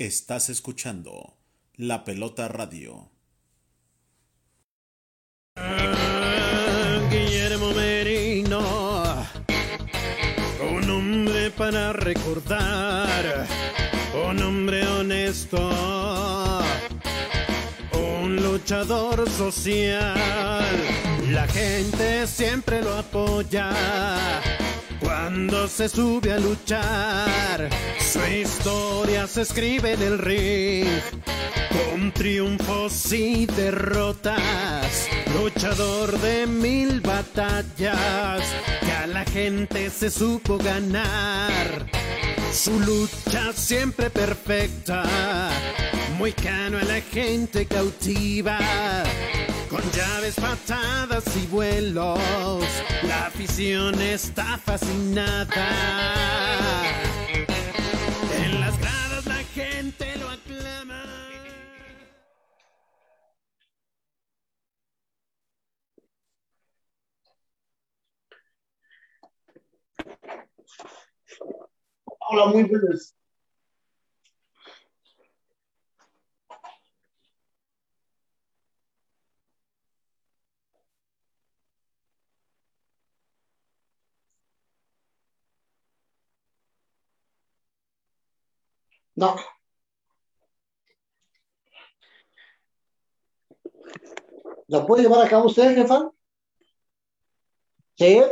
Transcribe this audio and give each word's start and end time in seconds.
Estás 0.00 0.48
escuchando 0.48 1.38
La 1.74 2.04
Pelota 2.04 2.46
Radio. 2.46 3.10
Guillermo 7.10 7.72
Merino, 7.72 9.26
un 10.70 10.88
hombre 10.88 11.50
para 11.50 11.92
recordar, 11.92 13.48
un 14.30 14.40
hombre 14.40 14.86
honesto, 14.86 15.68
un 17.92 18.36
luchador 18.36 19.28
social. 19.28 20.76
La 21.32 21.48
gente 21.48 22.24
siempre 22.28 22.82
lo 22.82 22.94
apoya 22.94 23.72
cuando 25.28 25.68
se 25.68 25.90
sube 25.90 26.32
a 26.32 26.38
luchar. 26.38 27.68
Su 28.00 28.18
historia 28.26 29.26
se 29.26 29.42
escribe 29.42 29.92
en 29.92 30.00
el 30.00 30.18
ring 30.18 30.88
con 31.68 32.12
triunfos 32.12 33.12
y 33.12 33.44
derrotas, 33.44 35.06
luchador 35.38 36.18
de 36.20 36.46
mil 36.46 37.02
batallas, 37.02 38.42
que 38.80 38.90
a 38.90 39.06
la 39.06 39.22
gente 39.26 39.90
se 39.90 40.08
supo 40.08 40.56
ganar. 40.56 41.86
Su 42.50 42.80
lucha 42.80 43.52
siempre 43.52 44.08
perfecta, 44.08 45.04
muy 46.16 46.32
cano 46.32 46.78
a 46.78 46.84
la 46.84 47.02
gente 47.02 47.66
cautiva. 47.66 48.58
Con 49.68 49.82
llaves, 49.92 50.34
patadas 50.36 51.36
y 51.36 51.46
vuelos, 51.46 52.18
la 53.02 53.26
afición 53.26 54.00
está 54.00 54.56
fascinada. 54.56 55.68
En 58.42 58.60
las 58.60 58.78
gradas 58.78 59.26
la 59.26 59.44
gente 59.54 60.16
lo 60.16 60.28
aclama. 60.30 61.04
Hola, 72.30 72.46
muy 72.46 72.62
buenas. 72.64 73.17
No. 89.18 89.34
¿Lo 94.68 94.86
puede 94.86 95.02
llevar 95.02 95.26
a 95.26 95.28
cabo 95.28 95.46
usted, 95.46 95.74
jefa? 95.74 96.12
¿Sí? 97.96 98.22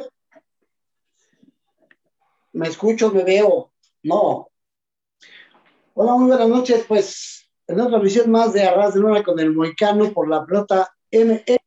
¿Me 2.53 2.69
escucho, 2.69 3.11
me 3.11 3.25
veo? 3.25 3.73
No. 4.05 4.48
Hola, 5.95 6.12
muy 6.12 6.28
buenas 6.28 6.48
noches. 6.48 6.84
Pues 6.87 7.50
en 7.67 7.81
otra 7.81 7.98
visión 7.98 8.31
más 8.31 8.53
de 8.53 8.62
Arras 8.62 8.95
de 8.95 9.00
Luna 9.00 9.25
con 9.25 9.41
el 9.41 9.53
Moicano 9.53 10.12
por 10.12 10.28
la 10.28 10.47
pelota 10.47 10.95
ME. 11.11 11.59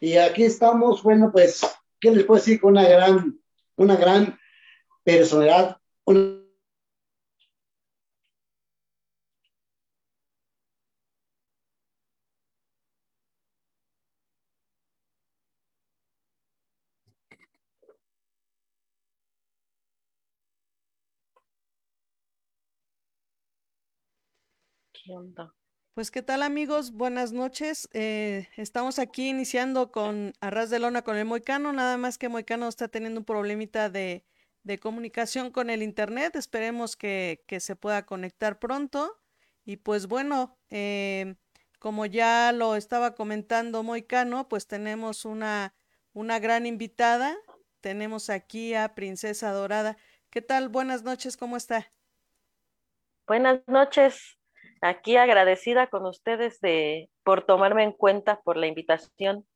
Y 0.00 0.16
aquí 0.16 0.42
estamos, 0.42 1.00
bueno, 1.04 1.30
pues, 1.30 1.60
¿qué 2.00 2.10
les 2.10 2.24
puedo 2.24 2.40
decir? 2.40 2.60
Con 2.60 2.72
una 2.72 2.88
gran, 2.88 3.40
una 3.76 3.94
gran 3.94 4.36
personalidad, 5.04 5.80
¿Qué 6.06 6.12
onda? 25.12 25.54
Pues 25.94 26.10
qué 26.10 26.22
tal 26.22 26.42
amigos, 26.42 26.92
buenas 26.92 27.32
noches. 27.32 27.88
Eh, 27.92 28.48
estamos 28.56 28.98
aquí 28.98 29.28
iniciando 29.28 29.90
con 29.92 30.32
Arras 30.40 30.70
de 30.70 30.78
Lona 30.78 31.02
con 31.02 31.16
el 31.16 31.26
Moicano, 31.26 31.72
nada 31.72 31.96
más 31.98 32.16
que 32.18 32.28
Moicano 32.28 32.68
está 32.68 32.88
teniendo 32.88 33.20
un 33.20 33.24
problemita 33.26 33.90
de, 33.90 34.24
de 34.64 34.78
comunicación 34.78 35.50
con 35.50 35.70
el 35.70 35.82
internet. 35.82 36.36
Esperemos 36.36 36.96
que, 36.96 37.44
que, 37.46 37.60
se 37.60 37.76
pueda 37.76 38.06
conectar 38.06 38.58
pronto. 38.58 39.18
Y 39.64 39.76
pues 39.76 40.06
bueno, 40.06 40.58
eh, 40.70 41.34
como 41.78 42.06
ya 42.06 42.52
lo 42.52 42.76
estaba 42.76 43.14
comentando 43.14 43.82
Moicano, 43.82 44.48
pues 44.48 44.66
tenemos 44.66 45.24
una, 45.24 45.74
una 46.12 46.38
gran 46.38 46.66
invitada. 46.66 47.36
Tenemos 47.80 48.30
aquí 48.30 48.74
a 48.74 48.94
Princesa 48.94 49.52
Dorada. 49.52 49.96
¿Qué 50.30 50.42
tal? 50.42 50.68
Buenas 50.68 51.02
noches, 51.02 51.36
¿cómo 51.36 51.56
está? 51.56 51.88
Buenas 53.26 53.60
noches, 53.66 54.38
aquí 54.80 55.16
agradecida 55.16 55.86
con 55.88 56.06
ustedes 56.06 56.60
de 56.60 57.08
por 57.22 57.44
tomarme 57.44 57.82
en 57.84 57.92
cuenta 57.92 58.40
por 58.42 58.56
la 58.56 58.66
invitación. 58.66 59.46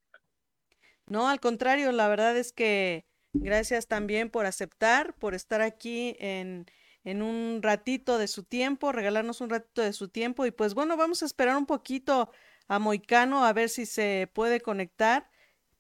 No, 1.07 1.29
al 1.29 1.41
contrario, 1.41 1.93
la 1.93 2.09
verdad 2.09 2.37
es 2.37 2.53
que 2.53 3.07
gracias 3.41 3.87
también 3.87 4.31
por 4.31 4.47
aceptar, 4.47 5.15
por 5.15 5.35
estar 5.35 5.61
aquí 5.61 6.17
en, 6.19 6.67
en 7.05 7.23
un 7.23 7.61
ratito 7.63 8.19
de 8.19 8.29
su 8.29 8.43
tiempo, 8.43 8.93
regalarnos 8.93 9.41
un 9.41 9.51
ratito 9.51 9.83
de 9.83 9.93
su 9.93 10.09
tiempo 10.09 10.47
y 10.47 10.51
pues 10.51 10.75
bueno, 10.75 10.97
vamos 10.97 11.23
a 11.23 11.27
esperar 11.27 11.57
un 11.57 11.67
poquito 11.67 12.31
a 12.69 12.79
Moicano 12.79 13.45
a 13.45 13.53
ver 13.53 13.69
si 13.69 13.87
se 13.87 14.29
puede 14.33 14.61
conectar 14.61 15.31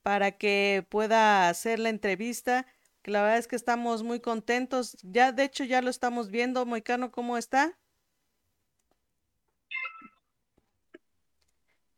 para 0.02 0.32
que 0.32 0.86
pueda 0.88 1.48
hacer 1.48 1.80
la 1.80 1.88
entrevista, 1.88 2.64
que 3.02 3.10
la 3.10 3.22
verdad 3.22 3.38
es 3.38 3.48
que 3.48 3.56
estamos 3.56 4.04
muy 4.04 4.20
contentos. 4.20 4.96
Ya, 5.02 5.32
de 5.32 5.42
hecho, 5.44 5.64
ya 5.64 5.82
lo 5.82 5.90
estamos 5.90 6.30
viendo. 6.30 6.64
Moicano, 6.64 7.10
¿cómo 7.10 7.36
está? 7.36 7.76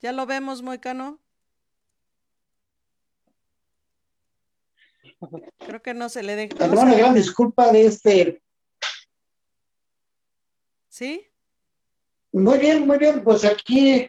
¿Ya 0.00 0.12
lo 0.12 0.24
vemos, 0.24 0.62
Moicano? 0.62 1.20
Creo 5.66 5.82
que 5.82 5.94
no 5.94 6.08
se 6.08 6.22
le 6.22 6.36
deja. 6.36 6.56
Perdón, 6.56 6.88
una 6.88 6.96
gran 6.96 7.14
disculpa 7.14 7.72
de 7.72 7.86
este. 7.86 8.42
¿Sí? 10.88 11.26
Muy 12.32 12.58
bien, 12.58 12.86
muy 12.86 12.98
bien. 12.98 13.22
Pues 13.24 13.44
aquí, 13.44 14.08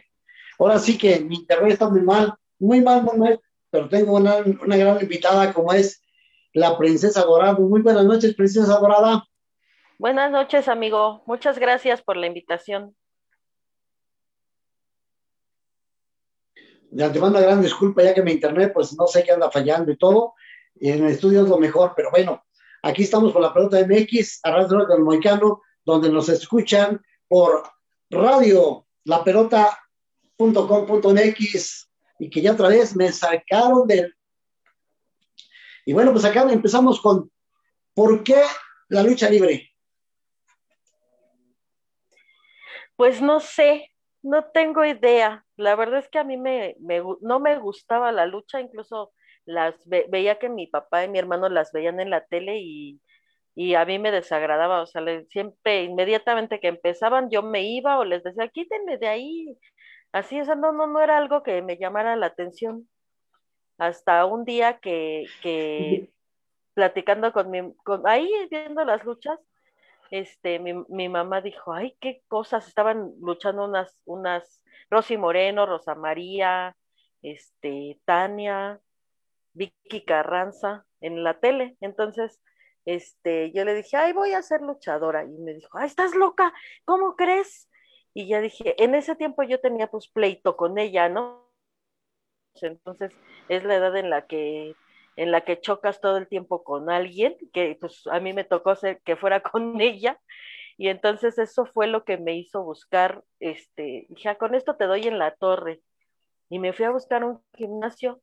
ahora 0.58 0.78
sí 0.78 0.96
que 0.96 1.20
mi 1.20 1.36
internet 1.36 1.72
está 1.72 1.88
muy 1.88 2.02
mal, 2.02 2.34
muy 2.58 2.80
mal, 2.80 3.02
muy 3.02 3.18
mal. 3.18 3.40
Pero 3.70 3.88
tengo 3.88 4.14
una, 4.14 4.36
una 4.36 4.76
gran 4.76 5.00
invitada 5.00 5.52
como 5.52 5.72
es 5.72 6.02
la 6.52 6.76
Princesa 6.76 7.22
Dorada. 7.22 7.54
Muy 7.54 7.82
buenas 7.82 8.04
noches, 8.04 8.34
Princesa 8.34 8.78
Dorada. 8.78 9.24
Buenas 9.98 10.30
noches, 10.30 10.68
amigo. 10.68 11.22
Muchas 11.26 11.58
gracias 11.58 12.02
por 12.02 12.16
la 12.16 12.26
invitación. 12.26 12.96
De 16.90 17.04
antemano, 17.04 17.36
una 17.36 17.46
gran 17.46 17.62
disculpa, 17.62 18.02
ya 18.02 18.14
que 18.14 18.22
mi 18.22 18.32
internet, 18.32 18.72
pues 18.74 18.96
no 18.96 19.06
sé 19.06 19.22
qué 19.22 19.32
anda 19.32 19.50
fallando 19.50 19.92
y 19.92 19.96
todo. 19.96 20.34
Y 20.80 20.90
en 20.90 21.04
el 21.04 21.12
estudio 21.12 21.42
es 21.42 21.48
lo 21.48 21.58
mejor, 21.58 21.92
pero 21.94 22.10
bueno, 22.10 22.42
aquí 22.82 23.02
estamos 23.02 23.34
con 23.34 23.42
la 23.42 23.52
pelota 23.52 23.78
MX, 23.86 24.40
a 24.44 24.50
Radio 24.50 24.86
del 24.86 25.00
Moicano, 25.00 25.60
donde 25.84 26.10
nos 26.10 26.30
escuchan 26.30 27.04
por 27.28 27.70
radio, 28.08 28.86
la 29.04 29.22
pelota.com.mx, 29.22 31.90
y 32.18 32.30
que 32.30 32.40
ya 32.40 32.52
otra 32.52 32.68
vez 32.68 32.96
me 32.96 33.12
sacaron 33.12 33.86
del. 33.86 34.16
Y 35.84 35.92
bueno, 35.92 36.12
pues 36.12 36.24
acá 36.24 36.50
empezamos 36.50 36.98
con 37.00 37.30
¿por 37.94 38.24
qué 38.24 38.42
la 38.88 39.02
lucha 39.02 39.28
libre? 39.28 39.70
Pues 42.96 43.20
no 43.20 43.40
sé, 43.40 43.90
no 44.22 44.44
tengo 44.44 44.86
idea. 44.86 45.44
La 45.56 45.76
verdad 45.76 45.98
es 45.98 46.08
que 46.08 46.18
a 46.18 46.24
mí 46.24 46.38
me, 46.38 46.74
me 46.80 47.02
no 47.20 47.38
me 47.38 47.58
gustaba 47.58 48.10
la 48.12 48.24
lucha, 48.24 48.60
incluso 48.60 49.12
las 49.50 49.74
ve, 49.88 50.06
veía 50.08 50.38
que 50.38 50.48
mi 50.48 50.66
papá 50.66 51.04
y 51.04 51.08
mi 51.08 51.18
hermano 51.18 51.48
las 51.48 51.72
veían 51.72 52.00
en 52.00 52.10
la 52.10 52.24
tele 52.26 52.58
y, 52.60 53.00
y 53.54 53.74
a 53.74 53.84
mí 53.84 53.98
me 53.98 54.10
desagradaba, 54.12 54.82
o 54.82 54.86
sea, 54.86 55.02
le, 55.02 55.26
siempre 55.26 55.84
inmediatamente 55.84 56.60
que 56.60 56.68
empezaban 56.68 57.30
yo 57.30 57.42
me 57.42 57.62
iba 57.64 57.98
o 57.98 58.04
les 58.04 58.22
decía, 58.22 58.48
quítenme 58.48 58.98
de 58.98 59.08
ahí. 59.08 59.58
Así, 60.12 60.40
o 60.40 60.44
sea, 60.44 60.56
no, 60.56 60.72
no, 60.72 60.86
no 60.86 61.00
era 61.00 61.18
algo 61.18 61.42
que 61.42 61.62
me 61.62 61.76
llamara 61.78 62.16
la 62.16 62.26
atención. 62.26 62.88
Hasta 63.78 64.24
un 64.26 64.44
día 64.44 64.78
que, 64.80 65.26
que 65.42 66.10
platicando 66.74 67.32
con 67.32 67.50
mi, 67.50 67.74
con, 67.84 68.06
ahí 68.06 68.30
viendo 68.50 68.84
las 68.84 69.04
luchas, 69.04 69.38
este, 70.10 70.58
mi, 70.58 70.74
mi, 70.88 71.08
mamá 71.08 71.40
dijo, 71.40 71.72
ay, 71.72 71.96
qué 72.00 72.22
cosas, 72.28 72.66
estaban 72.68 73.12
luchando 73.20 73.64
unas, 73.64 73.96
unas, 74.04 74.62
Rosy 74.90 75.16
Moreno, 75.16 75.66
Rosa 75.66 75.94
María, 75.94 76.76
este, 77.22 78.00
Tania, 78.04 78.80
Vicky 79.54 80.04
Carranza 80.04 80.86
en 81.00 81.24
la 81.24 81.40
tele. 81.40 81.76
Entonces 81.80 82.40
este, 82.84 83.52
yo 83.52 83.64
le 83.64 83.74
dije, 83.74 83.96
ay, 83.96 84.12
voy 84.12 84.32
a 84.32 84.42
ser 84.42 84.62
luchadora. 84.62 85.24
Y 85.24 85.38
me 85.38 85.54
dijo, 85.54 85.78
ay, 85.78 85.86
estás 85.86 86.14
loca, 86.14 86.52
¿cómo 86.84 87.16
crees? 87.16 87.68
Y 88.14 88.28
ya 88.28 88.40
dije, 88.40 88.82
en 88.82 88.94
ese 88.94 89.16
tiempo 89.16 89.42
yo 89.42 89.60
tenía 89.60 89.88
pues 89.88 90.08
pleito 90.08 90.56
con 90.56 90.78
ella, 90.78 91.08
¿no? 91.08 91.48
Entonces 92.60 93.12
es 93.48 93.64
la 93.64 93.76
edad 93.76 93.96
en 93.96 94.10
la 94.10 94.26
que 94.26 94.74
en 95.16 95.32
la 95.32 95.42
que 95.42 95.60
chocas 95.60 96.00
todo 96.00 96.16
el 96.16 96.28
tiempo 96.28 96.64
con 96.64 96.90
alguien, 96.90 97.36
que 97.52 97.76
pues 97.80 98.06
a 98.06 98.20
mí 98.20 98.32
me 98.32 98.44
tocó 98.44 98.74
ser 98.74 99.00
que 99.02 99.16
fuera 99.16 99.40
con 99.42 99.80
ella, 99.80 100.18
y 100.78 100.88
entonces 100.88 101.38
eso 101.38 101.66
fue 101.66 101.86
lo 101.86 102.04
que 102.04 102.16
me 102.16 102.36
hizo 102.36 102.62
buscar, 102.62 103.22
este, 103.38 104.06
dije, 104.08 104.28
ah, 104.30 104.36
con 104.36 104.54
esto 104.54 104.76
te 104.76 104.86
doy 104.86 105.06
en 105.06 105.18
la 105.18 105.34
torre, 105.34 105.82
y 106.48 106.58
me 106.58 106.72
fui 106.72 106.86
a 106.86 106.90
buscar 106.90 107.24
un 107.24 107.42
gimnasio, 107.54 108.22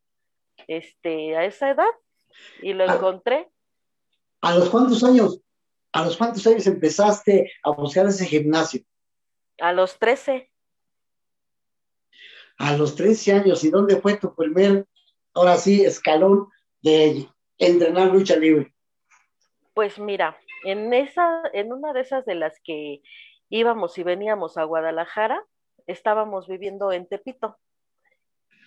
este, 0.68 1.36
a 1.36 1.46
esa 1.46 1.70
edad, 1.70 1.90
y 2.62 2.74
lo 2.74 2.86
encontré. 2.86 3.50
¿A 4.42 4.56
los 4.56 4.70
cuántos 4.70 5.04
años, 5.04 5.42
a 5.92 6.06
los 6.06 6.18
cuántos 6.18 6.46
años 6.48 6.68
empezaste 6.68 7.52
a 7.64 7.72
buscar 7.72 8.08
ese 8.08 8.26
gimnasio? 8.26 8.82
A 9.60 9.74
los 9.74 9.98
13. 9.98 10.50
A 12.60 12.76
los 12.76 12.96
13 12.96 13.34
años, 13.34 13.64
¿y 13.64 13.70
dónde 13.70 13.98
fue 14.02 14.18
tu 14.18 14.34
primer, 14.36 14.88
ahora 15.34 15.58
sí, 15.58 15.84
escalón 15.84 16.48
de 16.82 17.28
entrenar 17.58 18.12
lucha 18.12 18.36
libre? 18.36 18.74
Pues 19.74 20.00
mira, 20.00 20.38
en 20.64 20.94
esa, 20.94 21.44
en 21.54 21.72
una 21.72 21.94
de 21.94 22.02
esas 22.02 22.26
de 22.26 22.36
las 22.36 22.60
que 22.64 23.02
íbamos 23.50 23.98
y 23.98 24.04
veníamos 24.04 24.58
a 24.58 24.64
Guadalajara, 24.64 25.44
estábamos 25.86 26.48
viviendo 26.48 26.92
en 26.92 27.08
Tepito. 27.08 27.58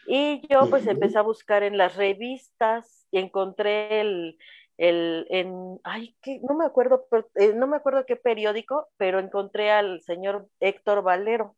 Y 0.05 0.47
yo 0.49 0.69
pues 0.71 0.87
empecé 0.87 1.19
a 1.19 1.23
buscar 1.23 1.63
en 1.63 1.77
las 1.77 1.97
revistas 1.97 3.07
y 3.11 3.19
encontré 3.19 4.01
el, 4.01 4.39
el 4.79 5.27
en, 5.31 5.79
ay, 5.85 6.17
que, 6.23 6.41
no 6.49 6.57
me 6.57 6.65
acuerdo, 6.65 7.07
eh, 7.37 7.53
no 7.55 7.67
me 7.67 7.77
acuerdo 7.77 8.07
qué 8.07 8.17
periódico, 8.17 8.89
pero 8.97 9.19
encontré 9.19 9.71
al 9.71 10.03
señor 10.03 10.49
Héctor 10.61 11.03
Valero. 11.03 11.55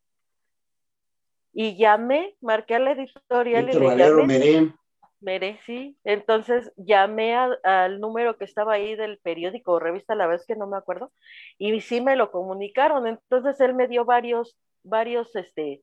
Y 1.55 1.77
llamé, 1.77 2.37
marqué 2.41 2.75
a 2.75 2.79
la 2.79 2.93
editorial 2.93 3.69
Héctor 3.69 3.83
y 3.83 3.85
le 3.85 3.87
Valero 3.87 4.19
llamé. 4.21 4.73
Mere, 5.21 5.61
sí. 5.67 5.97
Entonces 6.03 6.73
llamé 6.77 7.37
a- 7.37 7.56
al 7.62 8.00
número 8.00 8.37
que 8.37 8.44
estaba 8.44 8.73
ahí 8.75 8.97
del 8.97 9.19
periódico 9.19 9.73
o 9.73 9.79
revista, 9.79 10.17
la 10.17 10.27
verdad 10.27 10.41
es 10.41 10.47
que 10.47 10.56
no 10.56 10.67
me 10.67 10.77
acuerdo, 10.77 11.12
y 11.59 11.81
sí 11.81 12.00
me 12.00 12.17
lo 12.17 12.33
comunicaron. 12.33 13.06
Entonces 13.06 13.61
él 13.61 13.75
me 13.75 13.87
dio 13.87 14.05
varios, 14.05 14.59
varios, 14.83 15.35
este, 15.37 15.81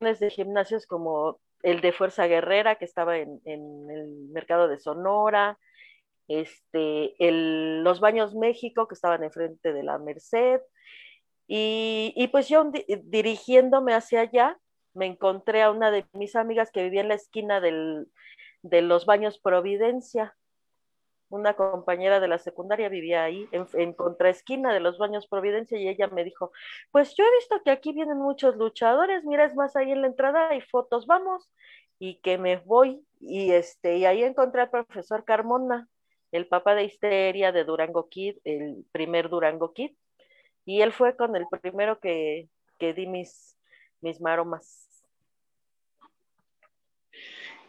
de 0.00 0.30
gimnasios 0.30 0.86
como 0.86 1.40
el 1.62 1.80
de 1.80 1.92
Fuerza 1.92 2.26
Guerrera, 2.26 2.76
que 2.76 2.84
estaba 2.84 3.18
en, 3.18 3.40
en 3.44 3.90
el 3.90 4.28
mercado 4.30 4.68
de 4.68 4.78
Sonora, 4.78 5.58
este, 6.28 7.14
el, 7.26 7.82
los 7.82 8.00
Baños 8.00 8.34
México, 8.34 8.88
que 8.88 8.94
estaban 8.94 9.24
enfrente 9.24 9.72
de 9.72 9.82
la 9.82 9.98
Merced, 9.98 10.60
y, 11.48 12.12
y 12.16 12.28
pues 12.28 12.48
yo 12.48 12.64
di- 12.64 12.84
dirigiéndome 13.04 13.94
hacia 13.94 14.20
allá, 14.20 14.58
me 14.94 15.06
encontré 15.06 15.62
a 15.62 15.70
una 15.70 15.90
de 15.90 16.04
mis 16.12 16.36
amigas 16.36 16.70
que 16.70 16.82
vivía 16.82 17.00
en 17.00 17.08
la 17.08 17.14
esquina 17.14 17.60
del, 17.60 18.08
de 18.62 18.82
los 18.82 19.06
Baños 19.06 19.38
Providencia. 19.38 20.36
Una 21.28 21.54
compañera 21.54 22.20
de 22.20 22.28
la 22.28 22.38
secundaria 22.38 22.88
vivía 22.88 23.24
ahí, 23.24 23.48
en, 23.50 23.66
en 23.74 23.92
contraesquina 23.94 24.72
de 24.72 24.80
los 24.80 24.96
Baños 24.96 25.26
Providencia, 25.26 25.76
y 25.76 25.88
ella 25.88 26.06
me 26.06 26.22
dijo, 26.22 26.52
pues 26.92 27.14
yo 27.16 27.24
he 27.24 27.36
visto 27.38 27.60
que 27.64 27.72
aquí 27.72 27.92
vienen 27.92 28.18
muchos 28.18 28.56
luchadores, 28.56 29.24
mira, 29.24 29.44
es 29.44 29.54
más, 29.56 29.74
ahí 29.74 29.90
en 29.90 30.02
la 30.02 30.06
entrada 30.06 30.50
hay 30.50 30.60
fotos, 30.60 31.06
vamos, 31.06 31.52
y 31.98 32.20
que 32.20 32.38
me 32.38 32.58
voy, 32.58 33.04
y 33.20 33.50
este, 33.50 33.96
y 33.96 34.04
ahí 34.04 34.22
encontré 34.22 34.60
al 34.60 34.70
profesor 34.70 35.24
Carmona, 35.24 35.88
el 36.30 36.46
papá 36.46 36.74
de 36.74 36.84
Histeria 36.84 37.50
de 37.50 37.64
Durango 37.64 38.08
Kid, 38.08 38.36
el 38.44 38.84
primer 38.92 39.28
Durango 39.28 39.72
Kid, 39.72 39.96
y 40.64 40.82
él 40.82 40.92
fue 40.92 41.16
con 41.16 41.34
el 41.34 41.46
primero 41.48 41.98
que, 41.98 42.48
que 42.78 42.92
di 42.94 43.06
mis, 43.06 43.56
mis 44.00 44.20
maromas. 44.20 45.04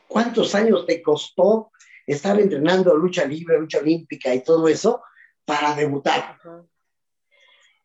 ¿Cuántos 0.07 0.54
años 0.56 0.86
te 0.86 1.01
costó 1.01 1.71
estar 2.07 2.39
entrenando 2.39 2.95
lucha 2.95 3.25
libre, 3.25 3.59
lucha 3.59 3.80
olímpica 3.80 4.33
y 4.33 4.44
todo 4.44 4.68
eso 4.68 5.04
para 5.45 5.75
debutar? 5.75 6.39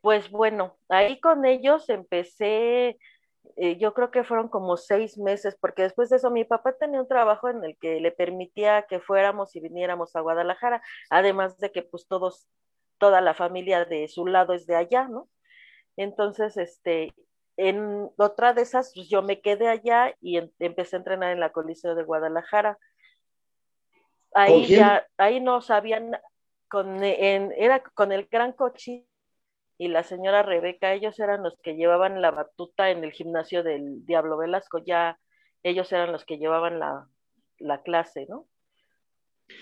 Pues 0.01 0.31
bueno, 0.31 0.77
ahí 0.89 1.21
con 1.21 1.45
ellos 1.45 1.89
empecé, 1.89 2.99
eh, 3.57 3.77
yo 3.79 3.95
creo 3.95 4.11
que 4.11 4.25
fueron 4.25 4.49
como 4.49 4.77
seis 4.77 5.19
meses, 5.19 5.57
porque 5.61 5.83
después 5.83 6.09
de 6.09 6.17
eso 6.17 6.31
mi 6.31 6.45
papá 6.45 6.73
tenía 6.73 7.01
un 7.01 7.09
trabajo 7.09 7.49
en 7.49 7.65
el 7.65 7.77
que 7.79 8.01
le 8.01 8.11
permitía 8.11 8.87
que 8.89 9.01
fuéramos 9.01 9.55
y 9.55 9.61
viniéramos 9.61 10.17
a 10.17 10.21
Guadalajara, 10.21 10.83
además 11.11 11.59
de 11.59 11.71
que 11.71 11.83
pues 11.83 12.07
todos, 12.07 12.49
toda 12.99 13.21
la 13.21 13.35
familia 13.35 13.85
de 13.85 14.09
su 14.09 14.27
lado 14.27 14.55
es 14.55 14.67
de 14.67 14.77
allá, 14.77 15.09
¿no? 15.09 15.29
Entonces, 15.97 16.57
este, 16.57 17.13
en 17.57 18.11
otra 18.17 18.55
de 18.55 18.63
esas, 18.63 18.93
pues 18.95 19.09
yo 19.09 19.23
me 19.23 19.41
quedé 19.41 19.69
allá 19.69 20.15
y 20.21 20.39
em- 20.39 20.51
empecé 20.59 20.97
a 20.97 20.99
entrenar 21.01 21.33
en 21.33 21.41
la 21.41 21.53
Coliseo 21.53 21.95
de 21.95 22.03
Guadalajara. 22.03 22.79
Ahí 24.34 24.67
ya, 24.67 25.06
ahí 25.19 25.40
no 25.40 25.61
sabían, 25.61 26.12
con, 26.69 27.02
en, 27.05 27.52
era 27.56 27.82
con 27.82 28.12
el 28.12 28.26
Gran 28.31 28.52
Cochi 28.52 29.06
y 29.79 29.88
la 29.88 30.02
señora 30.02 30.43
Rebeca, 30.43 30.93
ellos 30.93 31.19
eran 31.19 31.43
los 31.43 31.58
que 31.62 31.75
llevaban 31.75 32.23
la 32.23 32.31
batuta 32.31 32.90
en 32.90 33.05
el 33.05 33.12
gimnasio 33.12 33.62
del 33.62 34.06
Diablo 34.06 34.37
Velasco, 34.37 34.79
ya 34.79 35.19
ellos 35.62 35.90
eran 35.93 36.12
los 36.12 36.25
que 36.25 36.38
llevaban 36.38 36.79
la, 36.79 37.06
la 37.58 37.82
clase, 37.82 38.26
¿no? 38.29 38.46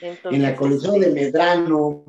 Entonces, 0.01 0.33
En 0.33 0.43
la 0.43 0.55
de 0.55 0.99
este, 0.99 1.11
Medrano, 1.11 2.05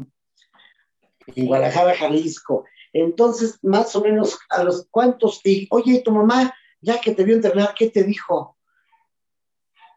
en 1.35 1.45
Guadalajara, 1.47 1.95
Jalisco. 1.95 2.65
Entonces, 2.93 3.57
más 3.63 3.95
o 3.95 4.01
menos, 4.01 4.37
a 4.49 4.63
los 4.63 4.87
cuantos, 4.89 5.41
y, 5.43 5.67
oye, 5.71 5.93
¿y 5.93 6.03
tu 6.03 6.11
mamá, 6.11 6.53
ya 6.79 6.99
que 6.99 7.13
te 7.13 7.23
vio 7.23 7.35
entrenar, 7.35 7.73
¿qué 7.77 7.89
te 7.89 8.03
dijo? 8.03 8.57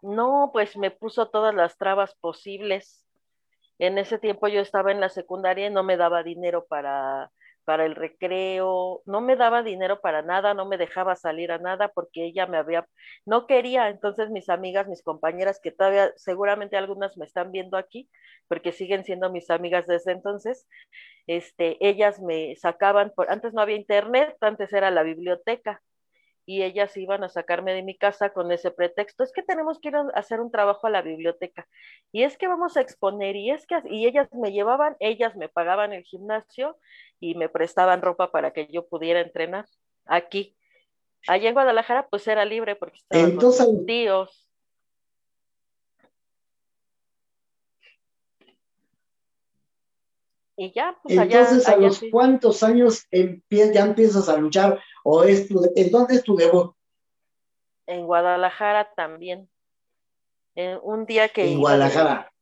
No, 0.05 0.51
pues 0.53 0.77
me 0.77 0.91
puso 0.91 1.31
todas 1.31 1.55
las 1.55 1.79
trabas 1.79 2.15
posibles. 2.21 3.07
En 3.79 3.99
ese 3.99 4.19
tiempo 4.19 4.49
yo 4.49 4.61
estaba 4.61 4.93
en 4.93 5.01
la 5.01 5.09
secundaria 5.09 5.69
y 5.69 5.71
no 5.71 5.83
me 5.83 5.97
daba 5.97 6.23
dinero 6.23 6.67
para, 6.69 7.31
para 7.65 7.87
el 7.87 7.95
recreo, 7.95 9.03
no 9.07 9.21
me 9.23 9.37
daba 9.37 9.63
dinero 9.63 10.01
para 10.03 10.23
nada, 10.23 10.53
no 10.55 10.67
me 10.67 10.77
dejaba 10.79 11.17
salir 11.17 11.53
a 11.53 11.59
nada 11.59 11.89
porque 11.89 12.25
ella 12.27 12.47
me 12.47 12.59
había, 12.59 12.87
no 13.25 13.47
quería. 13.47 13.89
Entonces 13.89 14.31
mis 14.31 14.51
amigas, 14.51 14.89
mis 14.89 15.03
compañeras, 15.03 15.59
que 15.63 15.73
todavía 15.73 16.13
seguramente 16.17 16.77
algunas 16.77 17.17
me 17.17 17.25
están 17.25 17.51
viendo 17.51 17.79
aquí, 17.79 18.11
porque 18.49 18.73
siguen 18.73 19.05
siendo 19.05 19.31
mis 19.31 19.51
amigas 19.51 19.87
desde 19.87 20.13
entonces, 20.13 20.69
este, 21.27 21.79
ellas 21.87 22.21
me 22.21 22.55
sacaban, 22.57 23.11
por, 23.17 23.31
antes 23.31 23.55
no 23.55 23.63
había 23.63 23.77
internet, 23.77 24.37
antes 24.41 24.73
era 24.75 24.91
la 24.91 25.03
biblioteca 25.03 25.83
y 26.47 26.63
ellas 26.63 26.97
iban 26.97 27.25
a 27.25 27.29
sacarme 27.29 27.73
de 27.73 27.83
mi 27.83 27.97
casa 27.97 28.31
con 28.31 28.53
ese 28.53 28.71
pretexto, 28.71 29.25
es 29.25 29.33
que 29.33 29.43
tenemos 29.43 29.81
que 29.81 29.89
ir 29.89 29.97
a 29.97 30.07
hacer 30.15 30.41
un 30.41 30.51
trabajo 30.51 30.87
a 30.87 30.91
la 30.91 31.03
biblioteca, 31.03 31.67
y 32.13 32.23
es 32.23 32.37
que 32.37 32.49
vamos 32.49 32.77
a 32.77 32.81
exponer, 32.81 33.37
y 33.37 33.51
es 33.51 33.67
que, 33.67 33.77
y 33.89 34.07
ellas 34.07 34.29
me 34.33 34.53
llevaban, 34.53 34.97
ellas 35.01 35.37
me 35.37 35.49
pagaban 35.49 35.93
el 35.93 36.05
gimnasio 36.05 36.79
y 37.21 37.35
me 37.35 37.49
prestaban 37.49 38.03
ropa 38.03 38.31
para 38.31 38.53
que 38.53 38.69
yo 38.71 38.87
pudiera 38.87 39.21
entrenar 39.21 39.67
aquí. 40.05 40.57
Allá 41.27 41.49
en 41.49 41.55
Guadalajara 41.55 42.07
pues 42.09 42.27
era 42.29 42.45
libre 42.45 42.77
porque 42.77 42.99
estaba 42.99 43.25
Entonces, 43.25 43.67
tíos. 43.87 44.44
Y 50.57 50.73
ya, 50.73 50.97
pues 51.03 51.19
allá, 51.19 51.41
entonces, 51.41 51.69
¿a 51.69 51.73
allá 51.73 51.81
los 51.89 51.97
sí. 51.97 52.11
cuántos 52.11 52.63
años 52.63 53.07
empie- 53.11 53.73
ya 53.73 53.83
empiezas 53.85 54.29
a 54.29 54.37
luchar? 54.37 54.81
¿O 55.03 55.25
es 55.25 55.49
tu, 55.49 55.61
¿En 55.75 55.91
dónde 55.91 56.15
es 56.17 56.23
tu 56.25 56.37
debut? 56.37 56.75
en 57.87 58.07
Guadalajara 58.07 58.91
también. 58.95 59.51
En 60.55 60.79
un 60.83 61.05
día 61.05 61.29
que 61.29 61.43
En 61.43 61.49
iba 61.49 61.57
de- 61.57 61.61
Guadalajara. 61.61 62.33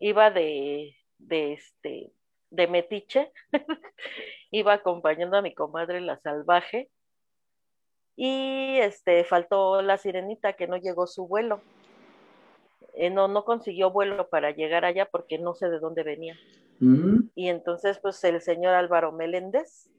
iba 0.00 0.30
de, 0.30 0.96
de 1.18 1.52
este, 1.52 2.12
de 2.50 2.66
metiche, 2.66 3.30
iba 4.50 4.72
acompañando 4.72 5.36
a 5.36 5.42
mi 5.42 5.54
comadre 5.54 6.00
la 6.00 6.18
salvaje, 6.20 6.90
y 8.16 8.78
este, 8.78 9.24
faltó 9.24 9.82
la 9.82 9.98
sirenita 9.98 10.54
que 10.54 10.66
no 10.66 10.76
llegó 10.76 11.06
su 11.06 11.26
vuelo. 11.28 11.60
Eh, 12.96 13.10
no, 13.10 13.26
no 13.28 13.44
consiguió 13.44 13.90
vuelo 13.90 14.28
para 14.28 14.52
llegar 14.52 14.84
allá 14.84 15.06
porque 15.06 15.38
no 15.38 15.54
sé 15.54 15.68
de 15.68 15.80
dónde 15.80 16.04
venía. 16.04 16.38
Mm. 16.78 17.30
Y 17.34 17.48
entonces, 17.48 17.98
pues 17.98 18.22
el 18.24 18.40
señor 18.40 18.74
Álvaro 18.74 19.10
Meléndez 19.12 19.90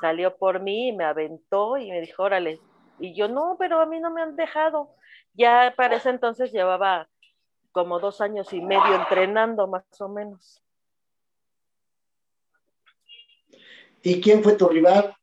salió 0.00 0.36
por 0.36 0.60
mí 0.60 0.88
y 0.88 0.92
me 0.92 1.04
aventó 1.04 1.78
y 1.78 1.90
me 1.90 2.00
dijo, 2.00 2.22
órale. 2.22 2.60
Y 2.98 3.14
yo, 3.14 3.28
no, 3.28 3.56
pero 3.58 3.80
a 3.80 3.86
mí 3.86 4.00
no 4.00 4.10
me 4.10 4.22
han 4.22 4.36
dejado. 4.36 4.90
Ya 5.32 5.72
para 5.76 5.96
ese 5.96 6.10
entonces 6.10 6.52
llevaba 6.52 7.08
como 7.72 7.98
dos 7.98 8.20
años 8.20 8.52
y 8.52 8.60
medio 8.60 8.94
entrenando, 8.94 9.66
más 9.66 9.84
o 10.00 10.08
menos. 10.08 10.62
¿Y 14.02 14.20
quién 14.20 14.42
fue 14.42 14.52
tu 14.52 14.68
rival? 14.68 15.16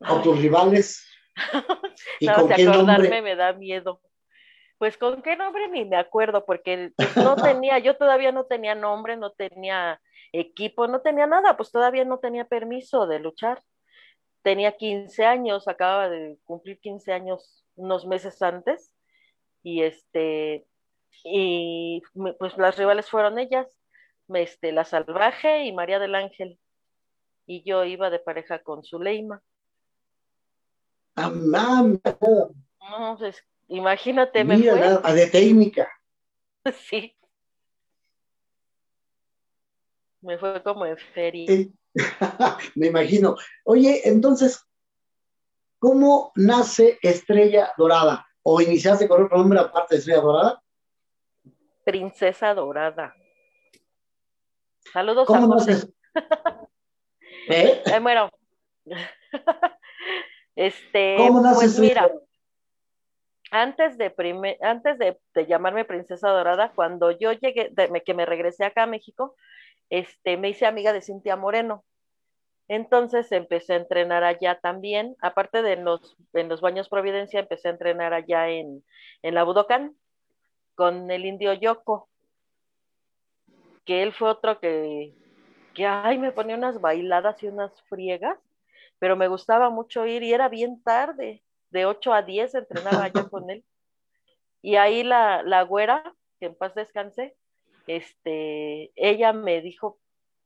¿O 0.00 0.20
tus 0.20 0.38
rivales? 0.40 1.06
¿Y 2.20 2.26
Nada 2.26 2.40
con 2.40 2.48
más 2.48 2.56
qué 2.56 2.62
acordarme 2.64 2.94
nombre? 2.94 3.22
me 3.22 3.36
da 3.36 3.52
miedo. 3.52 4.00
Pues 4.78 4.96
con 4.96 5.22
qué 5.22 5.36
nombre 5.36 5.68
ni 5.68 5.84
me 5.84 5.96
acuerdo, 5.96 6.44
porque 6.44 6.92
no 7.16 7.36
tenía, 7.62 7.78
yo 7.78 7.96
todavía 7.96 8.32
no 8.32 8.44
tenía 8.44 8.74
nombre, 8.74 9.16
no 9.16 9.32
tenía 9.32 10.00
equipo, 10.32 10.86
no 10.86 11.00
tenía 11.00 11.26
nada, 11.26 11.56
pues 11.56 11.72
todavía 11.72 12.04
no 12.04 12.18
tenía 12.18 12.44
permiso 12.44 13.06
de 13.06 13.18
luchar. 13.18 13.62
Tenía 14.42 14.76
15 14.76 15.24
años, 15.24 15.66
acababa 15.66 16.08
de 16.08 16.38
cumplir 16.44 16.78
15 16.80 17.12
años 17.12 17.64
unos 17.74 18.06
meses 18.06 18.40
antes, 18.40 18.92
y 19.62 19.82
este, 19.82 20.66
y 21.24 22.02
pues 22.38 22.56
las 22.56 22.76
rivales 22.76 23.10
fueron 23.10 23.38
ellas, 23.38 23.66
este, 24.28 24.72
la 24.72 24.84
Salvaje 24.84 25.64
y 25.64 25.72
María 25.72 25.98
del 25.98 26.14
Ángel, 26.14 26.58
y 27.46 27.62
yo 27.64 27.84
iba 27.84 28.10
de 28.10 28.20
pareja 28.20 28.60
con 28.60 28.84
Zuleima. 28.84 29.42
Ah, 31.16 31.30
mamá. 31.30 31.98
No, 32.80 33.16
pues, 33.18 33.44
imagínate, 33.68 34.44
me 34.44 34.58
fue. 34.58 34.80
Nada, 34.80 35.12
de 35.12 35.26
técnica. 35.28 35.88
Sí. 36.88 37.14
Me 40.20 40.36
fue 40.36 40.62
como 40.62 40.84
en 40.84 40.98
feria. 40.98 41.46
me 42.74 42.88
imagino. 42.88 43.36
Oye, 43.64 44.02
entonces, 44.06 44.66
¿cómo 45.78 46.32
nace 46.34 46.98
Estrella 47.00 47.72
Dorada? 47.78 48.26
¿O 48.42 48.60
iniciaste 48.60 49.08
con 49.08 49.24
otro 49.24 49.38
nombre 49.38 49.60
aparte 49.60 49.94
de 49.94 49.98
Estrella 50.00 50.20
Dorada? 50.20 50.62
Princesa 51.84 52.52
Dorada. 52.52 53.14
Saludos 54.92 55.30
a 55.30 55.40
José. 55.40 55.88
¿Eh? 57.48 57.82
eh 57.86 58.00
bueno. 58.00 58.30
este, 60.56 61.16
¿Cómo 61.16 61.40
nace 61.40 61.60
pues 61.60 61.78
mira, 61.78 62.10
antes 63.50 63.98
de, 63.98 64.14
antes 64.60 64.98
de, 64.98 65.46
llamarme 65.46 65.84
Princesa 65.84 66.28
Dorada, 66.28 66.72
cuando 66.74 67.10
yo 67.10 67.32
llegué, 67.32 67.72
que 68.04 68.14
me 68.14 68.26
regresé 68.26 68.64
acá 68.64 68.84
a 68.84 68.86
México, 68.86 69.34
este, 69.90 70.36
me 70.36 70.50
hice 70.50 70.66
amiga 70.66 70.92
de 70.92 71.02
Cintia 71.02 71.36
Moreno. 71.36 71.84
Entonces 72.68 73.32
empecé 73.32 73.72
a 73.72 73.76
entrenar 73.76 74.24
allá 74.24 74.60
también, 74.60 75.16
aparte 75.22 75.62
de 75.62 75.72
en 75.72 75.84
los, 75.84 76.16
en 76.34 76.48
los 76.48 76.60
baños 76.60 76.90
Providencia, 76.90 77.40
empecé 77.40 77.68
a 77.68 77.72
entrenar 77.72 78.12
allá 78.12 78.50
en, 78.50 78.84
en 79.22 79.34
la 79.34 79.44
Budokan 79.44 79.96
con 80.74 81.10
el 81.10 81.24
indio 81.24 81.54
Yoko, 81.54 82.08
que 83.86 84.02
él 84.02 84.12
fue 84.12 84.28
otro 84.28 84.60
que, 84.60 85.14
que, 85.74 85.86
ay, 85.86 86.18
me 86.18 86.30
ponía 86.30 86.56
unas 86.56 86.78
bailadas 86.80 87.42
y 87.42 87.48
unas 87.48 87.72
friegas, 87.84 88.38
pero 88.98 89.16
me 89.16 89.28
gustaba 89.28 89.70
mucho 89.70 90.04
ir 90.04 90.22
y 90.22 90.34
era 90.34 90.50
bien 90.50 90.82
tarde, 90.82 91.42
de 91.70 91.86
8 91.86 92.12
a 92.12 92.22
10 92.22 92.54
entrenaba 92.54 93.04
allá 93.04 93.24
con 93.30 93.50
él. 93.50 93.64
Y 94.62 94.76
ahí 94.76 95.02
la, 95.02 95.42
la 95.42 95.62
güera, 95.62 96.14
que 96.40 96.46
en 96.46 96.54
paz 96.56 96.74
descanse, 96.74 97.36
este, 97.86 98.92
ella 98.96 99.32
me 99.32 99.60
dijo, 99.60 99.98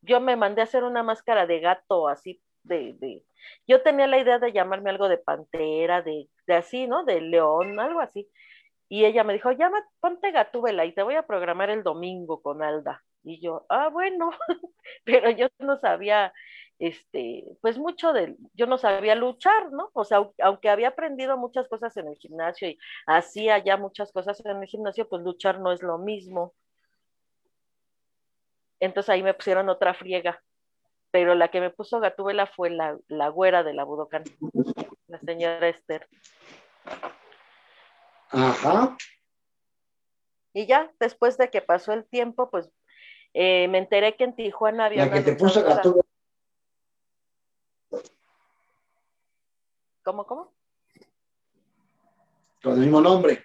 yo 0.03 0.21
me 0.21 0.37
mandé 0.37 0.61
a 0.61 0.65
hacer 0.65 0.85
una 0.85 1.03
máscara 1.03 1.47
de 1.47 1.61
gato 1.61 2.09
así, 2.09 2.43
de, 2.63 2.95
de 2.95 3.25
yo 3.67 3.83
tenía 3.83 4.07
la 4.07 4.19
idea 4.19 4.39
de 4.39 4.53
llamarme 4.53 4.91
algo 4.91 5.09
de 5.09 5.19
pantera, 5.19 6.03
de, 6.03 6.29
de 6.47 6.55
así, 6.55 6.87
¿no? 6.87 7.05
De 7.05 7.21
león, 7.21 7.81
algo 7.81 8.01
así. 8.01 8.29
Y 8.89 9.05
ella 9.05 9.25
me 9.25 9.33
dijo, 9.33 9.51
llama, 9.53 9.83
ponte 10.01 10.31
gatúbela 10.33 10.85
y 10.85 10.93
te 10.93 11.03
voy 11.03 11.15
a 11.15 11.27
programar 11.27 11.71
el 11.71 11.83
domingo 11.83 12.43
con 12.43 12.63
Alda. 12.63 13.03
Y 13.25 13.41
yo, 13.41 13.65
ah, 13.69 13.89
bueno, 13.89 14.31
pero 15.05 15.31
yo 15.31 15.49
no 15.59 15.79
sabía, 15.79 16.33
este, 16.83 17.45
pues 17.61 17.79
mucho 17.79 18.13
de, 18.13 18.37
yo 18.55 18.67
no 18.67 18.77
sabía 18.77 19.15
luchar, 19.15 19.71
¿no? 19.71 19.91
O 19.93 20.05
sea, 20.05 20.29
aunque 20.41 20.69
había 20.69 20.89
aprendido 20.89 21.39
muchas 21.39 21.69
cosas 21.69 21.97
en 21.97 22.09
el 22.09 22.17
gimnasio 22.17 22.71
y 22.71 22.79
hacía 23.07 23.59
ya 23.59 23.77
muchas 23.77 24.11
cosas 24.11 24.45
en 24.45 24.61
el 24.61 24.67
gimnasio, 24.67 25.09
pues 25.09 25.23
luchar 25.23 25.61
no 25.61 25.71
es 25.71 25.81
lo 25.81 25.99
mismo. 25.99 26.55
Entonces 28.81 29.11
ahí 29.11 29.23
me 29.23 29.33
pusieron 29.33 29.69
otra 29.69 29.95
friega. 29.95 30.43
Pero 31.13 31.37
la 31.37 31.53
que 31.53 31.61
me 31.61 31.71
puso 31.71 32.01
Gatúbela 32.01 32.47
fue 32.47 32.69
la, 32.71 32.99
la 33.07 33.29
güera 33.29 33.63
de 33.63 33.75
la 33.75 33.85
Budokan, 33.85 34.25
la 35.07 35.21
señora 35.21 35.69
Esther. 35.69 36.09
Ajá. 38.31 38.97
Y 40.53 40.67
ya, 40.67 40.91
después 40.99 41.39
de 41.39 41.49
que 41.49 41.63
pasó 41.63 41.93
el 41.93 42.05
tiempo, 42.07 42.51
pues 42.51 42.69
eh, 43.35 43.69
me 43.69 43.79
enteré 43.79 44.17
que 44.17 44.25
en 44.25 44.35
Tijuana 44.35 44.87
había. 44.87 45.07
La 45.07 45.13
que 45.13 45.21
te 45.21 45.37
puso 45.37 45.63
Gatúbela. 45.63 46.12
¿Cómo, 50.05 50.27
cómo? 50.27 50.53
Con 52.63 52.75
el 52.75 52.81
mismo 52.81 53.01
nombre. 53.01 53.45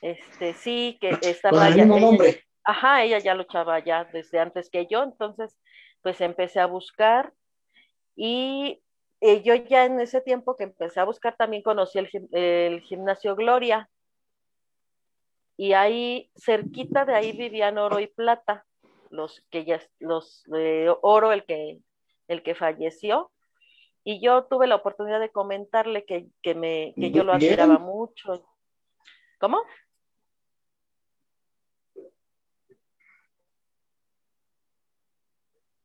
Este, 0.00 0.54
sí, 0.54 0.98
que 1.00 1.18
estaba. 1.22 1.58
Con 1.58 1.66
el 1.66 1.74
mismo 1.76 2.00
nombre. 2.00 2.44
Ajá, 2.64 3.02
ella 3.02 3.18
ya 3.18 3.34
luchaba 3.34 3.78
ya 3.80 4.04
desde 4.04 4.38
antes 4.38 4.70
que 4.70 4.86
yo, 4.86 5.02
entonces 5.02 5.58
pues 6.02 6.20
empecé 6.20 6.60
a 6.60 6.66
buscar 6.66 7.32
y 8.16 8.82
eh, 9.20 9.42
yo 9.42 9.54
ya 9.54 9.84
en 9.84 10.00
ese 10.00 10.20
tiempo 10.20 10.56
que 10.56 10.64
empecé 10.64 11.00
a 11.00 11.04
buscar 11.04 11.36
también 11.36 11.62
conocí 11.62 11.98
el, 11.98 12.80
gimnasio 12.82 13.34
Gloria 13.36 13.88
y 15.56 15.72
ahí 15.74 16.30
cerquita 16.36 17.04
de 17.04 17.14
ahí 17.14 17.32
vivían 17.32 17.76
oro 17.76 18.00
y 18.00 18.06
plata, 18.06 18.64
los 19.10 19.42
que 19.50 19.64
ya, 19.64 19.80
los 19.98 20.42
de 20.46 20.94
oro 21.02 21.32
el 21.32 21.44
que, 21.44 21.80
el 22.28 22.42
que 22.42 22.54
falleció 22.54 23.30
y 24.04 24.20
yo 24.20 24.44
tuve 24.44 24.66
la 24.66 24.76
oportunidad 24.76 25.20
de 25.20 25.30
comentarle 25.30 26.04
que, 26.04 26.54
me, 26.54 26.94
que 26.96 27.10
yo 27.10 27.24
lo 27.24 27.32
admiraba 27.32 27.78
mucho. 27.78 28.46
¿Cómo? 29.38 29.62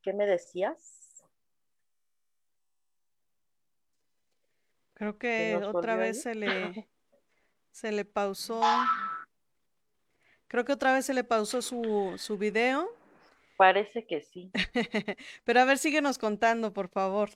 ¿Qué 0.02 0.14
me 0.14 0.26
decías? 0.26 1.26
Creo 4.94 5.18
que 5.18 5.60
otra 5.66 5.96
vez 5.96 6.22
se 6.22 6.36
le, 6.36 6.88
se 7.72 7.92
le 7.92 8.06
pausó. 8.06 8.62
Creo 10.48 10.64
que 10.64 10.72
otra 10.72 10.94
vez 10.94 11.06
se 11.06 11.14
le 11.14 11.24
pausó 11.24 11.62
su, 11.62 12.14
su 12.18 12.38
video. 12.38 12.88
Parece 13.58 14.06
que 14.06 14.22
sí. 14.22 14.52
Pero 15.44 15.60
a 15.60 15.66
ver, 15.66 15.78
síguenos 15.78 16.18
contando, 16.18 16.72
por 16.72 16.88
favor. 16.88 17.30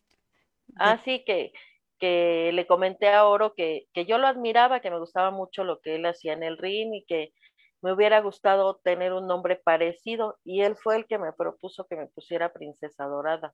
Ah, 0.76 0.98
sí, 1.04 1.24
que, 1.26 1.52
que 2.00 2.52
le 2.54 2.66
comenté 2.68 3.10
a 3.10 3.26
Oro 3.28 3.54
que, 3.54 3.88
que 3.94 4.06
yo 4.06 4.18
lo 4.18 4.28
admiraba, 4.28 4.80
que 4.80 4.92
me 4.92 5.00
gustaba 5.00 5.32
mucho 5.32 5.64
lo 5.64 5.82
que 5.82 5.96
él 5.96 6.06
hacía 6.06 6.34
en 6.34 6.44
el 6.44 6.58
ring 6.58 6.94
y 6.94 7.06
que 7.06 7.34
me 7.82 7.94
hubiera 7.94 8.22
gustado 8.22 8.78
tener 8.84 9.14
un 9.14 9.28
nombre 9.28 9.56
parecido 9.56 10.38
y 10.44 10.62
él 10.62 10.76
fue 10.76 10.98
el 10.98 11.06
que 11.08 11.18
me 11.18 11.34
propuso 11.34 11.86
que 11.88 11.96
me 11.96 12.08
pusiera 12.08 12.52
Princesa 12.54 13.06
Dorada. 13.06 13.54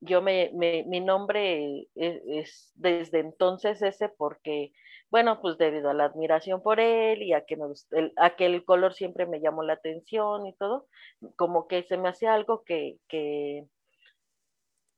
Yo 0.00 0.22
me, 0.22 0.52
mi 0.54 1.00
nombre 1.00 1.88
es, 1.96 2.22
es, 2.26 2.72
desde 2.74 3.18
entonces 3.18 3.82
ese 3.82 4.08
porque, 4.08 4.70
bueno, 5.10 5.40
pues 5.40 5.58
debido 5.58 5.90
a 5.90 5.94
la 5.94 6.04
admiración 6.04 6.62
por 6.62 6.78
él 6.78 7.20
y 7.22 7.32
a 7.32 7.44
que, 7.44 7.56
me, 7.56 7.64
el, 7.90 8.12
a 8.16 8.36
que 8.36 8.46
el 8.46 8.64
color 8.64 8.94
siempre 8.94 9.26
me 9.26 9.40
llamó 9.40 9.64
la 9.64 9.72
atención 9.72 10.46
y 10.46 10.54
todo, 10.54 10.86
como 11.34 11.66
que 11.66 11.82
se 11.82 11.96
me 11.96 12.08
hacía 12.08 12.32
algo 12.34 12.62
que, 12.62 12.98
que 13.08 13.66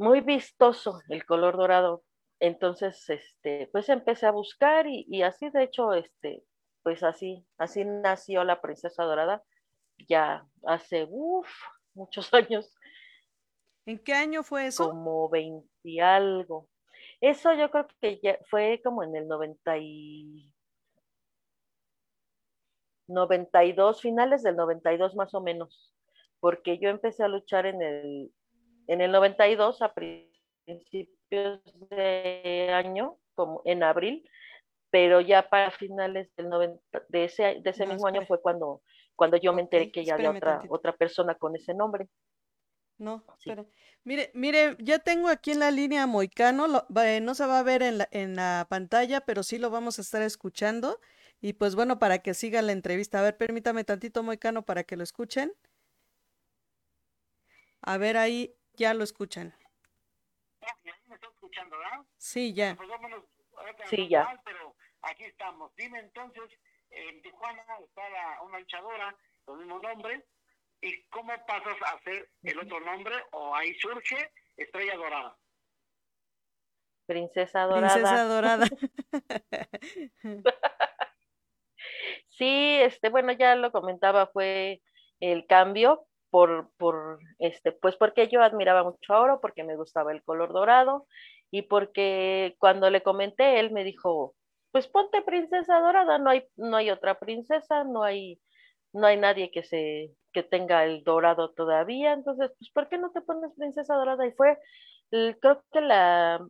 muy 0.00 0.22
vistoso 0.22 1.02
el 1.10 1.26
color 1.26 1.58
dorado. 1.58 2.02
Entonces, 2.40 3.08
este, 3.10 3.68
pues 3.70 3.90
empecé 3.90 4.26
a 4.26 4.30
buscar 4.30 4.86
y, 4.86 5.04
y 5.08 5.22
así, 5.22 5.50
de 5.50 5.64
hecho, 5.64 5.92
este, 5.92 6.42
pues 6.82 7.02
así, 7.02 7.46
así 7.58 7.84
nació 7.84 8.42
la 8.44 8.62
princesa 8.62 9.04
dorada, 9.04 9.44
ya 10.08 10.46
hace, 10.64 11.06
uff, 11.10 11.48
muchos 11.92 12.32
años. 12.34 12.74
¿En 13.84 13.98
qué 13.98 14.14
año 14.14 14.42
fue 14.42 14.68
eso? 14.68 14.88
Como 14.88 15.28
20 15.28 15.68
y 15.84 16.00
algo. 16.00 16.68
Eso 17.20 17.52
yo 17.52 17.70
creo 17.70 17.86
que 18.00 18.20
ya 18.22 18.38
fue 18.48 18.80
como 18.82 19.02
en 19.02 19.14
el 19.16 19.28
90 19.28 19.78
y... 19.78 20.54
92, 23.06 24.00
finales 24.00 24.42
del 24.44 24.54
92 24.54 25.16
más 25.16 25.34
o 25.34 25.40
menos, 25.40 25.92
porque 26.38 26.78
yo 26.78 26.88
empecé 26.90 27.24
a 27.24 27.28
luchar 27.28 27.66
en 27.66 27.82
el, 27.82 28.32
en 28.90 29.00
el 29.00 29.12
92 29.12 29.82
a 29.82 29.94
principios 29.94 31.60
de 31.90 32.70
año, 32.72 33.18
como 33.36 33.62
en 33.64 33.84
abril, 33.84 34.28
pero 34.90 35.20
ya 35.20 35.48
para 35.48 35.70
finales 35.70 36.28
del 36.36 36.48
90, 36.48 36.80
de 37.08 37.24
ese, 37.24 37.60
de 37.62 37.70
ese 37.70 37.86
mismo 37.86 38.08
año 38.08 38.26
fue 38.26 38.40
cuando, 38.40 38.82
cuando 39.14 39.36
yo 39.36 39.52
me 39.52 39.62
enteré 39.62 39.92
que 39.92 40.04
ya 40.04 40.14
había 40.14 40.32
otra, 40.32 40.62
otra 40.68 40.92
persona 40.96 41.36
con 41.36 41.54
ese 41.54 41.72
nombre. 41.72 42.08
No, 42.98 43.24
pero 43.44 43.64
mire, 44.02 44.32
mire, 44.34 44.76
ya 44.80 44.98
tengo 44.98 45.28
aquí 45.28 45.52
en 45.52 45.60
la 45.60 45.70
línea 45.70 46.08
Moicano, 46.08 46.66
no 46.66 47.34
se 47.34 47.46
va 47.46 47.60
a 47.60 47.62
ver 47.62 47.82
en 47.84 47.98
la, 47.98 48.08
en 48.10 48.34
la 48.34 48.66
pantalla, 48.68 49.20
pero 49.20 49.44
sí 49.44 49.58
lo 49.58 49.70
vamos 49.70 49.98
a 49.98 50.02
estar 50.02 50.20
escuchando. 50.20 50.98
Y 51.40 51.52
pues 51.52 51.76
bueno, 51.76 52.00
para 52.00 52.18
que 52.18 52.34
siga 52.34 52.60
la 52.60 52.72
entrevista. 52.72 53.20
A 53.20 53.22
ver, 53.22 53.36
permítame 53.36 53.84
tantito 53.84 54.24
Moicano 54.24 54.62
para 54.64 54.82
que 54.82 54.96
lo 54.96 55.04
escuchen. 55.04 55.52
A 57.82 57.96
ver, 57.96 58.16
ahí 58.18 58.54
ya 58.80 58.94
lo 58.94 59.04
escuchan. 59.04 59.54
¿Me 61.06 61.14
está 61.14 61.28
escuchando, 61.28 61.76
Sí, 62.16 62.54
ya. 62.54 62.78
sí, 63.90 64.08
ya. 64.08 64.26
aquí 65.02 65.24
estamos. 65.24 65.74
Dime 65.76 65.98
entonces, 65.98 66.50
en 66.88 67.20
Tijuana 67.20 67.62
está 67.84 68.08
la, 68.08 68.40
una 68.42 68.58
luchadora 68.58 69.14
con 69.44 69.60
el 69.60 69.66
mismo 69.66 69.82
nombre, 69.82 70.26
¿y 70.80 71.02
cómo 71.08 71.30
pasas 71.46 71.76
a 71.82 71.96
hacer 71.96 72.30
el 72.42 72.58
otro 72.58 72.80
nombre 72.80 73.14
o 73.32 73.54
ahí 73.54 73.74
surge 73.74 74.32
Estrella 74.56 74.96
Dorada? 74.96 75.36
Princesa 77.04 77.64
Dorada. 77.64 77.94
Princesa 77.94 78.24
Dorada. 78.24 78.66
sí, 82.30 82.78
este, 82.80 83.10
bueno, 83.10 83.32
ya 83.32 83.56
lo 83.56 83.72
comentaba, 83.72 84.26
fue 84.28 84.80
el 85.20 85.46
cambio 85.46 86.06
por, 86.30 86.70
por, 86.78 87.18
este, 87.38 87.72
pues 87.72 87.96
porque 87.96 88.28
yo 88.28 88.42
admiraba 88.42 88.84
mucho 88.84 89.14
a 89.14 89.20
Oro, 89.20 89.40
porque 89.40 89.64
me 89.64 89.76
gustaba 89.76 90.12
el 90.12 90.22
color 90.22 90.52
dorado 90.52 91.06
y 91.50 91.62
porque 91.62 92.56
cuando 92.58 92.90
le 92.90 93.02
comenté, 93.02 93.60
él 93.60 93.72
me 93.72 93.84
dijo, 93.84 94.34
pues 94.70 94.88
ponte 94.88 95.22
princesa 95.22 95.80
dorada, 95.80 96.18
no 96.18 96.30
hay, 96.30 96.44
no 96.56 96.76
hay 96.76 96.90
otra 96.90 97.18
princesa, 97.18 97.84
no 97.84 98.02
hay, 98.04 98.40
no 98.92 99.06
hay 99.06 99.16
nadie 99.18 99.50
que 99.50 99.62
se, 99.64 100.12
que 100.32 100.42
tenga 100.42 100.84
el 100.84 101.02
dorado 101.04 101.52
todavía, 101.52 102.12
entonces, 102.12 102.52
pues, 102.58 102.70
¿por 102.72 102.88
qué 102.88 102.98
no 102.98 103.10
te 103.12 103.20
pones 103.20 103.52
princesa 103.56 103.94
dorada? 103.94 104.26
Y 104.26 104.32
fue, 104.32 104.58
creo 105.10 105.62
que 105.72 105.80
la, 105.80 106.46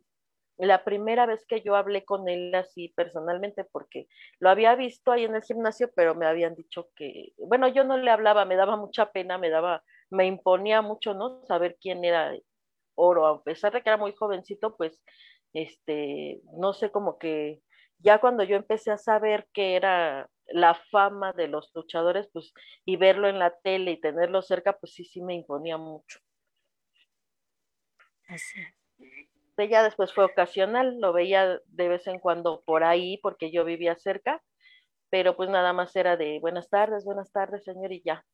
la 0.66 0.84
primera 0.84 1.26
vez 1.26 1.46
que 1.46 1.62
yo 1.62 1.74
hablé 1.76 2.04
con 2.04 2.28
él 2.28 2.54
así 2.54 2.88
personalmente, 2.88 3.64
porque 3.64 4.08
lo 4.38 4.50
había 4.50 4.74
visto 4.74 5.12
ahí 5.12 5.24
en 5.24 5.34
el 5.34 5.42
gimnasio, 5.42 5.90
pero 5.94 6.14
me 6.14 6.26
habían 6.26 6.54
dicho 6.54 6.90
que, 6.96 7.32
bueno, 7.38 7.68
yo 7.68 7.84
no 7.84 7.96
le 7.96 8.10
hablaba, 8.10 8.44
me 8.44 8.56
daba 8.56 8.76
mucha 8.76 9.12
pena, 9.12 9.38
me 9.38 9.50
daba, 9.50 9.82
me 10.10 10.26
imponía 10.26 10.82
mucho, 10.82 11.14
¿no? 11.14 11.44
Saber 11.46 11.78
quién 11.80 12.04
era 12.04 12.34
Oro, 12.94 13.26
a 13.26 13.42
pesar 13.42 13.72
de 13.72 13.82
que 13.82 13.88
era 13.88 13.96
muy 13.96 14.14
jovencito, 14.14 14.76
pues, 14.76 15.02
este, 15.52 16.40
no 16.58 16.72
sé, 16.72 16.90
como 16.90 17.18
que 17.18 17.62
ya 17.98 18.20
cuando 18.20 18.44
yo 18.44 18.56
empecé 18.56 18.90
a 18.90 18.98
saber 18.98 19.48
que 19.52 19.76
era 19.76 20.28
la 20.46 20.74
fama 20.90 21.32
de 21.32 21.48
los 21.48 21.70
luchadores, 21.74 22.28
pues, 22.32 22.52
y 22.84 22.96
verlo 22.96 23.28
en 23.28 23.38
la 23.38 23.56
tele 23.62 23.92
y 23.92 24.00
tenerlo 24.00 24.42
cerca, 24.42 24.76
pues 24.78 24.94
sí, 24.94 25.04
sí 25.04 25.22
me 25.22 25.34
imponía 25.34 25.78
mucho. 25.78 26.20
Así 28.28 28.60
ya 29.68 29.82
después 29.82 30.12
fue 30.12 30.24
ocasional, 30.24 30.98
lo 31.00 31.12
veía 31.12 31.60
de 31.66 31.88
vez 31.88 32.06
en 32.06 32.18
cuando 32.18 32.62
por 32.64 32.84
ahí 32.84 33.18
porque 33.18 33.50
yo 33.50 33.64
vivía 33.64 33.96
cerca, 33.96 34.42
pero 35.10 35.36
pues 35.36 35.50
nada 35.50 35.72
más 35.72 35.94
era 35.96 36.16
de 36.16 36.38
buenas 36.40 36.70
tardes, 36.70 37.04
buenas 37.04 37.32
tardes, 37.32 37.64
señor, 37.64 37.92
y 37.92 38.02
ya. 38.02 38.24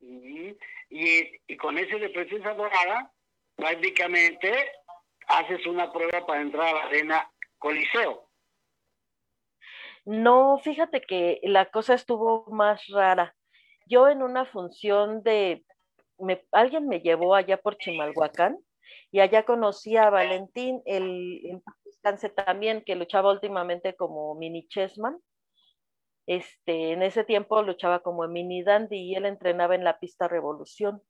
Y, 0.00 0.56
y, 0.90 1.56
con 1.56 1.78
ese 1.78 1.98
de 1.98 2.10
presencia 2.10 2.54
dorada, 2.54 3.12
prácticamente 3.56 4.52
haces 5.26 5.66
una 5.66 5.92
prueba 5.92 6.26
para 6.26 6.42
entrar 6.42 6.68
a 6.68 6.72
la 6.72 6.84
arena 6.84 7.30
Coliseo. 7.58 8.28
No, 10.04 10.58
fíjate 10.58 11.00
que 11.00 11.40
la 11.44 11.66
cosa 11.70 11.94
estuvo 11.94 12.46
más 12.50 12.86
rara. 12.88 13.34
Yo 13.86 14.08
en 14.08 14.22
una 14.22 14.44
función 14.44 15.22
de, 15.22 15.64
me, 16.18 16.44
alguien 16.52 16.86
me 16.88 17.00
llevó 17.00 17.34
allá 17.34 17.56
por 17.56 17.78
Chimalhuacán 17.78 18.58
y 19.10 19.20
allá 19.20 19.44
conocí 19.44 19.96
a 19.96 20.10
Valentín, 20.10 20.82
el, 20.86 21.40
el 21.44 21.62
también, 22.34 22.82
que 22.84 22.96
luchaba 22.96 23.32
últimamente 23.32 23.94
como 23.94 24.34
mini 24.34 24.66
chessman. 24.68 25.18
Este, 26.26 26.92
en 26.92 27.02
ese 27.02 27.24
tiempo 27.24 27.62
luchaba 27.62 28.00
como 28.00 28.26
mini 28.28 28.62
dandy 28.62 28.96
y 28.96 29.14
él 29.14 29.26
entrenaba 29.26 29.74
en 29.74 29.84
la 29.84 29.98
pista 29.98 30.28
Revolución. 30.28 31.02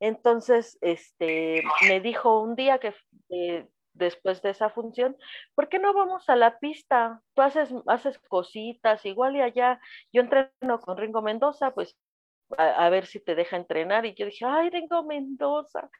Entonces, 0.00 0.78
este, 0.80 1.62
me 1.88 2.00
dijo 2.00 2.40
un 2.40 2.54
día 2.54 2.78
que 2.78 2.94
eh, 3.30 3.66
después 3.94 4.42
de 4.42 4.50
esa 4.50 4.68
función, 4.68 5.16
¿por 5.54 5.68
qué 5.68 5.78
no 5.78 5.94
vamos 5.94 6.28
a 6.28 6.36
la 6.36 6.58
pista? 6.58 7.22
Tú 7.34 7.42
haces, 7.42 7.72
haces 7.86 8.18
cositas, 8.28 9.04
igual 9.06 9.36
y 9.36 9.40
allá, 9.40 9.80
yo 10.12 10.22
entreno 10.22 10.80
con 10.80 10.98
Ringo 10.98 11.22
Mendoza, 11.22 11.72
pues 11.72 11.96
a, 12.56 12.88
ver 12.90 13.06
si 13.06 13.20
te 13.20 13.34
deja 13.34 13.56
entrenar. 13.56 14.06
Y 14.06 14.14
yo 14.14 14.26
dije, 14.26 14.44
ay, 14.46 14.70
Ringo 14.70 15.04
Mendoza, 15.04 15.90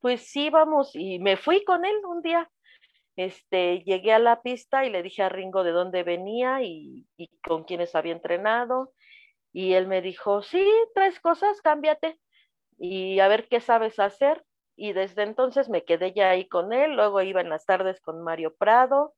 pues 0.00 0.22
sí, 0.22 0.50
vamos. 0.50 0.94
Y 0.94 1.18
me 1.18 1.36
fui 1.36 1.64
con 1.64 1.84
él 1.84 1.96
un 2.06 2.22
día. 2.22 2.50
Este, 3.16 3.82
llegué 3.84 4.12
a 4.12 4.18
la 4.18 4.42
pista 4.42 4.84
y 4.84 4.90
le 4.90 5.02
dije 5.02 5.22
a 5.22 5.28
Ringo 5.28 5.62
de 5.64 5.72
dónde 5.72 6.02
venía 6.02 6.62
y, 6.62 7.06
y 7.16 7.28
con 7.42 7.64
quiénes 7.64 7.94
había 7.94 8.12
entrenado. 8.12 8.92
Y 9.52 9.74
él 9.74 9.86
me 9.88 10.00
dijo, 10.00 10.42
sí, 10.42 10.66
tres 10.94 11.20
cosas, 11.20 11.60
cámbiate 11.60 12.18
y 12.80 13.20
a 13.20 13.28
ver 13.28 13.46
qué 13.48 13.60
sabes 13.60 13.98
hacer. 14.00 14.44
Y 14.74 14.94
desde 14.94 15.22
entonces 15.22 15.68
me 15.68 15.84
quedé 15.84 16.12
ya 16.14 16.30
ahí 16.30 16.48
con 16.48 16.72
él, 16.72 16.96
luego 16.96 17.20
iba 17.20 17.42
en 17.42 17.50
las 17.50 17.66
tardes 17.66 18.00
con 18.00 18.22
Mario 18.22 18.54
Prado 18.56 19.14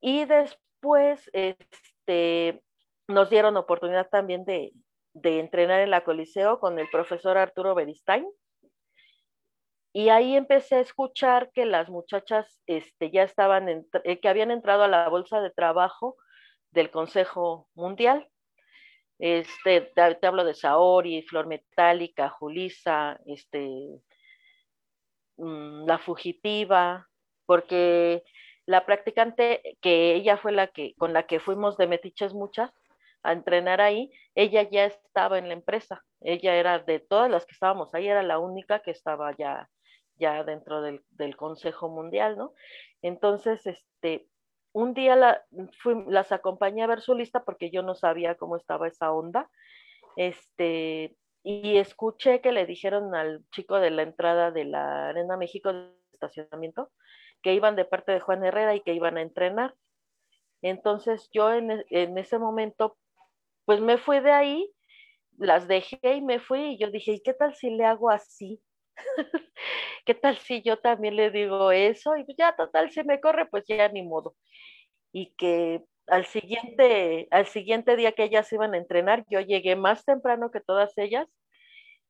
y 0.00 0.24
después 0.24 1.30
este, 1.32 2.60
nos 3.06 3.30
dieron 3.30 3.56
oportunidad 3.56 4.08
también 4.10 4.44
de, 4.44 4.72
de 5.14 5.40
entrenar 5.40 5.80
en 5.80 5.90
la 5.90 6.04
Coliseo 6.04 6.58
con 6.58 6.78
el 6.78 6.88
profesor 6.90 7.38
Arturo 7.38 7.74
Beristain. 7.74 8.26
Y 9.92 10.08
ahí 10.08 10.36
empecé 10.36 10.76
a 10.76 10.80
escuchar 10.80 11.50
que 11.52 11.66
las 11.66 11.90
muchachas 11.90 12.60
este, 12.66 13.10
ya 13.10 13.24
estaban, 13.24 13.68
eh, 13.68 14.20
que 14.20 14.28
habían 14.28 14.50
entrado 14.50 14.84
a 14.84 14.88
la 14.88 15.08
bolsa 15.08 15.40
de 15.42 15.50
trabajo 15.50 16.16
del 16.70 16.90
Consejo 16.90 17.68
Mundial. 17.74 18.28
Este, 19.18 19.82
te, 19.82 20.26
hablo 20.26 20.44
de 20.44 20.54
Saori, 20.54 21.22
Flor 21.22 21.46
Metálica, 21.46 22.30
Julisa, 22.30 23.20
este, 23.26 23.68
mm, 25.36 25.86
la 25.86 25.98
fugitiva, 25.98 27.08
porque 27.46 28.24
la 28.66 28.86
practicante 28.86 29.76
que 29.80 30.14
ella 30.14 30.38
fue 30.38 30.52
la 30.52 30.68
que 30.68 30.94
con 30.96 31.12
la 31.12 31.26
que 31.26 31.40
fuimos 31.40 31.76
de 31.76 31.86
metiches 31.86 32.32
muchas, 32.32 32.72
a 33.22 33.32
entrenar 33.32 33.80
ahí, 33.80 34.10
ella 34.34 34.62
ya 34.70 34.86
estaba 34.86 35.38
en 35.38 35.48
la 35.48 35.54
empresa. 35.54 36.04
Ella 36.20 36.56
era 36.56 36.78
de 36.78 37.00
todas 37.00 37.30
las 37.30 37.46
que 37.46 37.52
estábamos 37.52 37.94
ahí, 37.94 38.08
era 38.08 38.22
la 38.22 38.38
única 38.38 38.80
que 38.80 38.90
estaba 38.90 39.34
ya, 39.36 39.68
ya 40.16 40.44
dentro 40.44 40.82
del, 40.82 41.02
Consejo 41.36 41.88
Mundial, 41.88 42.36
¿no? 42.36 42.52
Entonces, 43.02 43.66
este, 43.66 44.28
un 44.72 44.94
día 44.94 45.16
la, 45.16 45.42
las 46.06 46.32
acompañé 46.32 46.82
a 46.82 46.86
ver 46.86 47.00
su 47.00 47.14
lista 47.14 47.44
porque 47.44 47.70
yo 47.70 47.82
no 47.82 47.94
sabía 47.94 48.36
cómo 48.36 48.56
estaba 48.56 48.88
esa 48.88 49.12
onda. 49.12 49.50
Este, 50.16 51.16
y 51.42 51.78
escuché 51.78 52.40
que 52.40 52.52
le 52.52 52.66
dijeron 52.66 53.14
al 53.14 53.44
chico 53.50 53.80
de 53.80 53.90
la 53.90 54.02
entrada 54.02 54.50
de 54.50 54.64
la 54.64 55.08
Arena 55.08 55.36
México 55.36 55.72
de 55.72 55.90
estacionamiento 56.12 56.90
que 57.42 57.54
iban 57.54 57.74
de 57.76 57.84
parte 57.84 58.12
de 58.12 58.20
Juan 58.20 58.44
Herrera 58.44 58.74
y 58.74 58.80
que 58.80 58.94
iban 58.94 59.16
a 59.16 59.22
entrenar. 59.22 59.74
Entonces 60.62 61.28
yo 61.32 61.52
en, 61.52 61.84
en 61.90 62.18
ese 62.18 62.38
momento 62.38 62.96
pues 63.64 63.80
me 63.80 63.98
fui 63.98 64.20
de 64.20 64.32
ahí, 64.32 64.70
las 65.38 65.68
dejé 65.68 65.98
y 66.16 66.22
me 66.22 66.40
fui 66.40 66.74
y 66.74 66.78
yo 66.78 66.90
dije, 66.90 67.12
¿y 67.14 67.22
qué 67.22 67.34
tal 67.34 67.54
si 67.54 67.70
le 67.70 67.84
hago 67.84 68.10
así? 68.10 68.62
¿Qué 70.06 70.14
tal 70.14 70.38
si 70.38 70.62
yo 70.62 70.78
también 70.78 71.16
le 71.16 71.30
digo 71.30 71.72
eso? 71.72 72.16
Y 72.16 72.24
pues 72.24 72.36
ya 72.38 72.54
total, 72.56 72.90
si 72.90 73.04
me 73.04 73.20
corre, 73.20 73.46
pues 73.46 73.64
ya 73.68 73.88
ni 73.88 74.02
modo. 74.02 74.36
Y 75.12 75.34
que 75.36 75.84
al 76.08 76.26
siguiente, 76.26 77.28
al 77.30 77.46
siguiente 77.46 77.96
día 77.96 78.12
que 78.12 78.24
ellas 78.24 78.52
iban 78.52 78.74
a 78.74 78.78
entrenar, 78.78 79.24
yo 79.30 79.40
llegué 79.40 79.76
más 79.76 80.04
temprano 80.04 80.50
que 80.50 80.60
todas 80.60 80.96
ellas 80.98 81.28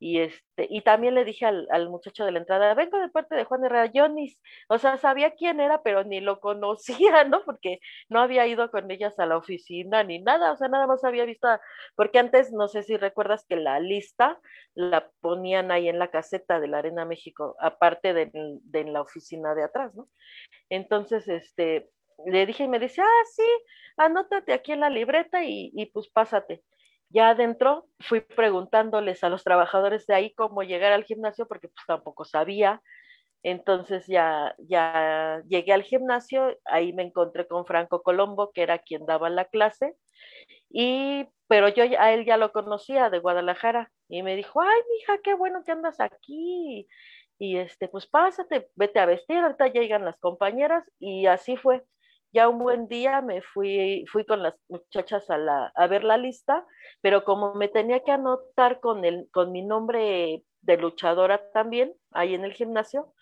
y, 0.03 0.19
este, 0.19 0.67
y 0.69 0.81
también 0.83 1.15
le 1.15 1.25
dije 1.25 1.47
al, 1.47 1.69
al, 1.71 1.89
muchacho 1.89 2.25
de 2.25 2.33
la 2.33 2.41
entrada, 2.41 2.75
vengo 2.75 2.99
de 2.99 3.09
parte 3.09 3.37
de 3.37 3.45
Juan 3.45 3.65
Herrera, 3.65 3.87
yo 3.87 4.09
ni, 4.09 4.37
o 4.69 4.77
sea, 4.79 4.97
sabía 4.99 5.31
quién 5.31 5.61
era, 5.61 5.83
pero 5.85 6.03
ni 6.03 6.21
lo 6.21 6.41
conocía, 6.41 7.23
¿no? 7.25 7.45
Porque 7.45 7.79
no 8.09 8.21
había 8.21 8.49
ido 8.49 8.69
con 8.73 8.91
ellas 8.91 9.17
a 9.21 9.27
la 9.27 9.37
oficina 9.37 10.03
ni 10.03 10.19
nada, 10.19 10.51
o 10.53 10.57
sea, 10.57 10.67
nada 10.67 10.89
más 10.89 11.05
había 11.05 11.25
visto, 11.25 11.47
porque 11.95 12.19
antes, 12.19 12.53
no 12.53 12.67
sé 12.67 12.83
si 12.83 12.97
recuerdas 12.97 13.47
que 13.49 13.55
la 13.55 13.79
lista 13.79 14.41
la 14.75 15.09
ponían 15.21 15.71
ahí 15.71 15.89
en 15.89 16.01
la 16.01 16.11
caseta 16.11 16.59
de 16.59 16.67
la 16.67 16.79
Arena 16.79 17.05
México, 17.05 17.55
aparte 17.61 18.13
de, 18.13 18.31
de 18.35 18.85
la 18.85 19.03
oficina 19.03 19.55
de 19.55 19.63
atrás, 19.63 19.95
¿no? 19.95 20.09
Entonces, 20.69 21.29
este, 21.29 21.91
le 22.27 22.45
dije 22.47 22.65
y 22.65 22.69
me 22.69 22.81
dice, 22.81 23.03
ah, 23.03 23.25
sí, 23.37 23.47
anótate 23.97 24.53
aquí 24.53 24.73
en 24.73 24.81
la 24.81 24.91
libreta 24.91 25.45
y, 25.45 25.71
y 25.77 25.87
pues 25.87 26.09
pásate. 26.09 26.65
Ya 27.13 27.31
adentro 27.31 27.87
fui 28.01 28.21
preguntándoles 28.21 29.23
a 29.25 29.29
los 29.29 29.45
trabajadores 29.45 30.07
de 30.07 30.15
ahí 30.15 30.35
cómo 30.35 30.63
llegar 30.63 30.93
al 30.93 31.05
gimnasio 31.05 31.47
porque 31.47 31.69
pues 31.69 31.85
tampoco 31.87 32.25
sabía. 32.25 32.83
Entonces 33.45 34.07
ya, 34.09 34.55
ya 34.59 35.43
llegué 35.49 35.73
al 35.73 35.83
gimnasio, 35.85 36.57
ahí 36.65 36.93
me 36.93 37.03
encontré 37.05 37.47
con 37.49 37.67
Franco 37.67 38.03
Colombo, 38.03 38.53
que 38.53 38.63
era 38.63 38.79
quien 38.79 39.07
daba 39.07 39.31
la 39.31 39.47
clase, 39.47 39.97
y, 40.71 41.27
pero 41.49 41.69
yo 41.69 41.85
a 41.99 42.13
él 42.13 42.25
ya 42.25 42.37
lo 42.37 42.53
conocía 42.53 43.11
de 43.11 43.19
Guadalajara, 43.21 43.93
y 44.09 44.23
me 44.23 44.37
dijo, 44.37 44.61
ay, 44.63 44.81
mija, 44.93 45.19
qué 45.23 45.35
bueno 45.35 45.63
que 45.65 45.73
andas 45.73 46.01
aquí, 46.01 46.89
y 47.39 47.57
este, 47.59 47.89
pues 47.89 48.07
pásate, 48.07 48.69
vete 48.77 49.01
a 49.01 49.07
vestir, 49.07 49.39
ahorita 49.39 49.69
llegan 49.69 50.05
las 50.05 50.19
compañeras, 50.19 50.85
y 51.01 51.27
así 51.27 51.57
fue 51.57 51.83
ya 52.33 52.49
un 52.49 52.59
buen 52.59 52.89
día 52.89 53.21
me 53.21 53.43
fui, 53.43 54.05
fui 54.11 54.25
con 54.25 54.43
las 54.43 54.55
muchachas 54.69 55.29
a, 55.31 55.39
la, 55.39 55.73
a 55.75 55.87
ver 55.87 56.05
la 56.05 56.17
lista, 56.17 56.67
pero 57.01 57.25
como 57.25 57.55
me 57.55 57.69
tenía 57.69 58.01
que 58.01 58.13
anotar 58.13 58.81
con, 58.81 59.05
el, 59.05 59.29
con 59.33 59.53
mi 59.53 59.63
nombre 59.63 60.43
de 60.63 60.77
luchadora 60.77 61.51
también, 61.53 61.95
ahí 62.13 62.35
en 62.35 62.45
el 62.45 62.55
gimnasio, 62.55 63.13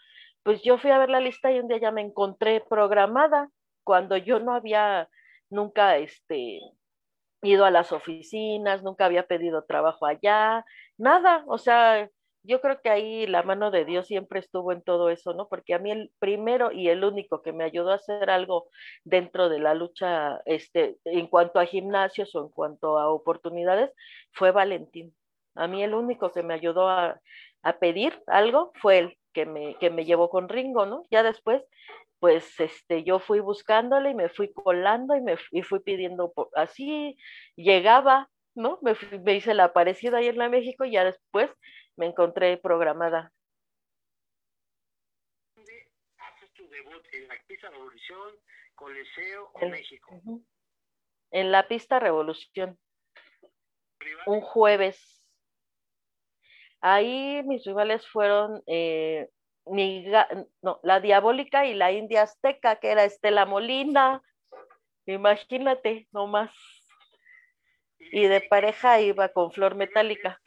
pues 0.42 0.62
yo 0.62 0.79
fui 0.79 0.90
a 0.90 0.99
ver 0.99 1.11
la 1.11 1.20
lista 1.20 1.51
y 1.51 1.59
un 1.59 1.68
día 1.68 1.79
ya 1.79 1.90
me 1.90 2.03
encontré 2.03 2.61
programada 2.61 3.51
cuando 3.85 4.16
yo 4.16 4.38
no 4.38 4.55
había 4.55 5.09
nunca 5.51 5.96
este, 5.96 6.61
ido 7.42 7.64
a 7.64 7.70
las 7.70 7.92
oficinas, 7.92 8.83
nunca 8.83 9.07
había 9.07 9.27
pedido 9.27 9.64
trabajo 9.64 10.07
allá, 10.07 10.64
nada, 10.96 11.42
o 11.46 11.59
sea, 11.59 12.09
yo 12.42 12.61
creo 12.61 12.81
que 12.83 12.90
ahí 12.90 13.26
la 13.26 13.42
mano 13.42 13.70
de 13.70 13.85
Dios 13.85 14.07
siempre 14.07 14.40
estuvo 14.40 14.72
en 14.72 14.83
todo 14.83 15.11
eso, 15.11 15.35
¿no? 15.35 15.48
Porque 15.48 15.74
a 15.74 15.79
mí 15.79 15.90
el 15.90 16.11
primero 16.18 16.72
y 16.72 16.88
el 16.88 17.05
único 17.05 17.42
que 17.42 17.53
me 17.53 17.64
ayudó 17.64 17.90
a 17.92 17.96
hacer 17.96 18.31
algo 18.31 18.68
dentro 19.05 19.48
de 19.48 19.59
la 19.59 19.74
lucha, 19.74 20.40
este, 20.46 20.96
en 21.05 21.26
cuanto 21.26 21.59
a 21.61 21.66
gimnasios 21.66 22.35
o 22.35 22.40
en 22.44 22.48
cuanto 22.50 22.98
a 22.98 23.11
oportunidades, 23.11 23.92
fue 24.33 24.53
Valentín. 24.53 25.14
A 25.55 25.66
mí 25.66 25.83
el 25.83 25.94
único 25.94 26.31
que 26.33 26.42
me 26.42 26.55
ayudó 26.55 26.88
a, 26.88 27.20
a 27.62 27.79
pedir 27.79 28.22
algo 28.26 28.72
fue 28.81 28.98
él 28.98 29.18
que 29.33 29.46
me, 29.46 29.76
que 29.79 29.90
me 29.90 30.05
llevó 30.05 30.31
con 30.31 30.48
Ringo, 30.48 30.87
¿no? 30.87 31.05
Ya 31.11 31.22
después, 31.22 31.62
pues 32.18 32.59
este, 32.61 33.05
yo 33.05 33.18
fui 33.18 33.40
buscándole 33.40 34.11
y 34.11 34.14
me 34.14 34.29
fui 34.29 34.53
colando 34.53 35.14
y 35.16 35.20
me 35.22 35.37
y 35.53 35.62
fui 35.62 35.81
pidiendo, 35.81 36.33
así 36.55 37.16
llegaba, 37.57 38.29
¿no? 38.55 38.79
Me, 38.83 38.94
me 39.24 39.35
hice 39.37 39.55
la 39.55 39.64
aparecida 39.64 40.18
ahí 40.18 40.29
en 40.29 40.38
la 40.38 40.48
México 40.48 40.85
y 40.85 40.92
ya 40.92 41.05
después 41.05 41.50
me 41.96 42.07
encontré 42.07 42.57
programada. 42.57 43.33
¿Dónde 45.55 45.92
haces 46.18 46.53
tu 46.53 46.68
debut? 46.68 47.03
¿En 47.12 47.29
la 47.29 47.35
pista 47.46 47.70
Revolución, 47.70 48.37
Coliseo 48.74 49.50
o 49.55 49.66
México? 49.68 50.20
En 51.31 51.53
la 51.53 51.68
pista 51.68 51.98
Revolución. 51.98 52.79
Un 54.26 54.40
jueves 54.40 55.20
Ahí 56.81 57.42
mis 57.44 57.64
rivales 57.64 58.07
fueron 58.09 58.62
eh, 58.66 59.29
no, 59.66 60.81
la 60.83 61.00
Diabólica 61.00 61.66
y 61.66 61.74
la 61.74 61.92
India 61.92 62.22
Azteca, 62.22 62.76
que 62.76 62.90
era 62.90 63.05
Estela 63.05 63.44
Molina. 63.44 64.22
Imagínate, 65.07 66.09
nomás. 66.11 66.50
Y 67.98 68.26
de 68.26 68.40
pareja 68.40 69.00
iba 69.00 69.29
con 69.29 69.53
Flor 69.53 69.74
Metálica. 69.74 70.40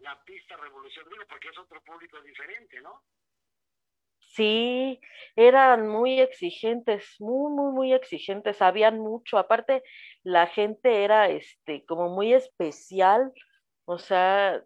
La 0.00 0.22
pista 0.24 0.56
Revolución 0.56 1.06
porque 1.28 1.48
es 1.48 1.58
otro 1.58 1.80
público 1.82 2.20
diferente, 2.22 2.80
¿no? 2.80 3.02
Sí, 4.34 5.00
eran 5.34 5.88
muy 5.88 6.20
exigentes, 6.20 7.16
muy, 7.18 7.52
muy, 7.52 7.72
muy 7.72 7.92
exigentes, 7.92 8.56
sabían 8.58 8.98
mucho. 8.98 9.38
Aparte, 9.38 9.82
la 10.22 10.46
gente 10.46 11.04
era 11.04 11.28
este 11.28 11.84
como 11.84 12.08
muy 12.10 12.32
especial, 12.32 13.32
o 13.84 13.98
sea, 13.98 14.62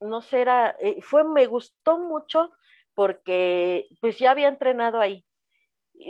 no 0.00 0.22
sé, 0.22 0.40
era, 0.42 0.76
eh, 0.80 1.02
fue, 1.02 1.24
me 1.24 1.46
gustó 1.46 1.98
mucho 1.98 2.52
porque 2.94 3.88
pues 4.00 4.18
ya 4.18 4.30
había 4.30 4.48
entrenado 4.48 5.00
ahí. 5.00 5.24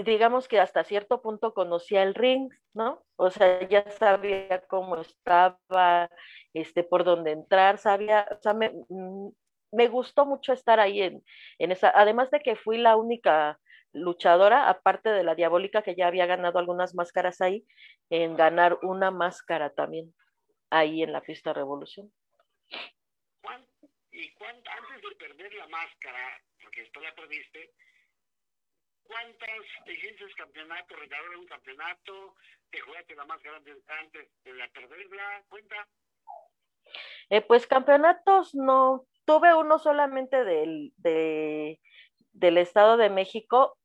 Digamos 0.05 0.49
que 0.49 0.61
hasta 0.61 0.85
cierto 0.85 1.23
punto 1.23 1.55
conocía 1.55 2.03
el 2.03 2.15
ring, 2.15 2.51
¿no? 2.75 3.03
O 3.17 3.31
sea, 3.31 3.67
ya 3.69 3.91
sabía 3.91 4.63
cómo 4.69 4.97
estaba, 4.97 6.11
este, 6.53 6.85
por 6.85 7.05
dónde 7.05 7.33
entrar, 7.33 7.79
sabía, 7.79 8.29
o 8.31 8.41
sea, 8.43 8.53
me, 8.53 8.71
mm, 8.89 9.31
me 9.73 9.89
gustó 9.89 10.27
mucho 10.27 10.53
estar 10.53 10.79
ahí 10.79 11.03
en, 11.03 11.25
en 11.59 11.73
esa, 11.73 11.91
además 11.95 12.31
de 12.31 12.41
que 12.41 12.57
fui 12.57 12.79
la 12.79 12.97
única 12.97 13.59
luchadora, 13.93 14.69
aparte 14.69 15.11
de 15.11 15.25
la 15.25 15.35
diabólica 15.35 15.83
que 15.83 15.95
ya 15.95 16.07
había 16.07 16.27
ganado 16.27 16.59
algunas 16.59 16.95
máscaras 16.95 17.41
ahí, 17.41 17.65
en 18.11 18.37
ganar 18.37 18.79
una 18.83 19.11
máscara 19.11 19.71
también 19.71 20.15
ahí 20.71 21.03
en 21.03 21.13
la 21.13 21.21
pista 21.23 21.53
Revolución. 21.53 22.13
Y 24.11 24.33
cuánto, 24.33 24.71
antes 24.71 25.03
de 25.03 25.17
perder 25.17 25.55
la 25.55 25.69
máscara, 25.69 26.43
porque 26.61 26.83
esto 26.83 27.01
la 27.01 27.15
perdiste, 27.15 27.73
¿cuántas 29.09 29.51
hiciste 29.87 30.25
campeonato, 30.37 30.95
de 30.95 31.37
un 31.37 31.47
campeonato, 31.47 32.35
te 32.71 32.81
jugaste 32.81 33.17
la 33.17 33.25
máscara 33.25 33.57
antes, 33.57 34.29
de 34.45 34.53
la 34.55 34.69
perderla? 34.69 35.45
Cuenta. 35.49 35.89
Eh, 37.31 37.41
pues 37.41 37.67
campeonatos 37.67 38.55
no, 38.55 39.07
tuve 39.25 39.55
uno 39.55 39.79
solamente 39.79 40.45
del, 40.45 40.93
de, 40.97 41.81
del 42.33 42.59
Estado 42.59 42.97
de 42.97 43.11
México 43.11 43.77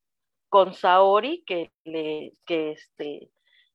con 0.50 0.74
Saori, 0.74 1.44
que, 1.46 1.72
le, 1.84 2.34
que 2.46 2.72
este, 2.72 3.32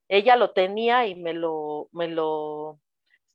ella 0.09 0.37
lo 0.37 0.53
tenía 0.53 1.07
y 1.07 1.15
me 1.15 1.35
lo, 1.35 1.89
me 1.93 2.09
lo 2.09 2.79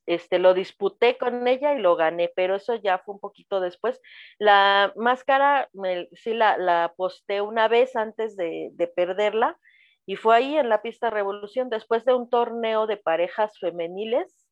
este, 0.06 0.38
lo 0.38 0.54
disputé 0.54 1.16
con 1.16 1.46
ella 1.48 1.74
y 1.74 1.80
lo 1.80 1.96
gané, 1.96 2.30
pero 2.34 2.56
eso 2.56 2.74
ya 2.76 2.98
fue 2.98 3.14
un 3.14 3.20
poquito 3.20 3.60
después. 3.60 4.00
La 4.38 4.92
máscara 4.96 5.68
sí 6.12 6.34
la, 6.34 6.58
la 6.58 6.94
posté 6.96 7.40
una 7.40 7.68
vez 7.68 7.96
antes 7.96 8.36
de, 8.36 8.70
de, 8.72 8.86
perderla 8.86 9.58
y 10.06 10.16
fue 10.16 10.36
ahí 10.36 10.56
en 10.56 10.68
la 10.68 10.82
pista 10.82 11.10
Revolución, 11.10 11.70
después 11.70 12.04
de 12.04 12.14
un 12.14 12.28
torneo 12.28 12.86
de 12.86 12.96
parejas 12.98 13.58
femeniles 13.58 14.46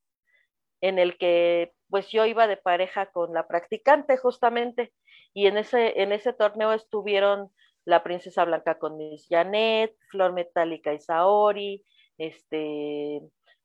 en 0.80 0.98
el 0.98 1.16
que 1.18 1.72
pues 1.90 2.08
yo 2.08 2.24
iba 2.24 2.46
de 2.46 2.56
pareja 2.56 3.06
con 3.06 3.34
la 3.34 3.46
practicante 3.46 4.16
justamente 4.16 4.92
y 5.34 5.46
en 5.46 5.58
ese, 5.58 6.02
en 6.02 6.12
ese 6.12 6.32
torneo 6.32 6.72
estuvieron 6.72 7.50
la 7.84 8.02
princesa 8.02 8.44
blanca 8.44 8.78
con 8.78 8.96
Miss 8.96 9.26
Janet, 9.28 9.94
Flor 10.10 10.32
Metálica 10.32 10.92
y 10.92 11.00
Saori, 11.00 11.84
este, 12.18 13.20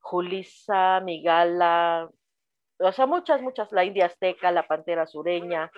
Julisa, 0.10 1.02
Migala, 1.02 2.10
o 2.80 2.92
sea, 2.92 3.06
muchas, 3.08 3.42
muchas, 3.42 3.72
la 3.72 3.84
India 3.84 4.06
Azteca, 4.06 4.52
la 4.52 4.68
Pantera 4.68 5.06
Sureña, 5.06 5.70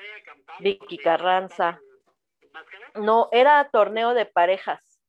Vicky 0.59 0.97
Carranza. 0.97 1.79
No, 2.95 3.29
era 3.31 3.69
torneo 3.71 4.13
de 4.13 4.25
parejas. 4.25 5.01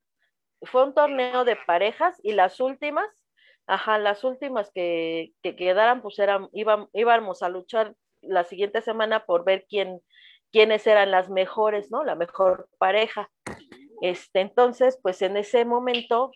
Fue 0.63 0.85
un 0.85 0.95
torneo 0.95 1.45
de 1.45 1.57
parejas 1.57 2.19
y 2.23 2.33
las 2.33 2.61
últimas, 2.61 3.09
ajá, 3.67 3.99
las 3.99 4.25
últimas 4.25 4.71
que, 4.73 5.33
que 5.43 5.55
quedaran, 5.55 6.01
pues 6.01 6.19
eran, 6.19 6.49
íbamos 6.53 7.43
a 7.43 7.49
luchar 7.49 7.95
la 8.23 8.45
siguiente 8.45 8.81
semana 8.81 9.27
por 9.27 9.45
ver 9.45 9.67
quién, 9.69 10.01
quiénes 10.53 10.87
eran 10.87 11.11
las 11.11 11.29
mejores, 11.29 11.91
¿no? 11.91 12.05
La 12.05 12.15
mejor 12.15 12.69
pareja. 12.79 13.31
Este, 14.01 14.41
entonces, 14.41 14.99
pues 15.03 15.21
en 15.23 15.37
ese 15.37 15.65
momento, 15.65 16.31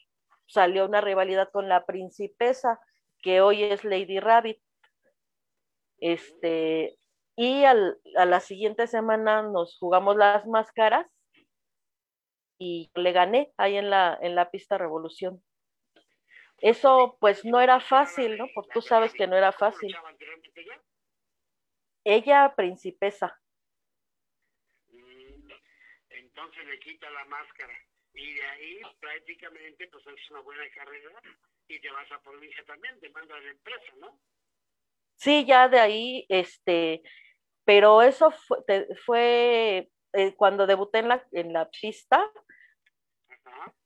salió 0.46 0.86
una 0.86 1.00
rivalidad 1.00 1.50
con 1.50 1.68
la 1.68 1.86
principesa, 1.86 2.80
que 3.22 3.40
hoy 3.40 3.62
es 3.62 3.84
Lady 3.84 4.20
Rabbit. 4.20 4.60
Este, 5.98 6.98
y 7.36 7.64
al, 7.64 7.98
a 8.16 8.26
la 8.26 8.40
siguiente 8.40 8.86
semana 8.86 9.42
nos 9.42 9.78
jugamos 9.78 10.16
las 10.16 10.46
máscaras 10.46 11.06
y 12.58 12.90
le 12.94 13.12
gané 13.12 13.52
ahí 13.56 13.76
en 13.76 13.90
la, 13.90 14.18
en 14.20 14.34
la 14.34 14.50
pista 14.50 14.78
Revolución. 14.78 15.42
Eso 16.58 17.16
pues 17.20 17.44
no 17.44 17.60
era 17.60 17.80
fácil, 17.80 18.38
¿no? 18.38 18.46
Porque 18.54 18.70
tú 18.74 18.82
sabes 18.82 19.12
que 19.12 19.26
no 19.26 19.36
era 19.36 19.52
fácil. 19.52 19.94
Ella, 22.04 22.54
princesa. 22.54 23.38
Mm, 24.88 25.50
entonces 26.10 26.66
le 26.66 26.78
quita 26.78 27.10
la 27.10 27.24
máscara 27.24 27.74
y 28.14 28.34
de 28.34 28.44
ahí 28.44 28.80
prácticamente 29.00 29.88
pues 29.88 30.06
es 30.06 30.30
una 30.30 30.40
buena 30.40 30.64
carrera 30.74 31.20
y 31.68 31.80
te 31.80 31.90
vas 31.90 32.10
a 32.12 32.20
provincia 32.22 32.64
también, 32.64 32.98
te 33.00 33.10
manda 33.10 33.38
la 33.38 33.50
empresa, 33.50 33.92
¿no? 34.00 34.18
Sí, 35.16 35.44
ya 35.44 35.68
de 35.68 35.80
ahí, 35.80 36.26
este, 36.28 37.02
pero 37.64 38.02
eso 38.02 38.30
fue, 38.30 38.88
fue 39.04 39.90
eh, 40.12 40.34
cuando 40.36 40.66
debuté 40.66 40.98
en 40.98 41.08
la, 41.08 41.26
en 41.32 41.52
la 41.52 41.68
pista, 41.70 42.30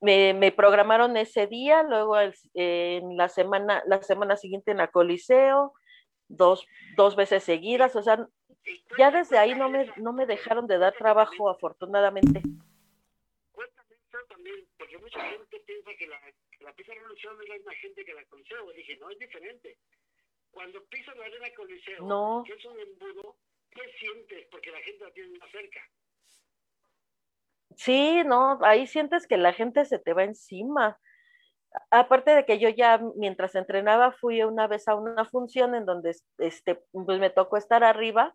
me, 0.00 0.34
me, 0.34 0.50
programaron 0.50 1.16
ese 1.16 1.46
día, 1.46 1.82
luego 1.82 2.16
en 2.54 3.16
la 3.16 3.28
semana, 3.28 3.82
la 3.86 4.02
semana 4.02 4.36
siguiente 4.36 4.72
en 4.72 4.78
la 4.78 4.88
Coliseo, 4.88 5.72
dos, 6.26 6.66
dos 6.96 7.14
veces 7.16 7.44
seguidas, 7.44 7.94
o 7.94 8.02
sea, 8.02 8.26
ya 8.98 9.10
desde 9.10 9.38
ahí 9.38 9.54
no 9.54 9.68
me, 9.68 9.92
no 9.96 10.12
me 10.12 10.26
dejaron 10.26 10.66
de 10.66 10.78
dar 10.78 10.94
trabajo, 10.94 11.48
afortunadamente 11.48 12.42
también, 14.48 14.68
porque 14.78 14.98
mucha 14.98 15.22
gente 15.30 15.60
piensa 15.66 15.90
que 15.98 16.06
la, 16.06 16.20
la 16.60 16.72
pista 16.72 16.94
revolución 16.94 17.36
es 17.42 17.48
la 17.48 17.54
misma 17.54 17.74
gente 17.74 18.04
que 18.04 18.14
la 18.14 18.24
coliseo. 18.26 18.72
Dije, 18.72 18.96
no, 18.98 19.10
es 19.10 19.18
diferente. 19.18 19.78
Cuando 20.50 20.84
pisas 20.86 21.16
la 21.16 21.26
arena 21.26 21.46
coliseo, 21.56 22.04
no. 22.06 22.42
que 22.46 22.52
es 22.54 22.64
un 22.64 22.78
embudo, 22.78 23.36
¿qué 23.70 23.82
sientes? 23.98 24.46
Porque 24.50 24.70
la 24.70 24.80
gente 24.80 25.04
la 25.04 25.12
tiene 25.12 25.38
más 25.38 25.50
cerca. 25.50 25.80
Sí, 27.76 28.22
no, 28.24 28.58
ahí 28.62 28.86
sientes 28.86 29.26
que 29.26 29.36
la 29.36 29.52
gente 29.52 29.84
se 29.84 29.98
te 29.98 30.12
va 30.12 30.24
encima. 30.24 30.98
Aparte 31.90 32.30
de 32.30 32.46
que 32.46 32.58
yo 32.58 32.70
ya 32.70 32.98
mientras 33.16 33.54
entrenaba 33.54 34.10
fui 34.12 34.42
una 34.42 34.66
vez 34.66 34.88
a 34.88 34.94
una 34.94 35.26
función 35.26 35.74
en 35.74 35.84
donde 35.84 36.16
este, 36.38 36.82
pues 36.92 37.20
me 37.20 37.30
tocó 37.30 37.56
estar 37.56 37.84
arriba 37.84 38.34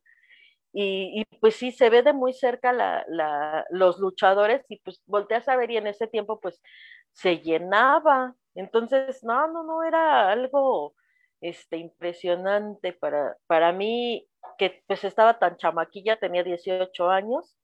y, 0.73 1.25
pues 1.39 1.55
sí, 1.55 1.71
se 1.71 1.89
ve 1.91 2.01
de 2.01 2.13
muy 2.13 2.33
cerca 2.33 2.73
la, 2.73 3.05
la, 3.07 3.65
los 3.69 3.99
luchadores 3.99 4.65
y 4.69 4.79
pues 4.79 5.01
volteas 5.05 5.47
a 5.47 5.55
ver 5.55 5.69
y 5.69 5.77
en 5.77 5.85
ese 5.87 6.07
tiempo 6.07 6.39
pues 6.39 6.61
se 7.11 7.39
llenaba. 7.39 8.35
Entonces, 8.55 9.23
no, 9.23 9.47
no, 9.47 9.63
no, 9.63 9.83
era 9.83 10.31
algo 10.31 10.95
este, 11.41 11.77
impresionante 11.77 12.93
para, 12.93 13.37
para 13.47 13.71
mí, 13.71 14.27
que 14.57 14.83
pues 14.87 15.03
estaba 15.03 15.37
tan 15.39 15.57
chamaquilla, 15.57 16.17
tenía 16.17 16.43
18 16.43 17.09
años. 17.09 17.55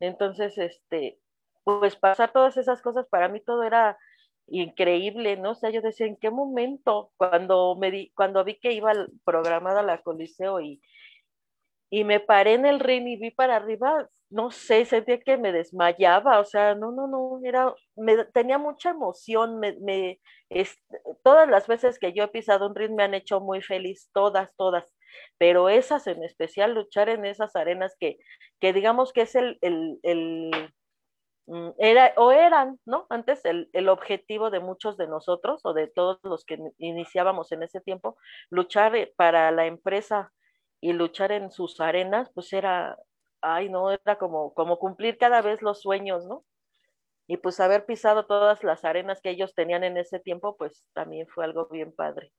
Entonces, 0.00 0.56
este, 0.56 1.18
pues 1.64 1.96
pasar 1.96 2.32
todas 2.32 2.56
esas 2.56 2.80
cosas, 2.82 3.06
para 3.08 3.28
mí 3.28 3.40
todo 3.40 3.62
era 3.62 3.98
increíble, 4.46 5.36
¿no? 5.36 5.50
O 5.52 5.54
sea, 5.54 5.70
yo 5.70 5.82
decía, 5.82 6.06
¿en 6.06 6.16
qué 6.16 6.30
momento? 6.30 7.12
Cuando, 7.16 7.76
me 7.76 7.90
di, 7.90 8.10
cuando 8.16 8.42
vi 8.44 8.58
que 8.58 8.72
iba 8.72 8.92
programada 9.24 9.82
la 9.82 10.02
Coliseo 10.02 10.60
y, 10.60 10.82
y 11.92 12.04
me 12.04 12.20
paré 12.20 12.54
en 12.54 12.64
el 12.64 12.80
ring 12.80 13.06
y 13.06 13.16
vi 13.16 13.30
para 13.30 13.56
arriba, 13.56 14.08
no 14.30 14.50
sé, 14.50 14.86
sentía 14.86 15.20
que 15.20 15.36
me 15.36 15.52
desmayaba, 15.52 16.40
o 16.40 16.44
sea, 16.46 16.74
no, 16.74 16.90
no, 16.90 17.06
no, 17.06 17.38
era, 17.44 17.74
me, 17.96 18.24
tenía 18.32 18.56
mucha 18.56 18.90
emoción, 18.90 19.60
me, 19.60 19.76
me 19.78 20.18
todas 21.22 21.46
las 21.50 21.66
veces 21.66 21.98
que 21.98 22.14
yo 22.14 22.24
he 22.24 22.28
pisado 22.28 22.66
un 22.66 22.74
ring 22.74 22.94
me 22.94 23.02
han 23.02 23.12
hecho 23.12 23.40
muy 23.40 23.60
feliz, 23.60 24.08
todas, 24.14 24.50
todas, 24.56 24.90
pero 25.36 25.68
esas 25.68 26.06
en 26.06 26.24
especial, 26.24 26.72
luchar 26.74 27.10
en 27.10 27.26
esas 27.26 27.54
arenas 27.56 27.94
que, 28.00 28.16
que 28.58 28.72
digamos 28.72 29.12
que 29.12 29.22
es 29.22 29.34
el, 29.34 29.58
el, 29.60 29.98
el 30.02 30.72
mm, 31.46 31.72
era, 31.76 32.14
o 32.16 32.32
eran, 32.32 32.78
¿no? 32.86 33.06
Antes 33.10 33.44
el, 33.44 33.68
el, 33.74 33.90
objetivo 33.90 34.50
de 34.50 34.60
muchos 34.60 34.96
de 34.96 35.08
nosotros 35.08 35.60
o 35.64 35.74
de 35.74 35.88
todos 35.88 36.18
los 36.22 36.46
que 36.46 36.58
iniciábamos 36.78 37.52
en 37.52 37.64
ese 37.64 37.82
tiempo, 37.82 38.16
luchar 38.48 38.96
eh, 38.96 39.12
para 39.14 39.50
la 39.50 39.66
empresa 39.66 40.32
y 40.82 40.92
luchar 40.92 41.30
en 41.30 41.52
sus 41.52 41.80
arenas, 41.80 42.28
pues 42.34 42.52
era, 42.52 42.98
ay, 43.40 43.70
no, 43.70 43.92
era 43.92 44.18
como, 44.18 44.52
como 44.52 44.80
cumplir 44.80 45.16
cada 45.16 45.40
vez 45.40 45.62
los 45.62 45.80
sueños, 45.80 46.26
¿no? 46.26 46.44
Y 47.28 47.36
pues 47.36 47.60
haber 47.60 47.86
pisado 47.86 48.26
todas 48.26 48.64
las 48.64 48.84
arenas 48.84 49.20
que 49.22 49.30
ellos 49.30 49.54
tenían 49.54 49.84
en 49.84 49.96
ese 49.96 50.18
tiempo, 50.18 50.56
pues 50.56 50.84
también 50.92 51.28
fue 51.28 51.44
algo 51.44 51.68
bien 51.68 51.94
padre. 51.94 52.32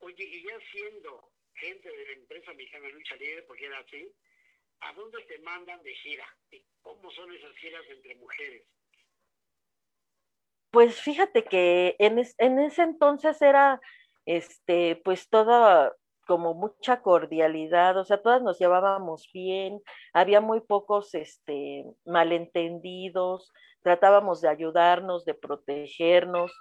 Oye, 0.00 0.24
y 0.24 0.42
ya 0.42 0.58
siendo 0.72 1.30
gente 1.54 1.88
de 1.88 2.06
la 2.06 2.12
empresa 2.14 2.52
mexicana 2.54 2.88
Lucha 2.88 3.14
Libre, 3.14 3.42
porque 3.44 3.66
era 3.66 3.78
así, 3.78 4.12
¿a 4.80 4.92
dónde 4.94 5.22
te 5.28 5.38
mandan 5.38 5.80
de 5.84 5.94
gira? 5.94 6.26
¿Y 6.50 6.64
cómo 6.82 7.08
son 7.12 7.32
esas 7.32 7.56
giras 7.56 7.84
entre 7.88 8.16
mujeres? 8.16 8.66
Pues 10.72 11.00
fíjate 11.00 11.44
que 11.44 11.94
en, 12.00 12.20
en 12.38 12.58
ese 12.58 12.82
entonces 12.82 13.40
era, 13.40 13.80
este, 14.26 15.00
pues 15.04 15.28
toda, 15.28 15.94
como 16.26 16.54
mucha 16.54 17.02
cordialidad, 17.02 17.96
o 17.98 18.04
sea, 18.04 18.22
todas 18.22 18.42
nos 18.42 18.58
llevábamos 18.58 19.30
bien, 19.32 19.80
había 20.12 20.40
muy 20.40 20.60
pocos 20.60 21.14
este, 21.14 21.84
malentendidos, 22.04 23.52
tratábamos 23.82 24.40
de 24.40 24.48
ayudarnos, 24.48 25.24
de 25.24 25.34
protegernos, 25.34 26.52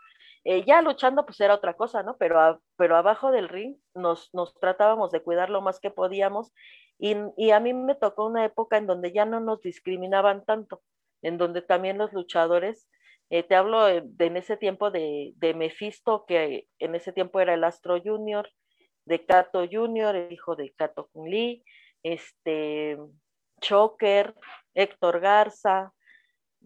eh, 0.44 0.64
ya 0.66 0.82
luchando 0.82 1.26
pues 1.26 1.40
era 1.42 1.56
otra 1.56 1.74
cosa, 1.74 2.04
¿no? 2.04 2.18
Pero, 2.18 2.62
pero 2.78 2.96
abajo 2.96 3.32
del 3.32 3.50
ring 3.50 3.78
nos, 3.96 4.30
nos 4.34 4.54
tratábamos 4.60 5.12
de 5.12 5.22
cuidar 5.22 5.50
lo 5.50 5.62
más 5.62 5.80
que 5.80 5.90
podíamos 5.90 6.54
y, 6.98 7.16
y, 7.38 7.52
a 7.52 7.60
mí 7.60 7.74
me 7.74 7.96
tocó 7.96 8.26
una 8.28 8.46
época 8.46 8.78
en 8.78 8.88
donde 8.88 9.12
ya 9.12 9.26
no 9.26 9.40
nos 9.40 9.62
discriminaban 9.62 10.46
tanto, 10.46 10.82
en 11.22 11.38
donde 11.38 11.62
también 11.62 11.98
los 11.98 12.14
luchadores, 12.14 12.88
eh, 13.30 13.44
te 13.44 13.56
hablo 13.56 13.86
de, 13.86 14.06
en 14.20 14.38
ese 14.38 14.56
tiempo 14.56 14.92
de, 14.92 15.34
de 15.36 15.54
Mephisto, 15.54 16.26
que 16.28 16.68
en 16.80 16.96
ese 16.96 17.12
tiempo 17.12 17.40
era 17.40 17.54
el 17.54 17.64
Astro 17.64 18.00
Junior, 18.02 18.50
de 19.06 19.26
Cato 19.26 19.66
Junior, 19.70 20.16
el 20.16 20.32
hijo 20.32 20.56
de 20.56 20.74
Cato 20.74 21.10
Lee, 21.14 21.64
este, 22.04 22.98
Choker, 23.62 24.36
Héctor 24.74 25.20
Garza, 25.20 25.94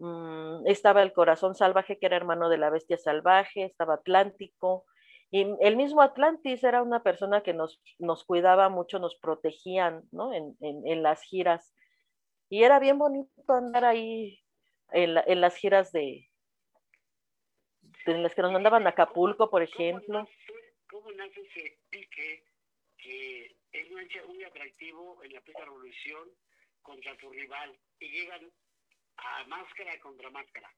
Mm, 0.00 0.66
estaba 0.66 1.02
el 1.02 1.12
corazón 1.12 1.54
salvaje, 1.54 1.98
que 1.98 2.06
era 2.06 2.16
hermano 2.16 2.48
de 2.48 2.56
la 2.56 2.70
bestia 2.70 2.96
salvaje, 2.96 3.64
estaba 3.64 3.94
Atlántico, 3.94 4.86
y 5.30 5.46
el 5.60 5.76
mismo 5.76 6.00
Atlantis 6.00 6.64
era 6.64 6.82
una 6.82 7.02
persona 7.02 7.42
que 7.42 7.52
nos, 7.52 7.82
nos 7.98 8.24
cuidaba 8.24 8.70
mucho, 8.70 8.98
nos 8.98 9.14
protegían, 9.16 10.02
¿no? 10.10 10.32
En, 10.32 10.56
en, 10.60 11.02
las 11.02 11.22
giras. 11.22 11.74
Y 12.48 12.64
era 12.64 12.80
bien 12.80 12.98
bonito 12.98 13.30
andar 13.52 13.84
ahí 13.84 14.40
en, 14.90 15.18
en 15.26 15.40
las 15.42 15.54
giras 15.54 15.92
de, 15.92 16.28
en 18.06 18.22
las 18.22 18.34
que 18.34 18.42
nos 18.42 18.52
mandaban 18.52 18.86
a 18.86 18.90
Acapulco, 18.90 19.50
por 19.50 19.62
ejemplo. 19.62 20.26
¿Cómo 20.90 21.12
nace, 21.12 21.40
ese 21.40 21.78
pique 21.88 22.44
que 22.98 23.56
es 23.72 23.90
muy 24.26 24.44
atractivo 24.44 25.22
en 25.22 25.32
la 25.32 25.40
primera 25.40 25.66
revolución 25.66 26.28
contra 26.82 27.16
tu 27.16 27.30
rival 27.30 27.78
y 28.00 28.08
llegan 28.08 28.50
a 29.16 29.44
máscara 29.44 29.98
contra 30.00 30.30
máscara. 30.30 30.68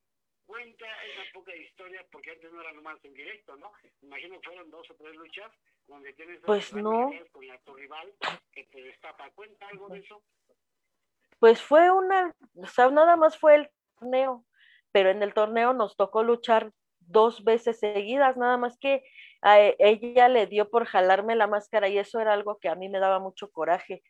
Cuenta 0.45 0.87
esa 1.05 1.33
poca 1.33 1.55
historia 1.55 2.05
porque 2.11 2.33
antes 2.33 2.53
no 2.53 2.61
era 2.61 2.73
nomás 2.73 3.03
en 3.05 3.15
directo, 3.15 3.57
¿no? 3.57 3.73
imagino 4.03 4.41
que 4.41 4.49
fueron 4.49 4.71
dos 4.71 4.91
o 4.91 4.95
tres 4.97 5.15
luchas 5.15 5.51
donde 5.87 6.13
tienes 6.13 6.41
pues 6.45 6.75
no. 6.75 7.11
con 7.31 7.47
la, 7.47 7.59
tu 7.59 7.75
rival 7.75 8.13
que 8.53 8.65
te 8.65 8.83
destapa. 8.83 9.31
¿Cuenta 9.31 9.69
algo 9.69 9.89
de 9.89 10.01
eso? 10.01 10.23
Pues 11.39 11.63
fue 11.63 11.91
una, 11.91 12.35
o 12.55 12.67
sea, 12.67 12.91
nada 12.91 13.17
más 13.17 13.39
fue 13.39 13.55
el 13.55 13.71
torneo, 13.99 14.45
pero 14.91 15.11
en 15.11 15.23
el 15.23 15.33
torneo 15.33 15.73
nos 15.73 15.97
tocó 15.97 16.23
luchar 16.23 16.73
dos 17.13 17.45
veces 17.45 17.79
seguidas, 17.79 18.37
nada 18.37 18.57
más 18.59 18.79
que 18.79 19.05
e, 19.45 19.77
ella 19.79 20.29
le 20.29 20.47
dio 20.47 20.71
por 20.71 20.87
jalarme 20.87 21.37
la 21.37 21.47
máscara 21.47 21.89
y 21.89 21.99
eso 21.99 22.21
era 22.21 22.33
algo 22.33 22.59
que 22.59 22.69
a 22.69 22.75
mí 22.75 22.89
me 22.89 23.01
daba 23.01 23.21
mucho 23.21 23.51
coraje. 23.51 24.03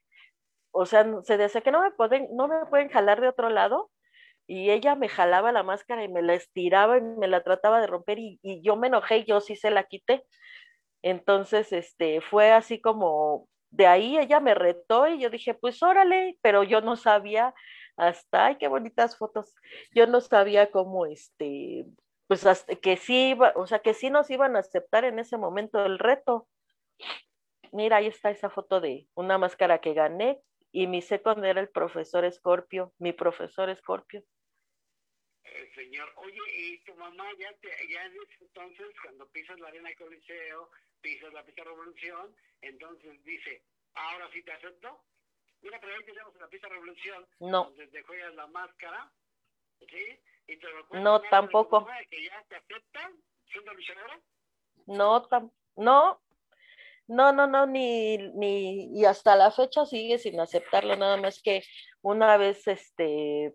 O 0.73 0.87
sea, 0.87 1.07
se 1.25 1.37
decía 1.37 1.61
que 1.63 1.73
no 1.73 1.83
me 1.83 1.91
pueden, 1.93 2.29
no 2.35 2.49
me 2.49 2.67
pueden 2.67 2.89
jalar 2.89 3.21
de 3.21 3.29
otro 3.29 3.51
lado, 3.51 3.91
y 4.47 4.71
ella 4.71 4.95
me 4.97 5.09
jalaba 5.09 5.53
la 5.53 5.63
máscara 5.63 6.05
y 6.05 6.09
me 6.09 6.23
la 6.23 6.35
estiraba 6.35 6.99
y 6.99 7.01
me 7.01 7.29
la 7.29 7.43
trataba 7.43 7.81
de 7.81 7.87
romper 7.87 8.19
y, 8.19 8.39
yo 8.63 8.77
me 8.77 8.89
enojé 8.89 9.19
y 9.19 9.25
yo 9.25 9.41
sí 9.41 9.57
se 9.57 9.71
la 9.71 9.85
quité. 9.85 10.25
Entonces, 11.03 11.73
este, 11.73 12.21
fue 12.21 12.53
así 12.53 12.81
como, 12.81 13.49
de 13.71 13.87
ahí 13.87 14.19
ella 14.19 14.41
me 14.41 14.55
retó 14.55 15.09
y 15.09 15.21
yo 15.21 15.31
dije, 15.31 15.55
pues 15.55 15.83
órale, 15.83 16.39
pero 16.43 16.65
yo 16.65 16.81
no 16.81 16.97
sabía 16.97 17.55
hasta, 17.97 18.47
ay, 18.47 18.57
qué 18.59 18.69
bonitas 18.69 19.17
fotos, 19.17 19.55
yo 19.95 20.07
no 20.07 20.21
sabía 20.21 20.71
cómo, 20.71 21.07
este, 21.07 21.87
pues 22.33 22.47
hasta 22.47 22.77
que 22.77 22.97
sí 22.97 23.33
iba, 23.33 23.53
o 23.57 23.67
sea, 23.67 23.81
que 23.81 23.93
sí 23.93 24.09
nos 24.09 24.31
iban 24.31 24.57
a 24.57 24.61
aceptar 24.61 25.05
en 25.05 25.19
ese 25.19 25.37
momento 25.37 25.85
el 25.85 25.99
reto. 25.99 26.49
Mira, 27.73 27.99
ahí 27.99 28.07
está 28.07 28.31
esa 28.31 28.49
foto 28.49 28.81
de 28.81 29.07
una 29.13 29.37
máscara 29.37 29.83
que 29.83 29.93
gané 29.93 30.41
y 30.71 30.87
mi 30.87 31.03
second 31.03 31.45
era 31.45 31.61
el 31.61 31.69
profesor 31.69 32.25
Escorpio, 32.25 32.95
mi 32.97 33.13
profesor 33.13 33.69
Escorpio. 33.69 34.25
El 35.45 35.75
señor, 35.75 36.11
oye, 36.17 36.41
y 36.57 36.79
tu 36.85 36.95
mamá 36.95 37.29
ya, 37.39 37.53
te, 37.59 37.69
ya 37.91 38.03
en 38.07 38.13
ese 38.15 38.45
entonces, 38.45 38.87
cuando 39.03 39.29
pisas 39.29 39.61
la 39.61 39.69
arena 39.69 39.91
Coliseo, 39.99 40.71
pisas 41.03 41.35
la 41.35 41.45
pista 41.45 41.65
Revolución, 41.65 42.35
entonces 42.63 43.23
dice, 43.25 43.63
ahora 43.93 44.27
sí 44.33 44.43
te 44.43 44.53
acepto. 44.53 45.05
Mira, 45.61 45.79
pero 45.79 45.95
ahí 45.95 46.05
tenemos 46.07 46.35
la 46.37 46.49
pista 46.49 46.67
Revolución, 46.71 47.29
no. 47.41 47.65
donde 47.65 47.89
te 47.89 48.03
juegas 48.05 48.35
la 48.35 48.47
máscara, 48.47 49.13
¿sí? 49.87 50.19
Y 50.47 50.59
te 50.59 50.67
lo 50.69 51.01
no, 51.01 51.21
tampoco. 51.23 51.87
Que 52.11 52.25
ya 52.25 52.45
te 52.49 52.57
aceptan 52.57 53.13
siendo 53.47 53.73
luchadora. 53.75 54.21
No, 54.87 55.23
tam 55.29 55.51
no, 55.77 56.21
no, 57.09 57.33
no, 57.33 57.47
no, 57.47 57.67
ni, 57.67 58.19
ni, 58.19 58.99
y 58.99 59.05
hasta 59.05 59.37
la 59.37 59.51
fecha 59.51 59.87
sigue 59.87 60.19
sin 60.19 60.41
aceptarlo, 60.41 60.97
nada 60.97 61.17
más 61.17 61.41
que 61.43 61.63
una 62.01 62.37
vez, 62.37 62.67
este, 62.69 63.55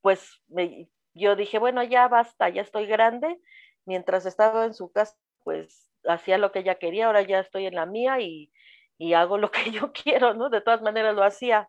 pues 0.00 0.40
me, 0.48 0.88
yo 1.14 1.36
dije, 1.36 1.58
bueno, 1.58 1.82
ya 1.82 2.08
basta, 2.08 2.48
ya 2.48 2.62
estoy 2.62 2.86
grande, 2.86 3.40
mientras 3.84 4.26
estaba 4.26 4.64
en 4.64 4.74
su 4.74 4.90
casa, 4.92 5.16
pues 5.44 5.90
hacía 6.04 6.38
lo 6.38 6.52
que 6.52 6.60
ella 6.60 6.76
quería, 6.76 7.06
ahora 7.06 7.22
ya 7.22 7.40
estoy 7.40 7.66
en 7.66 7.74
la 7.74 7.86
mía 7.86 8.20
y, 8.20 8.52
y 8.98 9.14
hago 9.14 9.38
lo 9.38 9.50
que 9.50 9.70
yo 9.70 9.92
quiero, 9.92 10.34
¿no? 10.34 10.50
De 10.50 10.60
todas 10.60 10.82
maneras 10.82 11.14
lo 11.14 11.24
hacía, 11.24 11.68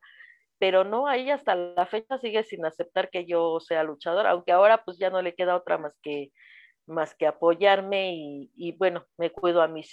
pero 0.60 0.84
no, 0.84 1.08
ahí 1.08 1.30
hasta 1.30 1.56
la 1.56 1.86
fecha 1.86 2.17
sigue 2.17 2.43
sin 2.43 2.65
aceptar 2.65 3.10
que 3.10 3.26
yo 3.26 3.60
sea 3.60 3.84
luchadora, 3.84 4.32
aunque 4.32 4.52
ahora 4.52 4.84
pues 4.84 4.98
ya 4.98 5.10
no 5.10 5.22
le 5.22 5.36
queda 5.36 5.56
otra 5.56 5.78
más 5.78 5.93
que 6.02 6.32
más 6.88 7.13
que 7.15 7.28
apoyarme 7.28 8.13
y, 8.15 8.72
bueno, 8.78 9.06
me 9.17 9.30
cuido 9.30 9.62
a 9.62 9.67
mi, 9.67 9.84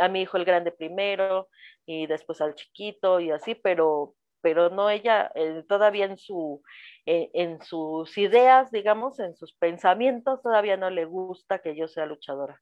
a 0.00 0.08
mi 0.08 0.22
hijo 0.22 0.38
el 0.38 0.46
grande 0.46 0.72
primero 0.72 1.48
y 1.84 2.06
después 2.06 2.40
al 2.40 2.54
chiquito 2.54 3.20
y 3.20 3.30
así, 3.30 3.54
pero, 3.54 4.14
pero 4.40 4.70
no 4.70 4.88
ella 4.88 5.30
eh, 5.34 5.62
todavía 5.68 6.06
en 6.06 6.16
su 6.16 6.62
eh, 7.04 7.30
en 7.34 7.62
sus 7.62 8.16
ideas, 8.18 8.70
digamos, 8.70 9.20
en 9.20 9.36
sus 9.36 9.54
pensamientos 9.54 10.42
todavía 10.42 10.76
no 10.76 10.90
le 10.90 11.04
gusta 11.04 11.60
que 11.60 11.76
yo 11.76 11.86
sea 11.86 12.06
luchadora. 12.06 12.60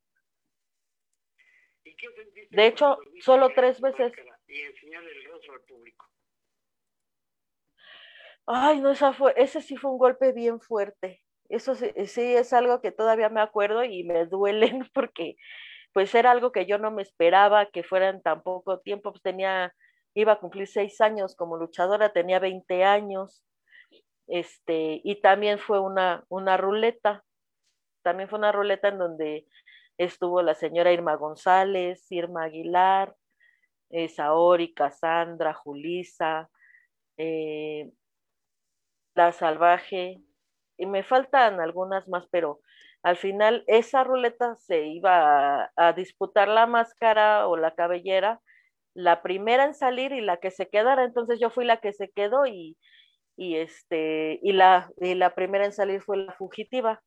de 2.50 2.66
hecho, 2.66 2.98
solo 3.20 3.50
tres 3.54 3.80
veces. 3.80 4.12
Y 4.48 4.60
el 4.62 5.24
rostro 5.28 5.54
al 5.54 5.60
público. 5.62 6.06
Ay, 8.46 8.80
no, 8.80 8.90
esa 8.92 9.12
fue, 9.12 9.34
ese 9.36 9.60
sí 9.60 9.76
fue 9.76 9.90
un 9.90 9.98
golpe 9.98 10.32
bien 10.32 10.60
fuerte. 10.60 11.22
Eso 11.48 11.74
sí, 11.74 11.90
es 11.96 12.52
algo 12.52 12.80
que 12.80 12.92
todavía 12.92 13.28
me 13.28 13.40
acuerdo 13.40 13.84
y 13.84 14.04
me 14.04 14.26
duelen 14.26 14.88
porque 14.94 15.36
pues 15.92 16.14
era 16.14 16.30
algo 16.32 16.52
que 16.52 16.66
yo 16.66 16.78
no 16.78 16.90
me 16.90 17.02
esperaba 17.02 17.66
que 17.66 17.82
fuera 17.82 18.10
en 18.10 18.22
tan 18.22 18.42
poco 18.42 18.80
tiempo, 18.80 19.12
pues 19.12 19.22
tenía, 19.22 19.74
iba 20.14 20.32
a 20.32 20.40
cumplir 20.40 20.68
seis 20.68 21.00
años 21.00 21.34
como 21.36 21.56
luchadora, 21.56 22.12
tenía 22.12 22.38
20 22.38 22.84
años, 22.84 23.42
este, 24.28 25.00
y 25.04 25.20
también 25.22 25.58
fue 25.58 25.80
una, 25.80 26.24
una 26.28 26.56
ruleta, 26.58 27.24
también 28.02 28.28
fue 28.28 28.38
una 28.38 28.52
ruleta 28.52 28.88
en 28.88 28.98
donde 28.98 29.46
estuvo 29.98 30.42
la 30.42 30.54
señora 30.54 30.92
Irma 30.92 31.16
González, 31.16 32.06
Irma 32.12 32.44
Aguilar, 32.44 33.16
eh, 33.90 34.08
Saori, 34.08 34.74
Cassandra, 34.74 35.54
Julisa, 35.54 36.50
eh, 37.18 37.90
La 39.16 39.32
Salvaje, 39.32 40.20
y 40.76 40.86
me 40.86 41.02
faltan 41.02 41.60
algunas 41.60 42.06
más, 42.08 42.26
pero 42.30 42.60
al 43.02 43.16
final 43.16 43.64
esa 43.66 44.04
ruleta 44.04 44.56
se 44.56 44.86
iba 44.86 45.70
a, 45.76 45.92
disputar 45.94 46.48
la 46.48 46.66
máscara 46.66 47.48
o 47.48 47.56
la 47.56 47.74
cabellera, 47.74 48.40
la 48.94 49.22
primera 49.22 49.64
en 49.64 49.74
salir 49.74 50.12
y 50.12 50.20
la 50.20 50.38
que 50.38 50.50
se 50.50 50.68
quedara, 50.68 51.04
entonces 51.04 51.40
yo 51.40 51.50
fui 51.50 51.64
la 51.64 51.78
que 51.78 51.92
se 51.92 52.10
quedó 52.10 52.46
y, 52.46 52.76
y 53.36 53.56
este, 53.56 54.38
y 54.42 54.52
la, 54.52 54.90
y 55.00 55.14
la 55.14 55.34
primera 55.34 55.64
en 55.64 55.72
salir 55.72 56.02
fue 56.02 56.18
la 56.18 56.32
fugitiva. 56.32 57.02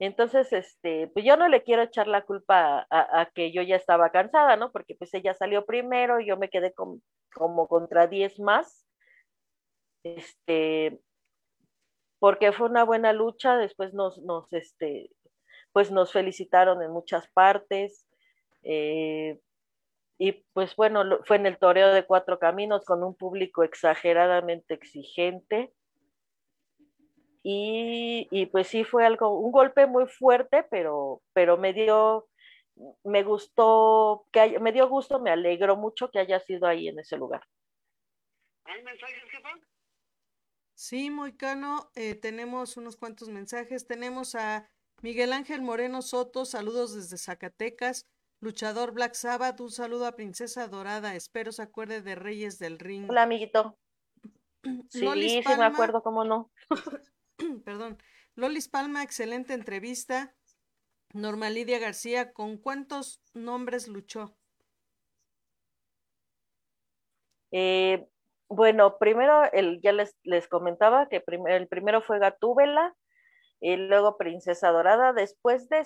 Entonces, 0.00 0.52
este, 0.52 1.08
pues 1.08 1.24
yo 1.24 1.36
no 1.36 1.48
le 1.48 1.62
quiero 1.64 1.82
echar 1.82 2.08
la 2.08 2.22
culpa 2.22 2.86
a, 2.90 3.30
que 3.34 3.52
yo 3.52 3.62
ya 3.62 3.76
estaba 3.76 4.10
cansada, 4.10 4.56
¿no? 4.56 4.72
Porque 4.72 4.94
pues 4.96 5.12
ella 5.14 5.34
salió 5.34 5.66
primero 5.66 6.20
y 6.20 6.26
yo 6.26 6.36
me 6.36 6.50
quedé 6.50 6.72
como 6.74 7.68
contra 7.68 8.06
10 8.06 8.38
más. 8.40 8.86
Este, 10.04 11.00
porque 12.18 12.52
fue 12.52 12.68
una 12.68 12.84
buena 12.84 13.12
lucha, 13.12 13.56
después 13.56 13.94
nos, 13.94 14.18
nos, 14.22 14.52
este, 14.52 15.10
pues 15.72 15.90
nos 15.90 16.12
felicitaron 16.12 16.82
en 16.82 16.90
muchas 16.90 17.28
partes. 17.28 18.06
Eh, 18.62 19.38
y 20.18 20.32
pues 20.52 20.74
bueno, 20.74 21.20
fue 21.24 21.36
en 21.36 21.46
el 21.46 21.58
toreo 21.58 21.92
de 21.92 22.04
cuatro 22.04 22.38
caminos 22.38 22.84
con 22.84 23.04
un 23.04 23.14
público 23.14 23.62
exageradamente 23.62 24.74
exigente. 24.74 25.72
Y, 27.50 28.46
pues 28.52 28.66
sí 28.66 28.84
fue 28.84 29.06
algo, 29.06 29.38
un 29.38 29.52
golpe 29.52 29.86
muy 29.86 30.06
fuerte, 30.06 30.64
pero, 30.64 31.22
pero 31.32 31.56
me 31.56 31.72
dio, 31.72 32.28
me 33.04 33.22
gustó, 33.22 34.26
que 34.32 34.58
me 34.58 34.72
dio 34.72 34.86
gusto, 34.86 35.18
me 35.18 35.30
alegró 35.30 35.74
mucho 35.76 36.10
que 36.10 36.18
haya 36.18 36.40
sido 36.40 36.66
ahí 36.66 36.88
en 36.88 36.98
ese 36.98 37.16
lugar. 37.16 37.42
¿Hay 38.64 38.82
mensajes, 38.82 39.22
jefa? 39.30 39.48
Sí, 40.78 41.10
Moicano, 41.10 41.90
eh, 41.96 42.14
tenemos 42.14 42.76
unos 42.76 42.94
cuantos 42.94 43.28
mensajes. 43.30 43.88
Tenemos 43.88 44.36
a 44.36 44.70
Miguel 45.02 45.32
Ángel 45.32 45.60
Moreno 45.60 46.02
Soto, 46.02 46.44
saludos 46.44 46.94
desde 46.94 47.18
Zacatecas. 47.18 48.06
Luchador 48.38 48.92
Black 48.92 49.14
Sabbath, 49.14 49.60
un 49.60 49.72
saludo 49.72 50.06
a 50.06 50.14
Princesa 50.14 50.68
Dorada. 50.68 51.16
Espero 51.16 51.50
se 51.50 51.62
acuerde 51.62 52.00
de 52.00 52.14
Reyes 52.14 52.60
del 52.60 52.78
Ring. 52.78 53.10
Hola, 53.10 53.24
amiguito. 53.24 53.76
Sí, 54.88 55.00
sí 55.00 55.42
me 55.58 55.64
acuerdo, 55.64 56.00
cómo 56.04 56.22
no. 56.24 56.52
perdón, 57.64 57.98
Lolis 58.36 58.68
Palma, 58.68 59.02
excelente 59.02 59.54
entrevista. 59.54 60.36
Norma 61.12 61.50
Lidia 61.50 61.80
García, 61.80 62.32
¿con 62.32 62.56
cuántos 62.56 63.20
nombres 63.34 63.88
luchó? 63.88 64.36
Eh, 67.50 68.08
bueno, 68.48 68.98
primero 68.98 69.44
el, 69.52 69.80
ya 69.82 69.92
les, 69.92 70.16
les 70.22 70.48
comentaba 70.48 71.08
que 71.08 71.22
el 71.26 71.68
primero 71.68 72.02
fue 72.02 72.18
Gatúbela, 72.18 72.94
y 73.60 73.76
luego 73.76 74.16
Princesa 74.16 74.70
Dorada, 74.70 75.12
después 75.12 75.68
de, 75.68 75.84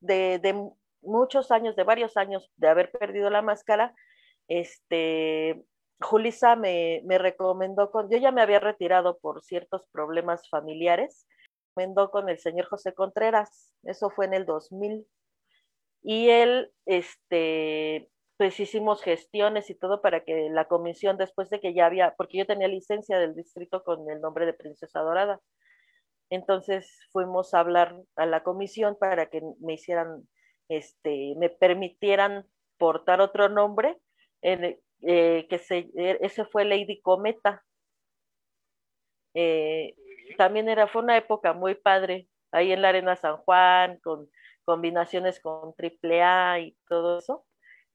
de, 0.00 0.38
de, 0.38 0.70
muchos 1.02 1.50
años, 1.50 1.76
de 1.76 1.84
varios 1.84 2.16
años 2.16 2.50
de 2.56 2.68
haber 2.68 2.90
perdido 2.90 3.30
la 3.30 3.42
máscara, 3.42 3.94
este, 4.48 5.64
Julisa 6.00 6.56
me, 6.56 7.02
recomendó 7.18 7.90
con, 7.90 8.10
yo 8.10 8.18
ya 8.18 8.32
me 8.32 8.42
había 8.42 8.60
retirado 8.60 9.18
por 9.18 9.42
ciertos 9.42 9.86
problemas 9.92 10.48
familiares, 10.48 11.26
me 11.76 11.84
recomendó 11.84 12.10
con 12.10 12.28
el 12.28 12.38
señor 12.38 12.66
José 12.66 12.94
Contreras, 12.94 13.72
eso 13.84 14.10
fue 14.10 14.26
en 14.26 14.34
el 14.34 14.46
2000, 14.46 15.06
y 16.02 16.28
él, 16.30 16.72
este, 16.84 18.10
pues 18.44 18.60
hicimos 18.60 19.02
gestiones 19.02 19.70
y 19.70 19.74
todo 19.74 20.02
para 20.02 20.22
que 20.22 20.50
la 20.50 20.66
comisión, 20.66 21.16
después 21.16 21.48
de 21.48 21.60
que 21.60 21.72
ya 21.72 21.86
había, 21.86 22.14
porque 22.14 22.36
yo 22.36 22.46
tenía 22.46 22.68
licencia 22.68 23.18
del 23.18 23.34
distrito 23.34 23.82
con 23.82 24.10
el 24.10 24.20
nombre 24.20 24.44
de 24.44 24.52
Princesa 24.52 25.00
Dorada, 25.00 25.40
entonces 26.28 27.08
fuimos 27.10 27.54
a 27.54 27.60
hablar 27.60 27.96
a 28.16 28.26
la 28.26 28.42
comisión 28.42 28.98
para 29.00 29.30
que 29.30 29.40
me 29.60 29.72
hicieran, 29.72 30.28
este, 30.68 31.34
me 31.38 31.48
permitieran 31.48 32.46
portar 32.76 33.22
otro 33.22 33.48
nombre, 33.48 33.98
eh, 34.42 35.46
que 35.48 35.58
se, 35.58 35.90
e, 35.96 36.18
ese 36.20 36.44
fue 36.44 36.66
Lady 36.66 37.00
Cometa. 37.00 37.64
Eh, 39.32 39.94
también 40.36 40.68
era, 40.68 40.86
fue 40.86 41.00
una 41.00 41.16
época 41.16 41.54
muy 41.54 41.76
padre, 41.76 42.28
ahí 42.52 42.72
en 42.72 42.82
la 42.82 42.90
Arena 42.90 43.16
San 43.16 43.38
Juan, 43.38 44.00
con 44.00 44.28
combinaciones 44.66 45.40
con 45.40 45.74
AAA 45.78 46.60
y 46.60 46.76
todo 46.86 47.20
eso. 47.20 47.46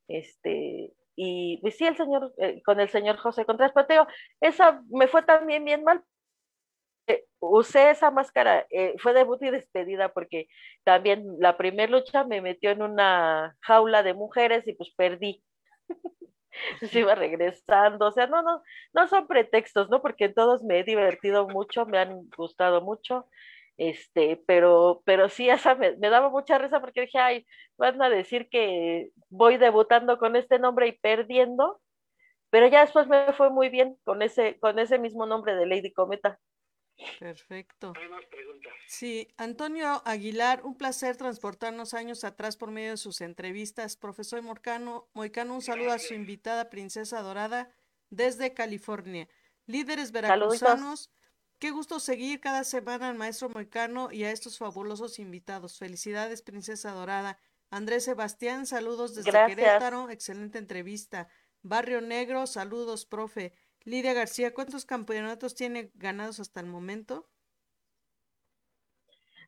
Este, 0.09 0.93
y 1.15 1.57
pues 1.61 1.77
sí, 1.77 1.85
el 1.85 1.95
señor, 1.97 2.33
eh, 2.37 2.61
con 2.65 2.79
el 2.79 2.89
señor 2.89 3.17
José 3.17 3.45
Contreras, 3.45 3.73
pero 3.87 4.07
esa 4.41 4.81
me 4.89 5.07
fue 5.07 5.23
también 5.23 5.65
bien 5.65 5.83
mal. 5.83 6.03
usé 7.39 7.91
esa 7.91 8.11
máscara, 8.11 8.67
fue 8.99 9.13
debut 9.13 9.41
y 9.41 9.49
despedida 9.51 10.09
porque 10.13 10.47
también 10.83 11.25
la 11.39 11.57
primera 11.57 11.91
lucha 11.91 12.23
me 12.23 12.41
metió 12.41 12.71
en 12.71 12.81
una 12.81 13.55
jaula 13.61 14.03
de 14.03 14.13
mujeres 14.13 14.67
y 14.67 14.73
pues 14.73 14.91
perdí. 14.95 15.43
se 16.81 16.99
iba 16.99 17.15
regresando, 17.15 18.07
o 18.07 18.11
sea, 18.11 18.27
no, 18.27 18.41
no, 18.41 18.63
no 18.93 19.07
son 19.07 19.27
pretextos, 19.27 19.89
¿no? 19.89 20.01
Porque 20.01 20.29
todos 20.29 20.63
me 20.63 20.79
he 20.79 20.83
divertido 20.83 21.47
mucho, 21.47 21.85
me 21.85 21.99
han 21.99 22.29
gustado 22.35 22.81
mucho, 22.81 23.27
este, 23.79 24.43
pero, 24.45 25.01
pero 25.05 25.29
sí, 25.29 25.49
esa 25.49 25.73
me, 25.73 25.95
daba 25.95 26.29
mucha 26.29 26.57
risa 26.57 26.81
porque 26.81 27.01
dije, 27.01 27.17
ay, 27.17 27.45
van 27.77 28.01
a 28.01 28.09
decir 28.09 28.49
que 28.49 29.11
voy 29.29 29.57
debutando 29.57 30.19
con 30.19 30.35
este 30.35 30.59
nombre 30.59 30.89
y 30.89 30.91
perdiendo, 30.91 31.81
pero 32.49 32.67
ya 32.67 32.81
después 32.81 33.07
me 33.07 33.31
fue 33.31 33.49
muy 33.49 33.69
bien 33.69 33.97
con 34.03 34.21
ese, 34.21 34.59
con 34.59 34.79
ese 34.79 34.99
mismo 34.99 35.25
nombre 35.25 35.55
de 35.55 35.65
Lady 35.65 35.93
Cometa. 35.93 36.37
Perfecto. 37.19 37.93
Sí, 38.85 39.29
Antonio 39.37 40.01
Aguilar, 40.03 40.65
un 40.65 40.75
placer 40.75 41.15
transportarnos 41.15 41.93
años 41.93 42.25
atrás 42.25 42.57
por 42.57 42.71
medio 42.71 42.91
de 42.91 42.97
sus 42.97 43.21
entrevistas. 43.21 43.95
Profesor 43.95 44.41
Morcano, 44.41 45.07
Moicano, 45.13 45.55
un 45.55 45.61
saludo 45.61 45.93
a 45.93 45.99
su 45.99 46.13
invitada 46.13 46.69
Princesa 46.69 47.21
Dorada 47.21 47.71
desde 48.09 48.53
California. 48.53 49.29
Líderes 49.67 50.11
veracruzanos, 50.11 51.09
qué 51.59 51.71
gusto 51.71 51.99
seguir 51.99 52.39
cada 52.39 52.63
semana 52.63 53.09
al 53.09 53.15
maestro 53.15 53.49
Moicano 53.49 54.11
y 54.11 54.23
a 54.23 54.31
estos 54.31 54.57
fabulosos 54.57 55.19
invitados. 55.19 55.77
Felicidades, 55.77 56.41
Princesa 56.41 56.91
Dorada. 56.91 57.37
Andrés 57.69 58.05
Sebastián, 58.05 58.65
saludos 58.65 59.13
desde 59.13 59.31
Querétaro, 59.45 60.09
excelente 60.09 60.57
entrevista. 60.57 61.27
Barrio 61.61 62.01
Negro, 62.01 62.47
saludos, 62.47 63.05
profe. 63.05 63.53
Lidia 63.83 64.13
García, 64.13 64.53
¿cuántos 64.53 64.85
campeonatos 64.85 65.53
tiene 65.53 65.91
ganados 65.93 66.39
hasta 66.39 66.61
el 66.61 66.65
momento? 66.65 67.27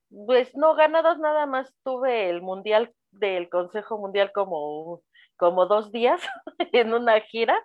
Pues 0.10 0.56
no, 0.56 0.76
ganados 0.76 1.18
nada 1.20 1.46
más 1.46 1.74
tuve 1.84 2.30
el 2.30 2.42
mundial 2.42 2.94
del 3.12 3.50
Consejo 3.50 3.98
Mundial 3.98 4.32
como, 4.34 5.02
como 5.38 5.66
dos 5.66 5.92
días 5.92 6.22
en 6.74 6.94
una 6.94 7.20
gira 7.22 7.58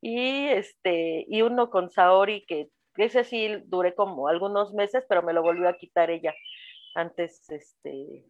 y 0.00 0.48
este 0.48 1.24
y 1.28 1.42
uno 1.42 1.70
con 1.70 1.90
Saori 1.90 2.44
que 2.46 2.68
ese 2.96 3.24
sí 3.24 3.48
duré 3.66 3.94
como 3.94 4.28
algunos 4.28 4.72
meses 4.72 5.04
pero 5.08 5.22
me 5.22 5.32
lo 5.32 5.42
volvió 5.42 5.68
a 5.68 5.76
quitar 5.76 6.10
ella 6.10 6.34
antes 6.94 7.48
este 7.50 8.24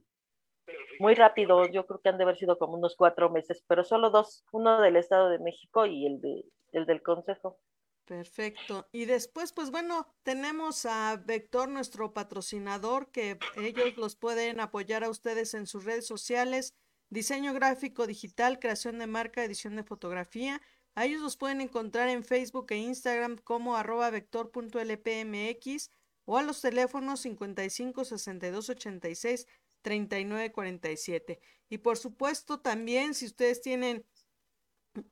muy 0.98 1.14
rápido 1.14 1.66
yo 1.66 1.87
creo 1.87 2.00
que 2.00 2.09
han 2.09 2.18
de 2.18 2.24
haber 2.24 2.37
sido 2.37 2.59
como 2.59 2.74
unos 2.74 2.96
cuatro 2.96 3.31
meses 3.31 3.62
pero 3.68 3.85
solo 3.85 4.11
dos 4.11 4.44
uno 4.53 4.81
del 4.81 4.96
Estado 4.96 5.29
de 5.29 5.38
México 5.38 5.87
y 5.87 6.07
el 6.07 6.20
de 6.20 6.44
el 6.74 6.87
del 6.87 7.03
consejo. 7.03 7.59
Perfecto. 8.05 8.87
Y 8.92 9.07
después, 9.07 9.53
pues 9.53 9.70
bueno, 9.70 10.14
tenemos 10.22 10.85
a 10.85 11.16
Vector, 11.24 11.70
nuestro 11.70 12.12
patrocinador, 12.12 13.11
que 13.11 13.38
ellos 13.57 13.96
los 13.96 14.16
pueden 14.16 14.61
apoyar 14.61 15.05
a 15.05 15.09
ustedes 15.09 15.55
en 15.55 15.66
sus 15.66 15.85
redes 15.85 16.07
sociales, 16.07 16.74
diseño 17.09 17.55
gráfico 17.55 18.07
digital, 18.07 18.59
creación 18.59 18.98
de 18.98 19.07
marca, 19.07 19.42
edición 19.42 19.77
de 19.77 19.85
fotografía. 19.85 20.61
A 20.94 21.04
ellos 21.07 21.20
los 21.22 21.37
pueden 21.37 21.61
encontrar 21.61 22.09
en 22.09 22.24
Facebook 22.24 22.66
e 22.70 22.76
Instagram 22.76 23.37
como 23.38 23.76
arroba 23.76 24.11
vector.lpmx 24.11 25.90
o 26.25 26.38
a 26.38 26.42
los 26.42 26.60
teléfonos 26.60 27.21
55 27.21 28.04
62 28.04 28.71
86 28.71 29.46
39 29.83 30.52
47. 30.52 31.40
Y 31.68 31.79
por 31.79 31.98
supuesto 31.98 32.60
también 32.60 33.14
si 33.14 33.27
ustedes 33.27 33.60
tienen 33.60 34.06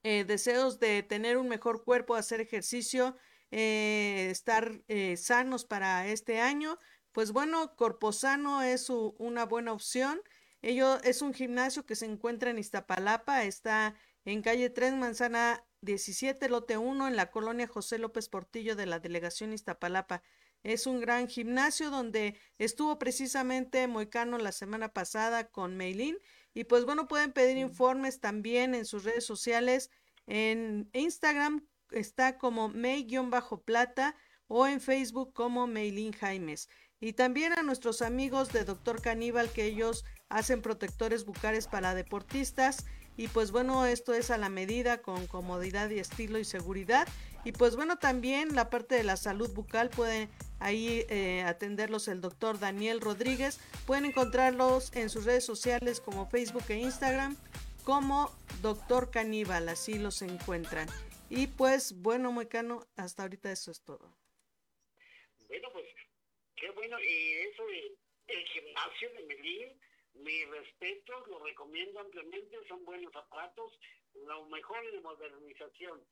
eh, 0.03 0.25
deseos 0.25 0.79
de 0.79 1.03
tener 1.03 1.37
un 1.37 1.49
mejor 1.49 1.85
cuerpo, 1.85 2.15
hacer 2.15 2.41
ejercicio, 2.41 3.17
eh, 3.51 4.29
estar 4.31 4.83
eh, 4.89 5.17
sanos 5.17 5.65
para 5.65 6.07
este 6.07 6.41
año, 6.41 6.79
pues 7.13 7.33
bueno, 7.33 7.75
Corposano 7.77 8.63
es 8.63 8.89
una 8.89 9.45
buena 9.45 9.73
opción. 9.73 10.21
Ello 10.63 11.01
es 11.03 11.21
un 11.21 11.35
gimnasio 11.35 11.85
que 11.85 11.97
se 11.97 12.07
encuentra 12.07 12.51
en 12.51 12.59
Iztapalapa, 12.59 13.45
está 13.45 13.95
en 14.25 14.43
calle 14.43 14.71
3, 14.71 14.95
manzana 14.95 15.65
17, 15.81 16.49
lote 16.49 16.79
1, 16.79 17.09
en 17.09 17.17
la 17.17 17.31
colonia 17.31 17.67
José 17.67 17.99
López 17.99 18.29
Portillo 18.29 18.77
de 18.77 18.87
la 18.87 19.01
delegación 19.01 19.53
Iztapalapa. 19.53 20.23
Es 20.63 20.87
un 20.87 21.01
gran 21.01 21.29
gimnasio 21.29 21.91
donde 21.91 22.39
estuvo 22.59 22.99
precisamente 22.99 23.87
Moicano 23.89 24.39
la 24.39 24.53
semana 24.53 24.93
pasada 24.93 25.51
con 25.51 25.77
Meilín 25.77 26.19
y 26.55 26.65
pues 26.65 26.85
bueno, 26.85 27.09
pueden 27.09 27.33
pedir 27.33 27.57
informes 27.57 28.21
también 28.21 28.75
en 28.75 28.85
sus 28.85 29.05
redes 29.05 29.25
sociales. 29.25 29.91
En 30.27 30.89
Instagram 30.93 31.67
está 31.91 32.39
como 32.39 32.69
May-plata 32.69 34.15
o 34.47 34.67
en 34.67 34.81
Facebook 34.81 35.33
como 35.33 35.67
Maylin 35.67 36.13
Jaimes. 36.13 36.69
Y 37.01 37.15
también 37.15 37.53
a 37.55 37.63
nuestros 37.63 38.03
amigos 38.03 38.53
de 38.53 38.65
Doctor 38.65 39.03
Caníbal 39.03 39.51
que 39.51 39.65
ellos 39.65 40.05
hacen 40.29 40.63
protectores 40.63 41.25
bucales 41.25 41.67
para 41.67 41.95
deportistas. 41.95 42.87
Y 43.17 43.29
pues 43.29 43.51
bueno, 43.51 43.87
esto 43.87 44.15
es 44.15 44.31
a 44.31 44.39
la 44.39 44.49
medida 44.49 45.03
con 45.03 45.27
comodidad 45.27 45.91
y 45.91 45.99
estilo 45.99 46.39
y 46.39 46.45
seguridad. 46.45 47.07
Y 47.45 47.53
pues 47.53 47.77
bueno, 47.77 47.99
también 47.99 48.55
la 48.55 48.71
parte 48.71 48.95
de 48.95 49.03
la 49.03 49.17
salud 49.17 49.51
bucal 49.53 49.91
puede 49.91 50.29
ahí 50.61 51.05
eh, 51.09 51.43
atenderlos 51.43 52.09
el 52.09 52.21
doctor 52.21 52.59
Daniel 52.59 53.01
Rodríguez. 53.01 53.61
Pueden 53.87 54.05
encontrarlos 54.05 54.95
en 54.95 55.11
sus 55.11 55.25
redes 55.25 55.45
sociales 55.45 56.01
como 56.01 56.29
Facebook 56.29 56.65
e 56.69 56.77
Instagram 56.77 57.37
como 57.85 58.31
doctor 58.63 59.11
Caníbal, 59.11 59.69
así 59.69 59.99
los 59.99 60.23
encuentran. 60.23 60.89
Y 61.29 61.49
pues 61.49 61.95
bueno, 62.01 62.31
Moicano, 62.31 62.87
hasta 62.97 63.23
ahorita 63.23 63.51
eso 63.51 63.71
es 63.71 63.83
todo. 63.83 64.17
Bueno, 65.49 65.69
pues 65.73 65.87
qué 66.57 66.71
bueno. 66.71 66.99
Y 67.01 67.33
eso 67.51 67.67
de 67.67 67.97
el 68.29 68.45
gimnasio 68.47 69.11
de 69.15 69.23
Medellín, 69.25 69.81
mi 70.15 70.45
respeto, 70.45 71.25
lo 71.27 71.39
recomiendo 71.45 72.01
ampliamente, 72.01 72.57
son 72.69 72.85
buenos 72.85 73.15
aparatos, 73.17 73.79
lo 74.15 74.47
mejor 74.47 74.91
de 74.91 75.01
modernización. 75.01 76.05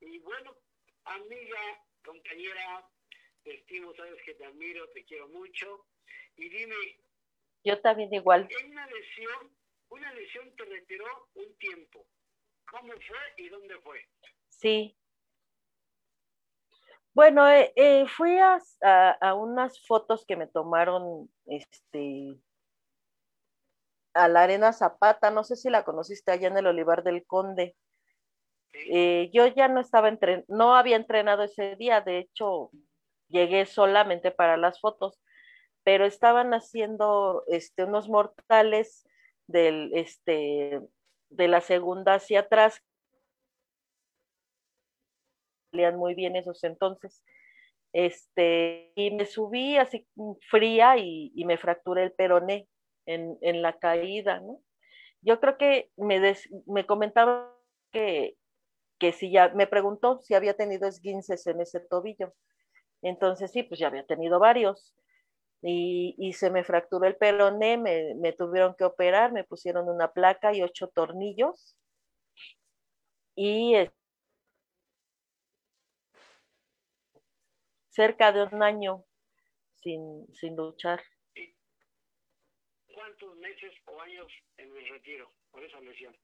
Y 0.00 0.18
bueno, 0.20 0.56
amiga, 1.04 1.84
compañera, 2.04 2.88
te 3.42 3.54
estimo, 3.54 3.94
sabes 3.94 4.20
que 4.24 4.34
te 4.34 4.44
admiro, 4.44 4.88
te 4.90 5.04
quiero 5.04 5.28
mucho. 5.28 5.86
Y 6.36 6.48
dime. 6.48 6.76
Yo 7.64 7.80
también 7.80 8.12
igual. 8.14 8.48
En 8.60 8.70
una 8.70 8.86
lesión, 8.86 9.56
una 9.88 10.12
lesión 10.14 10.54
te 10.56 10.64
retiró 10.64 11.28
un 11.34 11.56
tiempo. 11.58 12.06
¿Cómo 12.70 12.92
fue 12.92 13.18
y 13.38 13.48
dónde 13.48 13.76
fue? 13.80 14.06
Sí, 14.48 14.96
bueno, 17.18 17.50
eh, 17.50 17.72
eh, 17.74 18.06
fui 18.06 18.38
a, 18.38 19.34
unas 19.34 19.84
fotos 19.88 20.24
que 20.24 20.36
me 20.36 20.46
tomaron 20.46 21.28
este, 21.46 22.38
a 24.18 24.28
la 24.28 24.42
Arena 24.42 24.72
Zapata, 24.72 25.30
no 25.30 25.44
sé 25.44 25.56
si 25.56 25.70
la 25.70 25.84
conociste 25.84 26.32
allá 26.32 26.48
en 26.48 26.58
el 26.58 26.66
Olivar 26.66 27.02
del 27.02 27.24
Conde. 27.26 27.76
Eh, 28.90 29.30
yo 29.32 29.46
ya 29.46 29.68
no 29.68 29.80
estaba 29.80 30.08
entren 30.08 30.44
no 30.48 30.76
había 30.76 30.96
entrenado 30.96 31.42
ese 31.42 31.76
día, 31.76 32.00
de 32.00 32.18
hecho 32.18 32.70
llegué 33.28 33.66
solamente 33.66 34.30
para 34.30 34.56
las 34.56 34.80
fotos, 34.80 35.20
pero 35.84 36.04
estaban 36.04 36.52
haciendo 36.52 37.44
este, 37.48 37.84
unos 37.84 38.08
mortales 38.08 39.08
del, 39.46 39.90
este, 39.94 40.80
de 41.30 41.48
la 41.48 41.60
segunda 41.60 42.14
hacia 42.14 42.40
atrás 42.40 42.82
muy 45.96 46.14
bien 46.14 46.36
esos 46.36 46.64
entonces. 46.64 47.24
Este, 47.92 48.92
y 48.94 49.10
me 49.12 49.26
subí 49.26 49.76
así 49.76 50.06
fría 50.50 50.96
y, 50.98 51.32
me 51.46 51.56
fracturé 51.56 52.04
el 52.04 52.12
peroné 52.12 52.68
en, 53.08 53.62
la 53.62 53.78
caída, 53.78 54.40
¿no? 54.40 54.60
Yo 55.22 55.40
creo 55.40 55.58
que 55.58 55.90
me, 55.96 56.20
me 56.66 56.86
comentaba 56.86 57.52
que, 57.92 58.36
que 58.98 59.12
si 59.12 59.30
ya, 59.30 59.48
me 59.50 59.66
preguntó 59.66 60.20
si 60.20 60.34
había 60.34 60.54
tenido 60.54 60.86
esguinces 60.88 61.46
en 61.46 61.60
ese 61.60 61.80
tobillo. 61.80 62.34
Entonces 63.02 63.50
sí, 63.52 63.62
pues 63.62 63.80
ya 63.80 63.88
había 63.88 64.06
tenido 64.06 64.38
varios. 64.38 64.94
Y, 65.62 66.14
y 66.18 66.34
se 66.34 66.50
me 66.50 66.64
fracturó 66.64 67.06
el 67.06 67.16
peroné, 67.16 67.78
me, 67.78 68.14
me 68.16 68.32
tuvieron 68.32 68.74
que 68.76 68.84
operar, 68.84 69.32
me 69.32 69.44
pusieron 69.44 69.88
una 69.88 70.12
placa 70.12 70.54
y 70.54 70.62
ocho 70.62 70.88
tornillos. 70.88 71.76
Y 73.34 73.74
cerca 77.88 78.32
de 78.32 78.44
un 78.44 78.62
año 78.62 79.04
sin, 79.74 80.26
sin 80.34 80.56
luchar. 80.56 81.00
¿Cuántos 83.08 83.36
meses 83.38 83.72
o 83.86 83.98
años 84.02 84.26
en 84.58 84.68
el 84.76 84.86
retiro 84.86 85.32
por 85.50 85.64
esa 85.64 85.80
lesión? 85.80 86.14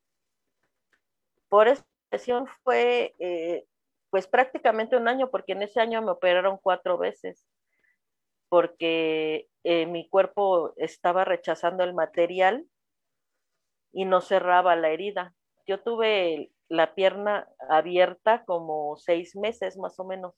Por 1.49 1.69
esa 1.69 1.87
lesión 2.11 2.47
fue 2.63 3.15
eh, 3.19 3.65
pues 4.11 4.27
prácticamente 4.27 4.95
un 4.95 5.09
año, 5.09 5.31
porque 5.31 5.53
en 5.53 5.63
ese 5.63 5.81
año 5.81 6.03
me 6.03 6.11
operaron 6.11 6.59
cuatro 6.59 6.99
veces, 6.99 7.49
porque 8.51 9.49
eh, 9.63 9.87
mi 9.87 10.11
cuerpo 10.11 10.75
estaba 10.77 11.25
rechazando 11.25 11.85
el 11.85 11.95
material 11.95 12.67
y 13.91 14.05
no 14.05 14.21
cerraba 14.21 14.77
la 14.77 14.91
herida. 14.91 15.35
Yo 15.67 15.81
tuve 15.81 16.53
la 16.69 16.95
pierna 16.95 17.49
abierta 17.71 18.45
como 18.45 18.99
seis 18.99 19.37
meses 19.37 19.79
más 19.79 19.99
o 19.99 20.05
menos 20.05 20.35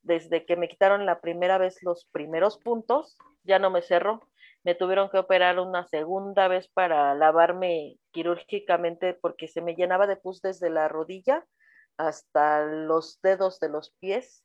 desde 0.00 0.46
que 0.46 0.56
me 0.56 0.68
quitaron 0.68 1.04
la 1.04 1.20
primera 1.20 1.58
vez 1.58 1.82
los 1.82 2.06
primeros 2.06 2.56
puntos, 2.56 3.18
ya 3.44 3.58
no 3.58 3.70
me 3.70 3.82
cerró. 3.82 4.26
Me 4.64 4.74
tuvieron 4.74 5.10
que 5.10 5.18
operar 5.18 5.58
una 5.58 5.84
segunda 5.86 6.48
vez 6.48 6.68
para 6.68 7.14
lavarme 7.14 7.98
quirúrgicamente 8.12 9.14
porque 9.14 9.48
se 9.48 9.60
me 9.60 9.74
llenaba 9.74 10.06
de 10.06 10.16
pus 10.16 10.40
desde 10.40 10.70
la 10.70 10.88
rodilla 10.88 11.44
hasta 11.96 12.64
los 12.64 13.20
dedos 13.22 13.60
de 13.60 13.68
los 13.68 13.90
pies, 14.00 14.44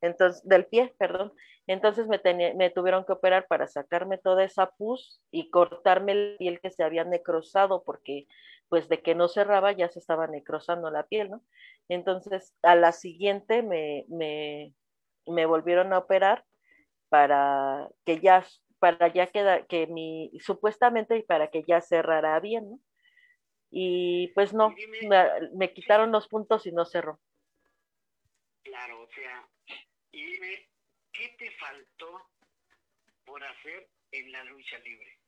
entonces, 0.00 0.46
del 0.46 0.66
pie, 0.66 0.94
perdón. 0.98 1.32
Entonces 1.66 2.06
me, 2.06 2.20
me 2.54 2.70
tuvieron 2.70 3.04
que 3.04 3.12
operar 3.12 3.46
para 3.48 3.66
sacarme 3.66 4.18
toda 4.18 4.44
esa 4.44 4.70
pus 4.70 5.20
y 5.30 5.50
cortarme 5.50 6.14
la 6.14 6.38
piel 6.38 6.60
que 6.60 6.70
se 6.70 6.84
había 6.84 7.04
necrosado 7.04 7.82
porque 7.84 8.26
pues 8.68 8.88
de 8.88 9.02
que 9.02 9.14
no 9.14 9.28
cerraba 9.28 9.72
ya 9.72 9.88
se 9.88 9.98
estaba 9.98 10.26
necrosando 10.26 10.90
la 10.90 11.04
piel, 11.04 11.30
¿no? 11.30 11.42
Entonces 11.88 12.54
a 12.62 12.74
la 12.74 12.92
siguiente 12.92 13.62
me, 13.62 14.04
me, 14.08 14.74
me 15.26 15.46
volvieron 15.46 15.92
a 15.92 15.98
operar 15.98 16.44
para 17.08 17.88
que 18.04 18.20
ya, 18.20 18.44
para 18.86 19.12
ya 19.12 19.26
queda, 19.26 19.66
que 19.66 19.88
mi, 19.88 20.30
supuestamente 20.38 21.20
para 21.26 21.50
que 21.50 21.64
ya 21.66 21.80
cerrara 21.80 22.38
bien, 22.38 22.70
¿no? 22.70 22.80
Y 23.68 24.28
pues 24.28 24.54
no, 24.54 24.72
me, 25.54 25.72
quitaron 25.74 26.12
los 26.12 26.28
puntos 26.28 26.66
y 26.66 26.72
no 26.72 26.84
cerró. 26.84 27.20
Claro, 28.62 29.02
o 29.02 29.08
sea, 29.08 29.48
y 30.12 30.24
dime, 30.24 30.68
¿qué 31.12 31.34
te 31.36 31.50
faltó 31.52 32.30
por 33.24 33.42
hacer 33.42 33.88
en 34.12 34.30
la 34.30 34.44
lucha 34.44 34.78
libre? 34.78 35.18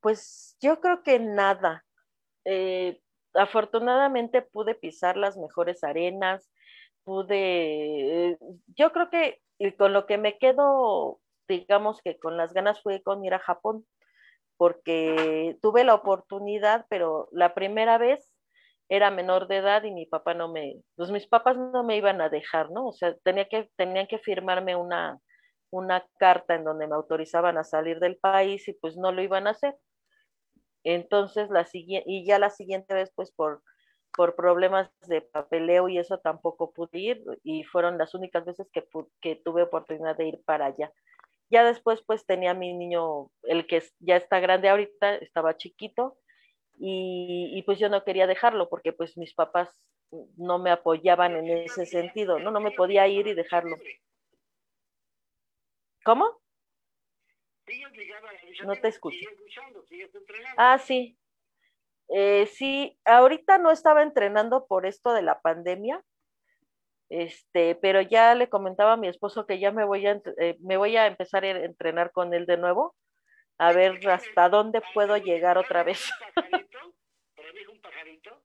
Pues 0.00 0.56
yo 0.62 0.80
creo 0.80 1.02
que 1.02 1.18
nada. 1.18 1.84
Eh, 2.46 3.02
afortunadamente 3.34 4.40
pude 4.40 4.74
pisar 4.74 5.18
las 5.18 5.36
mejores 5.36 5.84
arenas, 5.84 6.50
pude, 7.04 8.38
yo 8.68 8.92
creo 8.92 9.10
que 9.10 9.42
con 9.76 9.92
lo 9.92 10.06
que 10.06 10.18
me 10.18 10.38
quedo, 10.38 11.20
digamos 11.48 12.00
que 12.02 12.18
con 12.18 12.36
las 12.36 12.52
ganas 12.52 12.82
fue 12.82 13.02
con 13.02 13.24
ir 13.24 13.34
a 13.34 13.38
Japón, 13.38 13.86
porque 14.56 15.56
tuve 15.62 15.84
la 15.84 15.94
oportunidad, 15.94 16.86
pero 16.88 17.28
la 17.32 17.54
primera 17.54 17.98
vez 17.98 18.32
era 18.88 19.10
menor 19.10 19.48
de 19.48 19.58
edad 19.58 19.84
y 19.84 19.92
mi 19.92 20.06
papá 20.06 20.34
no 20.34 20.48
me, 20.50 20.82
pues 20.96 21.10
mis 21.10 21.26
papás 21.26 21.56
no 21.56 21.84
me 21.84 21.96
iban 21.96 22.20
a 22.20 22.28
dejar, 22.28 22.70
¿no? 22.70 22.86
O 22.88 22.92
sea, 22.92 23.14
tenía 23.22 23.48
que, 23.48 23.70
tenían 23.76 24.06
que 24.06 24.18
firmarme 24.18 24.76
una, 24.76 25.18
una 25.70 26.06
carta 26.18 26.54
en 26.54 26.64
donde 26.64 26.86
me 26.86 26.94
autorizaban 26.94 27.58
a 27.58 27.64
salir 27.64 28.00
del 28.00 28.16
país 28.16 28.66
y 28.68 28.72
pues 28.74 28.96
no 28.96 29.12
lo 29.12 29.22
iban 29.22 29.46
a 29.46 29.50
hacer. 29.50 29.76
Entonces, 30.84 31.50
la 31.50 31.64
siguiente, 31.66 32.10
y 32.10 32.26
ya 32.26 32.38
la 32.38 32.50
siguiente 32.50 32.94
vez, 32.94 33.12
pues 33.14 33.30
por 33.32 33.62
por 34.14 34.34
problemas 34.34 34.90
de 35.06 35.20
papeleo 35.20 35.88
y 35.88 35.98
eso 35.98 36.18
tampoco 36.18 36.72
pude 36.72 36.98
ir 36.98 37.24
y 37.42 37.64
fueron 37.64 37.98
las 37.98 38.14
únicas 38.14 38.44
veces 38.44 38.68
que, 38.72 38.84
que 39.20 39.36
tuve 39.36 39.62
oportunidad 39.62 40.16
de 40.16 40.28
ir 40.28 40.42
para 40.44 40.66
allá. 40.66 40.92
Ya 41.50 41.64
después 41.64 42.02
pues 42.02 42.26
tenía 42.26 42.52
mi 42.54 42.74
niño, 42.74 43.30
el 43.44 43.66
que 43.66 43.82
ya 44.00 44.16
está 44.16 44.40
grande 44.40 44.68
ahorita, 44.68 45.16
estaba 45.16 45.56
chiquito 45.56 46.18
y, 46.78 47.50
y, 47.54 47.62
pues 47.62 47.78
yo 47.78 47.88
no 47.88 48.04
quería 48.04 48.26
dejarlo 48.26 48.68
porque 48.68 48.92
pues 48.92 49.16
mis 49.16 49.34
papás 49.34 49.68
no 50.36 50.58
me 50.58 50.70
apoyaban 50.70 51.36
en 51.36 51.48
ese 51.50 51.86
sentido, 51.86 52.38
no, 52.38 52.50
no 52.50 52.60
me 52.60 52.70
podía 52.70 53.06
ir 53.08 53.26
y 53.26 53.34
dejarlo. 53.34 53.76
¿Cómo? 56.04 56.40
No 58.64 58.76
te 58.76 58.88
escucho. 58.88 59.28
Ah, 60.56 60.78
sí, 60.78 61.18
eh, 62.08 62.46
sí, 62.46 62.98
ahorita 63.04 63.58
no 63.58 63.70
estaba 63.70 64.02
entrenando 64.02 64.66
por 64.66 64.86
esto 64.86 65.12
de 65.12 65.22
la 65.22 65.40
pandemia, 65.40 66.02
este, 67.10 67.74
pero 67.76 68.00
ya 68.00 68.34
le 68.34 68.48
comentaba 68.48 68.92
a 68.92 68.96
mi 68.96 69.08
esposo 69.08 69.46
que 69.46 69.58
ya 69.58 69.72
me 69.72 69.84
voy 69.84 70.06
a, 70.06 70.20
eh, 70.38 70.56
me 70.60 70.76
voy 70.76 70.96
a 70.96 71.06
empezar 71.06 71.44
a 71.44 71.50
entrenar 71.50 72.12
con 72.12 72.34
él 72.34 72.46
de 72.46 72.56
nuevo, 72.56 72.94
a 73.58 73.72
ver 73.72 74.06
hasta 74.08 74.48
dónde 74.48 74.82
puedo 74.94 75.16
llegar 75.16 75.58
otra 75.58 75.82
vez. 75.82 76.10
un 77.70 77.80
pajarito, 77.80 78.42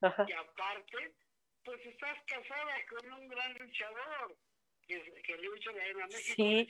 y 0.00 0.32
aparte, 0.32 1.14
pues 1.64 1.84
estás 1.86 2.18
casada 2.26 2.74
con 2.90 3.12
un 3.12 3.28
gran 3.28 3.54
luchador, 3.54 4.36
que, 4.86 5.22
que 5.22 5.36
lucha 5.38 5.72
la 5.72 6.06
México. 6.06 6.34
Sí. 6.36 6.68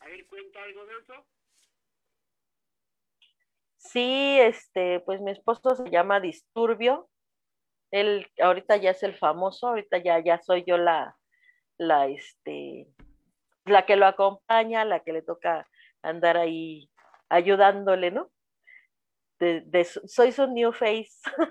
A 0.00 0.06
ver, 0.06 0.26
cuenta 0.26 0.62
algo 0.62 0.86
de 0.86 0.94
eso. 0.98 1.26
Sí, 3.82 4.38
este, 4.40 5.00
pues 5.00 5.20
mi 5.20 5.32
esposo 5.32 5.74
se 5.74 5.90
llama 5.90 6.20
Disturbio. 6.20 7.10
Él 7.90 8.30
ahorita 8.40 8.76
ya 8.76 8.92
es 8.92 9.02
el 9.02 9.16
famoso, 9.16 9.66
ahorita 9.68 9.98
ya, 9.98 10.20
ya 10.20 10.40
soy 10.40 10.62
yo 10.64 10.78
la, 10.78 11.18
la, 11.78 12.06
este, 12.06 12.86
la 13.64 13.84
que 13.84 13.96
lo 13.96 14.06
acompaña, 14.06 14.84
la 14.84 15.00
que 15.00 15.12
le 15.12 15.22
toca 15.22 15.68
andar 16.00 16.36
ahí 16.36 16.88
ayudándole, 17.28 18.12
¿no? 18.12 18.30
De, 19.40 19.62
de, 19.62 19.84
soy 19.84 20.30
su 20.30 20.46
new 20.46 20.72
face. 20.72 21.10
no, 21.34 21.46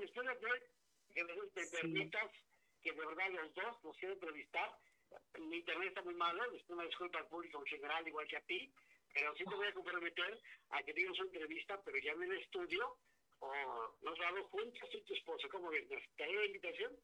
después 0.00 0.26
de 0.26 0.36
que 1.14 1.24
me 1.24 1.34
permitas 1.70 2.32
que 2.82 2.92
de 2.92 3.06
verdad 3.06 3.30
los 3.30 3.54
dos 3.54 3.84
nos 3.84 3.96
quiero 3.98 4.14
entrevistar. 4.14 4.76
Mi 5.38 5.58
internet 5.58 5.88
está 5.88 6.02
muy 6.02 6.14
malo, 6.14 6.42
después 6.50 6.70
una 6.70 6.84
disculpa 6.84 7.20
al 7.20 7.28
público 7.28 7.60
en 7.60 7.66
general, 7.66 8.06
igual 8.06 8.26
que 8.26 8.36
a 8.36 8.42
ti, 8.42 8.74
pero 9.18 9.34
sí 9.34 9.44
te 9.44 9.54
voy 9.54 9.66
a 9.66 9.74
comprometer 9.74 10.40
a 10.70 10.82
que 10.82 10.92
digas 10.92 11.18
una 11.18 11.26
entrevista, 11.26 11.80
pero 11.84 11.98
ya 11.98 12.12
en 12.12 12.22
el 12.22 12.38
estudio, 12.38 12.98
o 13.40 13.52
nos 14.02 14.18
vamos 14.18 14.46
juntos 14.50 14.88
y 14.92 15.00
tu 15.02 15.14
esposo. 15.14 15.48
¿Cómo 15.50 15.70
ves? 15.70 15.88
¿Te 16.16 16.32
la 16.32 16.46
invitación? 16.46 16.96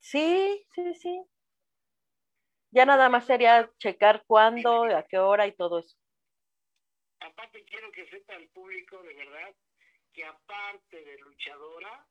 Sí, 0.00 0.66
sí, 0.74 0.94
sí. 0.94 1.22
Ya 2.72 2.86
nada 2.86 3.08
más 3.08 3.26
sería 3.26 3.70
checar 3.78 4.24
cuándo, 4.26 4.84
a 4.84 5.06
qué 5.06 5.18
hora 5.18 5.46
y 5.46 5.52
todo 5.52 5.78
eso. 5.78 5.96
Aparte 7.20 7.64
quiero 7.64 7.92
que 7.92 8.08
sepa 8.08 8.34
el 8.34 8.48
público 8.48 9.00
de 9.02 9.14
verdad 9.14 9.54
que 10.12 10.24
aparte 10.24 11.04
de 11.04 11.18
luchadora, 11.18 12.06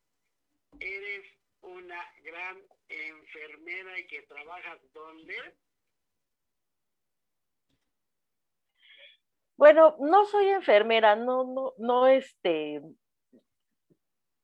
eres 0.79 1.25
una 1.61 2.01
gran 2.23 2.63
enfermera 2.88 3.99
y 3.99 4.07
que 4.07 4.21
trabajas 4.23 4.79
donde? 4.93 5.36
Bueno, 9.58 9.95
no 9.99 10.26
soy 10.26 10.49
enfermera, 10.49 11.16
no, 11.16 11.43
no, 11.43 11.74
no, 11.78 12.08
este, 12.08 12.82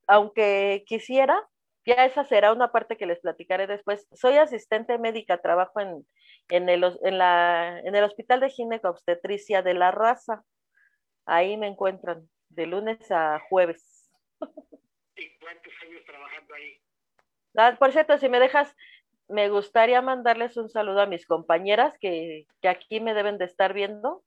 aunque 0.07 0.83
quisiera, 0.85 1.47
ya 1.85 2.05
esa 2.05 2.23
será 2.25 2.51
una 2.53 2.71
parte 2.71 2.97
que 2.97 3.05
les 3.05 3.19
platicaré 3.19 3.65
después. 3.65 4.07
Soy 4.13 4.35
asistente 4.37 4.97
médica, 4.97 5.41
trabajo 5.41 5.79
en, 5.79 6.05
en, 6.49 6.69
el, 6.69 6.83
en, 7.03 7.17
la, 7.17 7.79
en 7.79 7.95
el 7.95 8.03
Hospital 8.03 8.41
de 8.41 8.49
Ginecobstetricia 8.49 9.61
de 9.61 9.73
la 9.73 9.91
Raza. 9.91 10.43
Ahí 11.25 11.57
me 11.57 11.67
encuentran, 11.67 12.29
de 12.49 12.67
lunes 12.67 13.11
a 13.11 13.39
jueves. 13.49 14.11
¿Y 15.15 15.39
cuántos 15.39 15.73
años 15.83 16.03
trabajando 16.05 16.53
ahí? 16.53 16.77
Ah, 17.55 17.75
por 17.79 17.91
cierto, 17.91 18.17
si 18.17 18.29
me 18.29 18.39
dejas, 18.39 18.75
me 19.27 19.49
gustaría 19.49 20.01
mandarles 20.01 20.57
un 20.57 20.69
saludo 20.69 21.01
a 21.01 21.07
mis 21.07 21.25
compañeras 21.25 21.97
que, 21.99 22.47
que 22.61 22.69
aquí 22.69 22.99
me 22.99 23.13
deben 23.13 23.37
de 23.37 23.45
estar 23.45 23.73
viendo. 23.73 24.23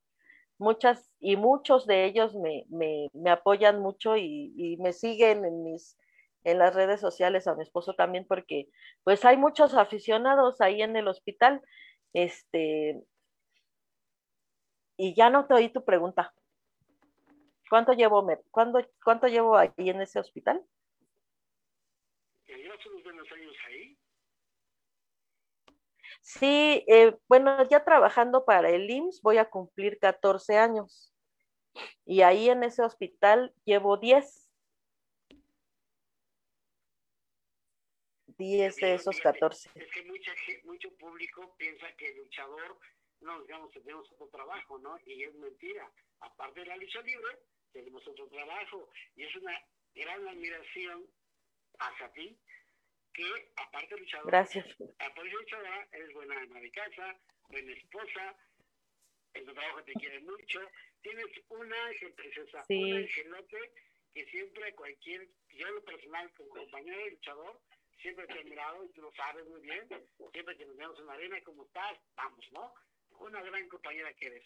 Muchas 0.61 1.11
y 1.19 1.37
muchos 1.37 1.87
de 1.87 2.05
ellos 2.05 2.35
me, 2.35 2.65
me, 2.69 3.09
me 3.13 3.31
apoyan 3.31 3.81
mucho 3.81 4.15
y, 4.15 4.53
y, 4.55 4.77
me 4.77 4.93
siguen 4.93 5.43
en 5.43 5.63
mis 5.63 5.97
en 6.43 6.59
las 6.59 6.75
redes 6.75 7.01
sociales, 7.01 7.47
a 7.47 7.55
mi 7.55 7.63
esposo 7.63 7.95
también, 7.95 8.25
porque 8.27 8.69
pues 9.03 9.25
hay 9.25 9.37
muchos 9.37 9.73
aficionados 9.73 10.61
ahí 10.61 10.83
en 10.83 10.95
el 10.95 11.07
hospital. 11.07 11.61
Este, 12.13 13.01
y 14.97 15.15
ya 15.15 15.31
no 15.31 15.47
te 15.47 15.55
oí 15.55 15.69
tu 15.69 15.83
pregunta. 15.83 16.31
¿Cuánto 17.67 17.93
llevo, 17.93 18.21
me, 18.21 18.37
¿cuánto, 18.51 18.79
cuánto 19.03 19.27
llevo 19.27 19.57
ahí 19.57 19.71
en 19.77 20.01
ese 20.01 20.19
hospital? 20.19 20.63
unos 22.87 23.03
buenos 23.03 23.31
años 23.31 23.55
ahí. 23.67 23.97
Sí, 26.21 26.85
eh, 26.87 27.17
bueno, 27.27 27.67
ya 27.67 27.83
trabajando 27.83 28.45
para 28.45 28.69
el 28.69 28.89
IMSS 28.89 29.21
voy 29.21 29.37
a 29.37 29.49
cumplir 29.49 29.97
14 29.99 30.57
años. 30.57 31.13
Y 32.05 32.21
ahí 32.21 32.49
en 32.49 32.63
ese 32.63 32.83
hospital 32.83 33.53
llevo 33.65 33.97
10. 33.97 34.49
10 38.37 38.75
de 38.75 38.93
esos 38.93 39.19
14. 39.19 39.69
Es 39.75 39.91
que 39.91 40.03
mucha, 40.03 40.31
mucho 40.63 40.95
público 40.97 41.55
piensa 41.57 41.91
que 41.95 42.09
el 42.09 42.17
luchador, 42.17 42.79
no, 43.21 43.41
digamos, 43.43 43.71
tenemos 43.71 44.11
otro 44.11 44.27
trabajo, 44.29 44.79
¿no? 44.79 44.97
Y 45.05 45.23
es 45.23 45.33
mentira. 45.35 45.91
Aparte 46.19 46.61
de 46.61 46.65
la 46.67 46.77
lucha 46.77 47.01
libre, 47.01 47.39
tenemos 47.71 48.07
otro 48.07 48.27
trabajo. 48.29 48.89
Y 49.15 49.23
es 49.23 49.35
una 49.35 49.59
gran 49.93 50.27
admiración 50.27 51.05
hacia 51.79 52.11
ti 52.13 52.39
que 53.13 53.51
aparte 53.57 53.95
de 53.95 54.01
luchadora, 54.01 54.31
Gracias. 54.31 54.65
aparte 54.99 55.23
de 55.23 55.29
luchadora, 55.29 55.87
eres 55.91 56.13
buena 56.13 56.41
ama 56.41 56.59
de 56.59 56.71
casa, 56.71 57.19
buena 57.49 57.73
esposa, 57.73 58.35
en 59.33 59.45
tu 59.45 59.53
trabajo 59.53 59.83
te 59.83 59.93
quieren 59.93 60.25
mucho, 60.25 60.59
tienes 61.01 61.27
un 61.49 61.73
ángel 61.73 62.13
preciosa, 62.13 62.63
sí. 62.65 62.81
un 62.81 62.97
angelote 62.97 63.73
que 64.13 64.25
siempre 64.25 64.75
cualquier, 64.75 65.27
yo 65.49 65.67
en 65.67 65.75
lo 65.75 65.83
personal 65.83 66.31
como 66.33 66.49
compañero 66.49 66.97
de 66.97 67.11
luchador, 67.11 67.61
siempre 68.01 68.27
te 68.27 68.39
he 68.39 68.43
mirado 68.43 68.83
y 68.83 68.89
tú 68.89 69.01
lo 69.01 69.11
sabes 69.13 69.45
muy 69.45 69.61
bien, 69.61 69.87
siempre 70.31 70.57
que 70.57 70.65
nos 70.65 70.75
vemos 70.75 70.99
en 70.99 71.05
la 71.05 71.13
arena, 71.13 71.41
¿cómo 71.43 71.65
estás? 71.65 71.97
Vamos, 72.15 72.45
¿no? 72.51 72.73
Una 73.19 73.41
gran 73.41 73.67
compañera 73.69 74.13
que 74.13 74.27
eres, 74.27 74.45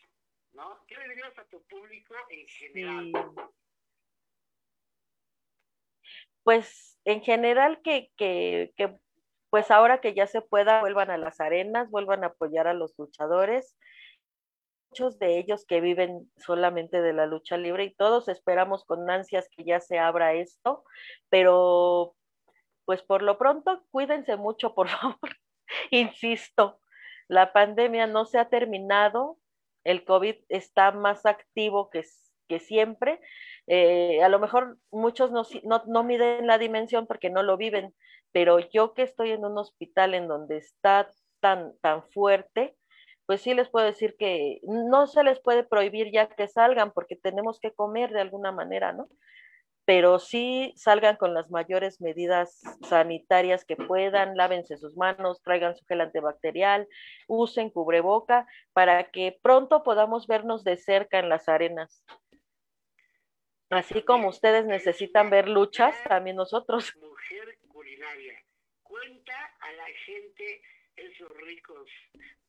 ¿no? 0.53 0.86
¿Qué 0.88 0.95
le 0.97 1.09
dirías 1.09 1.38
a 1.38 1.45
tu 1.45 1.66
público 1.68 2.16
en 2.30 2.47
general? 2.47 3.11
Sí. 3.13 3.41
Pues 6.43 6.95
en 7.06 7.22
general 7.22 7.82
que, 7.82 8.12
que, 8.18 8.74
que, 8.76 8.97
pues 9.49 9.72
ahora 9.72 10.01
que 10.01 10.14
ya 10.14 10.28
se 10.28 10.41
pueda, 10.41 10.82
vuelvan 10.82 11.12
a 11.12 11.18
las 11.18 11.39
arenas, 11.39 11.89
vuelvan 11.89 12.24
a 12.24 12.28
apoyar 12.28 12.68
a 12.68 12.74
los 12.74 12.93
luchadores. 12.97 13.78
Muchos 14.89 15.20
de 15.20 15.38
ellos 15.38 15.66
que 15.66 15.82
viven 15.82 16.32
solamente 16.38 17.01
de 17.01 17.14
la 17.14 17.26
lucha 17.26 17.58
libre 17.58 17.86
y 17.86 17.95
todos 17.95 18.28
esperamos 18.28 18.86
con 18.86 19.10
ansias 19.10 19.47
que 19.56 19.64
ya 19.64 19.80
se 19.80 19.99
abra 19.99 20.34
esto, 20.34 20.84
pero 21.30 22.16
pues 22.86 23.01
por 23.01 23.22
lo 23.22 23.38
pronto 23.38 23.84
cuídense 23.91 24.36
mucho, 24.38 24.74
por 24.74 24.88
favor. 24.89 25.38
Insisto, 25.91 26.80
la 27.28 27.53
pandemia 27.53 28.08
no 28.08 28.26
se 28.26 28.39
ha 28.39 28.49
terminado, 28.49 29.38
el 29.84 30.06
COVID 30.06 30.36
está 30.49 30.91
más 30.91 31.26
activo 31.26 31.89
que, 31.89 32.03
que 32.48 32.60
siempre 32.60 33.20
eh, 33.68 34.22
a 34.24 34.30
lo 34.30 34.39
mejor 34.39 34.78
muchos 34.91 35.32
no, 35.32 35.43
no, 35.64 35.84
no, 35.88 36.04
miden 36.04 36.48
la 36.48 36.58
dimensión 36.58 37.08
porque 37.08 37.30
no 37.30 37.41
lo 37.43 37.58
viven, 37.58 37.93
pero 38.32 38.60
yo 38.60 38.93
que 38.93 39.02
estoy 39.02 39.32
en 39.32 39.43
un 39.43 39.58
hospital 39.58 40.14
en 40.14 40.28
donde 40.28 40.58
está 40.58 41.10
tan, 41.39 41.74
tan 41.80 42.04
fuerte, 42.10 42.76
pues 43.26 43.41
sí 43.41 43.54
les 43.54 43.70
puedo 43.70 43.86
decir 43.86 44.16
que 44.18 44.60
no 44.64 45.08
se 45.08 45.24
les 45.24 45.39
puede 45.39 45.64
prohibir 45.64 46.12
ya 46.12 46.28
que 46.28 46.48
salgan 46.48 46.91
porque 46.91 47.16
tenemos 47.16 47.60
que 47.60 47.72
comer 47.72 48.12
de 48.12 48.22
alguna 48.22 48.52
manera, 48.52 48.93
¿no? 48.93 49.08
Pero 49.86 50.20
sí 50.20 50.74
salgan 50.76 51.16
con 51.16 51.34
las 51.34 51.52
mayores 51.52 52.02
medidas 52.02 52.62
sanitarias 52.88 53.66
que 53.66 53.76
puedan, 53.76 54.36
lávense 54.36 54.78
sus 54.78 54.96
manos, 54.98 55.41
traigan 55.43 55.76
su 55.76 55.86
gel 55.86 56.02
antibacterial, 56.02 56.88
usen 57.28 57.70
cubreboca 57.70 58.48
para 58.74 59.12
que 59.12 59.39
pronto 59.41 59.84
podamos 59.84 60.28
vernos 60.28 60.64
de 60.64 60.78
cerca 60.78 61.20
en 61.20 61.30
las 61.30 61.48
arenas. 61.50 62.04
Así 63.70 64.03
como 64.03 64.30
ustedes 64.30 64.66
necesitan 64.66 65.30
ver 65.30 65.47
luchas, 65.47 65.95
también 66.03 66.36
nosotros. 66.36 66.95
Mujer 66.97 67.57
culinaria, 67.68 68.43
cuenta 68.84 69.55
a 69.59 69.72
la 69.74 69.88
gente 70.05 70.61
esos 70.95 71.30
ricos 71.30 71.89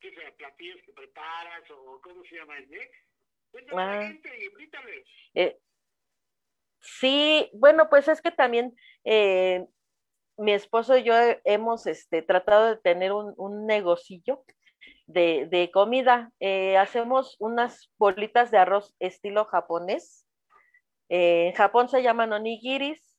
¿qué 0.01 0.15
sea, 0.15 0.31
platillos 0.37 0.81
que 0.85 0.93
preparas 0.93 1.69
o 1.71 2.01
cómo 2.03 2.23
se 2.25 2.37
llaman, 2.37 2.63
¿eh? 2.73 2.91
Ah. 3.73 3.93
a 3.93 3.97
la 3.97 4.07
gente 4.09 4.31
y 4.39 4.45
invítales. 4.45 5.09
Eh, 5.35 5.59
sí, 6.81 7.51
bueno, 7.55 7.89
pues 7.89 8.09
es 8.09 8.21
que 8.21 8.31
también 8.31 8.77
eh, 9.05 9.67
mi 10.37 10.53
esposo 10.53 10.97
y 10.97 11.05
yo 11.05 11.15
hemos 11.45 11.87
este, 11.87 12.23
tratado 12.23 12.69
de 12.69 12.77
tener 12.77 13.13
un, 13.13 13.33
un 13.37 13.67
negocillo 13.67 14.45
de, 15.07 15.47
de 15.51 15.71
comida. 15.71 16.33
Eh, 16.41 16.77
hacemos 16.77 17.37
unas 17.39 17.91
bolitas 17.99 18.51
de 18.51 18.59
arroz 18.59 18.95
estilo 18.99 19.47
japonés 19.47 20.26
en 21.09 21.53
Japón 21.53 21.89
se 21.89 22.03
llaman 22.03 22.33
onigiris, 22.33 23.17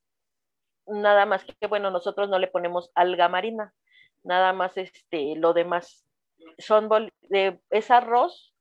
nada 0.88 1.26
más 1.26 1.44
que, 1.46 1.68
bueno, 1.68 1.92
nosotros 1.92 2.30
no 2.30 2.40
le 2.40 2.48
ponemos 2.48 2.92
alga 2.96 3.30
marina, 3.30 3.74
nada 4.24 4.54
más 4.54 4.78
este, 4.78 5.36
lo 5.36 5.54
demás. 5.54 6.06
Son 6.58 6.90
de, 7.30 7.60
es 7.70 7.92
arroz 7.92 8.54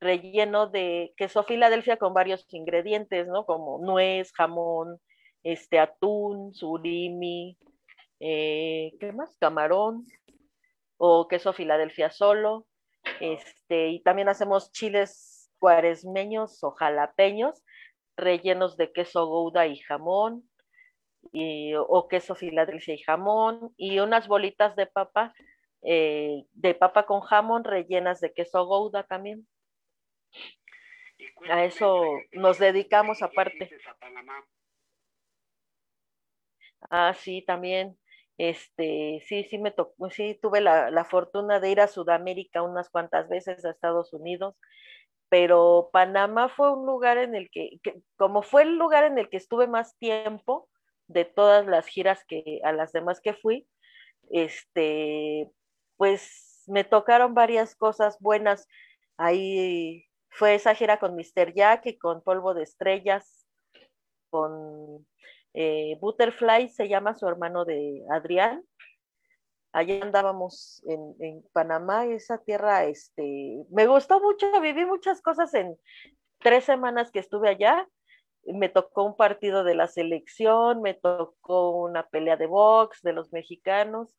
relleno 0.00 0.66
de 0.66 1.12
queso 1.16 1.42
Filadelfia 1.42 1.98
con 1.98 2.14
varios 2.14 2.46
ingredientes, 2.52 3.28
¿no? 3.28 3.44
Como 3.44 3.78
nuez, 3.78 4.32
jamón, 4.32 4.98
este, 5.42 5.78
atún, 5.78 6.54
surimi, 6.54 7.58
eh, 8.18 8.92
¿qué 8.98 9.12
más? 9.12 9.36
Camarón 9.38 10.06
o 10.96 11.28
queso 11.28 11.52
Filadelfia 11.52 12.10
solo. 12.10 12.66
Este, 13.20 13.88
y 13.88 14.02
también 14.02 14.28
hacemos 14.28 14.72
chiles 14.72 15.50
cuaresmeños 15.58 16.62
o 16.64 16.72
jalapeños 16.72 17.62
rellenos 18.20 18.76
de 18.76 18.92
queso 18.92 19.26
gouda 19.26 19.66
y 19.66 19.78
jamón, 19.78 20.48
y, 21.32 21.74
o 21.76 22.08
queso 22.08 22.34
filadelfia 22.34 22.94
y 22.94 22.98
jamón, 22.98 23.74
y 23.76 23.98
unas 24.00 24.28
bolitas 24.28 24.76
de 24.76 24.86
papa, 24.86 25.34
eh, 25.82 26.44
de 26.52 26.74
papa 26.74 27.06
con 27.06 27.20
jamón 27.20 27.64
rellenas 27.64 28.20
de 28.20 28.32
queso 28.32 28.64
gouda 28.66 29.04
también. 29.04 29.46
A 31.50 31.64
eso 31.64 32.04
nos 32.32 32.58
dedicamos 32.58 33.22
aparte. 33.22 33.70
Ah, 36.90 37.14
sí, 37.14 37.42
también. 37.46 37.98
Este, 38.38 39.22
sí, 39.26 39.44
sí 39.44 39.58
me 39.58 39.70
tocó, 39.70 40.08
sí 40.10 40.38
tuve 40.40 40.62
la, 40.62 40.90
la 40.90 41.04
fortuna 41.04 41.60
de 41.60 41.70
ir 41.70 41.80
a 41.80 41.88
Sudamérica 41.88 42.62
unas 42.62 42.88
cuantas 42.88 43.28
veces, 43.28 43.64
a 43.66 43.70
Estados 43.70 44.14
Unidos, 44.14 44.56
pero 45.30 45.90
Panamá 45.92 46.48
fue 46.48 46.72
un 46.72 46.84
lugar 46.84 47.16
en 47.16 47.34
el 47.36 47.50
que, 47.50 47.80
como 48.16 48.42
fue 48.42 48.62
el 48.64 48.76
lugar 48.76 49.04
en 49.04 49.16
el 49.16 49.30
que 49.30 49.36
estuve 49.38 49.68
más 49.68 49.96
tiempo 49.96 50.68
de 51.06 51.24
todas 51.24 51.66
las 51.66 51.86
giras 51.86 52.24
que 52.26 52.60
a 52.64 52.72
las 52.72 52.92
demás 52.92 53.20
que 53.20 53.32
fui, 53.32 53.66
este, 54.30 55.48
pues 55.96 56.64
me 56.66 56.82
tocaron 56.84 57.32
varias 57.32 57.76
cosas 57.76 58.18
buenas. 58.20 58.66
Ahí 59.16 60.04
fue 60.30 60.56
esa 60.56 60.74
gira 60.74 60.98
con 60.98 61.14
Mr. 61.14 61.54
Jack 61.54 61.86
y 61.86 61.98
con 61.98 62.22
Polvo 62.22 62.52
de 62.52 62.64
Estrellas, 62.64 63.46
con 64.30 65.06
eh, 65.54 65.96
Butterfly, 66.00 66.68
se 66.70 66.88
llama 66.88 67.14
su 67.14 67.28
hermano 67.28 67.64
de 67.64 68.04
Adrián. 68.10 68.64
Allá 69.72 70.02
andábamos 70.02 70.82
en, 70.86 71.14
en, 71.20 71.44
Panamá, 71.52 72.06
esa 72.06 72.38
tierra, 72.38 72.84
este, 72.84 73.64
me 73.70 73.86
gustó 73.86 74.20
mucho, 74.20 74.60
viví 74.60 74.84
muchas 74.84 75.22
cosas 75.22 75.54
en 75.54 75.76
tres 76.40 76.64
semanas 76.64 77.10
que 77.10 77.20
estuve 77.20 77.48
allá. 77.48 77.86
Me 78.44 78.68
tocó 78.68 79.04
un 79.04 79.16
partido 79.16 79.62
de 79.64 79.74
la 79.74 79.86
selección, 79.86 80.82
me 80.82 80.94
tocó 80.94 81.70
una 81.82 82.08
pelea 82.08 82.36
de 82.36 82.46
box 82.46 83.02
de 83.02 83.12
los 83.12 83.32
mexicanos. 83.32 84.16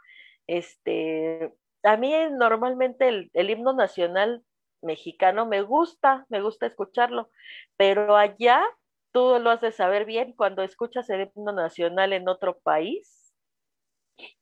Este, 0.48 1.54
a 1.84 1.98
mí 1.98 2.14
normalmente 2.32 3.08
el, 3.08 3.30
el 3.34 3.50
himno 3.50 3.74
nacional 3.74 4.44
mexicano 4.82 5.46
me 5.46 5.62
gusta, 5.62 6.26
me 6.30 6.42
gusta 6.42 6.66
escucharlo, 6.66 7.30
pero 7.78 8.16
allá 8.16 8.64
tú 9.12 9.40
lo 9.40 9.50
has 9.50 9.62
de 9.62 9.72
saber 9.72 10.06
bien 10.06 10.34
cuando 10.34 10.64
escuchas 10.64 11.10
el 11.10 11.32
himno 11.36 11.52
nacional 11.52 12.14
en 12.14 12.28
otro 12.30 12.60
país. 12.60 13.21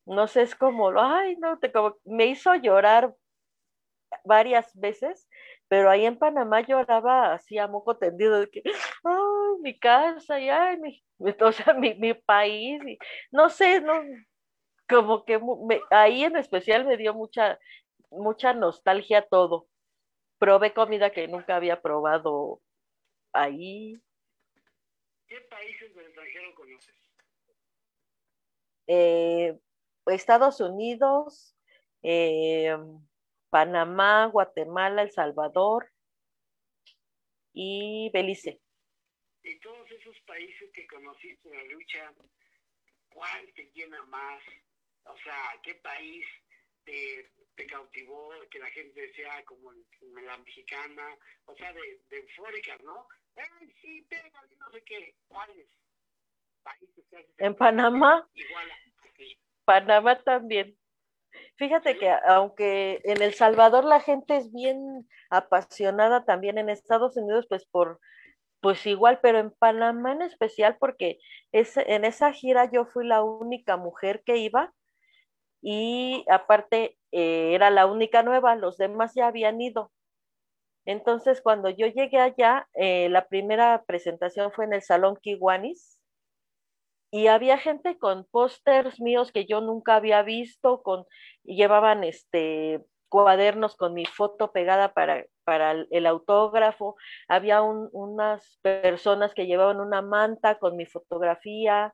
No 0.06 0.28
sé, 0.28 0.42
es 0.44 0.56
como, 0.56 0.92
ay, 1.00 1.36
no, 1.38 1.60
te, 1.60 1.72
como, 1.72 1.98
me 2.06 2.28
hizo 2.28 2.56
llorar 2.56 3.16
varias 4.24 4.72
veces, 4.80 5.28
pero 5.68 5.90
ahí 5.90 6.06
en 6.06 6.18
Panamá 6.18 6.62
lloraba 6.62 7.34
así 7.34 7.58
a 7.58 7.68
moco 7.68 7.98
tendido 7.98 8.40
de 8.40 8.50
que, 8.50 8.62
ay, 9.04 9.62
mi 9.62 9.78
casa, 9.80 10.40
y 10.40 10.50
ay, 10.50 10.78
mi, 10.78 11.04
o 11.42 11.52
sea, 11.52 11.74
mi, 11.74 11.94
mi 11.96 12.14
país, 12.14 12.82
y, 12.86 12.98
no 13.32 13.50
sé, 13.50 13.82
no, 13.82 14.02
como 14.88 15.24
que 15.26 15.40
me, 15.40 15.82
ahí 15.92 16.24
en 16.24 16.36
especial 16.38 16.86
me 16.86 16.98
dio 16.98 17.14
mucha, 17.14 17.60
mucha 18.10 18.54
nostalgia 18.54 19.22
todo. 19.22 19.68
Probé 20.40 20.74
comida 20.74 21.12
que 21.12 21.28
nunca 21.28 21.56
había 21.56 21.82
probado 21.82 22.62
ahí. 23.34 23.96
¿Qué 25.28 25.42
países 25.42 25.94
del 25.94 26.06
extranjero 26.08 26.56
conoces? 26.56 26.96
Eh, 28.88 29.60
Estados 30.16 30.60
Unidos, 30.60 31.56
eh, 32.04 32.76
Panamá, 33.50 34.26
Guatemala, 34.28 35.02
El 35.02 35.12
Salvador 35.12 35.92
y 37.54 38.10
Belice. 38.14 38.62
Y 39.44 39.60
todos 39.60 39.90
esos 39.92 40.20
países 40.22 40.72
que 40.74 40.86
conociste 40.88 41.50
en 41.50 41.56
la 41.56 41.64
lucha, 41.74 42.14
¿cuál 43.10 43.52
te 43.54 43.72
llena 43.74 44.04
más? 44.06 44.42
O 45.06 45.18
sea, 45.18 45.60
¿qué 45.64 45.76
país 45.76 46.26
te, 46.84 47.32
te 47.56 47.66
cautivó? 47.66 48.32
Que 48.52 48.60
la 48.60 48.70
gente 48.70 49.12
sea 49.14 49.44
como 49.46 49.72
la 49.72 50.38
mexicana, 50.38 51.18
o 51.46 51.56
sea, 51.56 51.74
de, 51.74 52.02
de 52.10 52.18
eufóricas, 52.20 52.82
¿no? 52.84 53.08
¡Ay, 53.36 53.74
sí, 53.82 54.02
pégale, 54.04 54.56
no 54.58 54.70
sé 54.72 54.84
qué! 54.84 55.16
¿Cuáles 55.28 55.68
países? 56.62 57.06
En 57.38 57.56
Panamá. 57.56 58.30
Igual 58.36 58.72
aquí. 58.72 58.89
Panamá 59.70 60.20
también. 60.24 60.76
Fíjate 61.58 61.96
que 62.00 62.10
aunque 62.26 63.02
en 63.04 63.22
El 63.22 63.36
Salvador 63.36 63.86
la 63.86 64.00
gente 64.00 64.36
es 64.36 64.52
bien 64.52 65.08
apasionada 65.30 66.26
también 66.26 66.58
en 66.58 66.70
Estados 66.70 67.16
Unidos, 67.18 67.46
pues 67.48 67.68
por, 67.68 68.00
pues 68.62 68.84
igual, 68.88 69.20
pero 69.22 69.38
en 69.38 69.52
Panamá 69.52 70.14
en 70.14 70.24
especial 70.24 70.78
porque 70.80 71.20
es, 71.52 71.78
en 71.78 72.04
esa 72.04 72.34
gira 72.34 72.72
yo 72.72 72.86
fui 72.88 73.06
la 73.06 73.22
única 73.22 73.78
mujer 73.78 74.24
que 74.26 74.38
iba 74.38 74.74
y 75.62 76.26
aparte 76.32 76.98
eh, 77.12 77.54
era 77.54 77.70
la 77.70 77.86
única 77.86 78.24
nueva, 78.24 78.56
los 78.56 78.76
demás 78.78 79.14
ya 79.14 79.28
habían 79.28 79.62
ido. 79.62 79.92
Entonces 80.86 81.42
cuando 81.42 81.70
yo 81.70 81.86
llegué 81.86 82.18
allá, 82.18 82.68
eh, 82.74 83.08
la 83.10 83.28
primera 83.28 83.84
presentación 83.86 84.52
fue 84.52 84.66
en 84.66 84.74
el 84.74 84.82
Salón 84.82 85.16
Kiwanis 85.22 85.99
y 87.12 87.28
había 87.28 87.58
gente 87.58 87.98
con 87.98 88.26
pósters 88.32 89.00
míos 89.02 89.32
que 89.32 89.46
yo 89.46 89.62
nunca 89.62 89.96
había 89.96 90.22
visto, 90.24 90.82
con, 90.84 91.06
llevaban 91.44 92.04
este 92.04 92.84
cuadernos 93.10 93.76
con 93.76 93.96
mi 93.96 94.06
foto 94.06 94.52
pegada 94.52 94.94
para, 94.94 95.26
para 95.44 95.72
el, 95.72 96.06
autógrafo, 96.06 96.96
había 97.28 97.64
un, 97.64 97.90
unas 97.92 98.60
personas 98.62 99.34
que 99.34 99.48
llevaban 99.48 99.80
una 99.82 100.04
manta 100.04 100.60
con 100.60 100.76
mi 100.76 100.86
fotografía, 100.86 101.94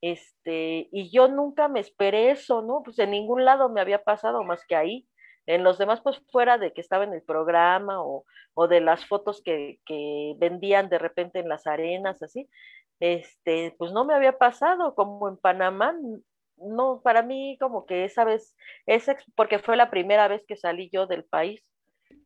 este, 0.00 0.88
y 0.92 1.10
yo 1.10 1.28
nunca 1.28 1.68
me 1.68 1.80
esperé 1.80 2.30
eso, 2.30 2.62
¿no? 2.62 2.82
Pues 2.84 2.98
en 2.98 3.10
ningún 3.10 3.44
lado 3.44 3.68
me 3.68 3.80
había 3.80 4.02
pasado 4.02 4.44
más 4.44 4.64
que 4.66 4.76
ahí. 4.76 5.08
En 5.46 5.64
los 5.64 5.78
demás, 5.78 6.00
pues 6.02 6.20
fuera 6.30 6.58
de 6.58 6.72
que 6.72 6.80
estaba 6.80 7.04
en 7.04 7.14
el 7.14 7.22
programa 7.22 8.02
o, 8.02 8.24
o 8.54 8.68
de 8.68 8.80
las 8.80 9.06
fotos 9.06 9.42
que, 9.42 9.80
que 9.86 10.34
vendían 10.38 10.88
de 10.88 10.98
repente 10.98 11.38
en 11.38 11.48
las 11.48 11.66
arenas, 11.66 12.22
así, 12.22 12.48
este, 13.00 13.74
pues 13.78 13.92
no 13.92 14.04
me 14.04 14.14
había 14.14 14.38
pasado, 14.38 14.94
como 14.94 15.28
en 15.28 15.36
Panamá, 15.36 15.94
no, 16.56 17.00
para 17.02 17.22
mí 17.22 17.56
como 17.60 17.86
que 17.86 18.04
esa 18.04 18.24
vez, 18.24 18.56
esa, 18.86 19.16
porque 19.36 19.58
fue 19.58 19.76
la 19.76 19.90
primera 19.90 20.28
vez 20.28 20.44
que 20.46 20.56
salí 20.56 20.90
yo 20.92 21.06
del 21.06 21.24
país, 21.24 21.64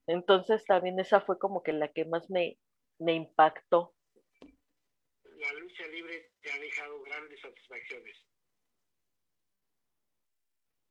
entonces 0.07 0.65
también 0.65 0.99
esa 0.99 1.21
fue 1.21 1.39
como 1.39 1.63
que 1.63 1.73
la 1.73 1.89
que 1.89 2.05
más 2.05 2.31
me, 2.31 2.59
me 2.99 3.15
impactó. 3.15 3.95
La 4.41 5.53
lucha 5.55 5.87
libre 5.89 6.31
te 6.41 6.53
ha 6.53 6.59
dejado 6.59 7.03
grandes 7.03 7.41
satisfacciones. 7.41 8.17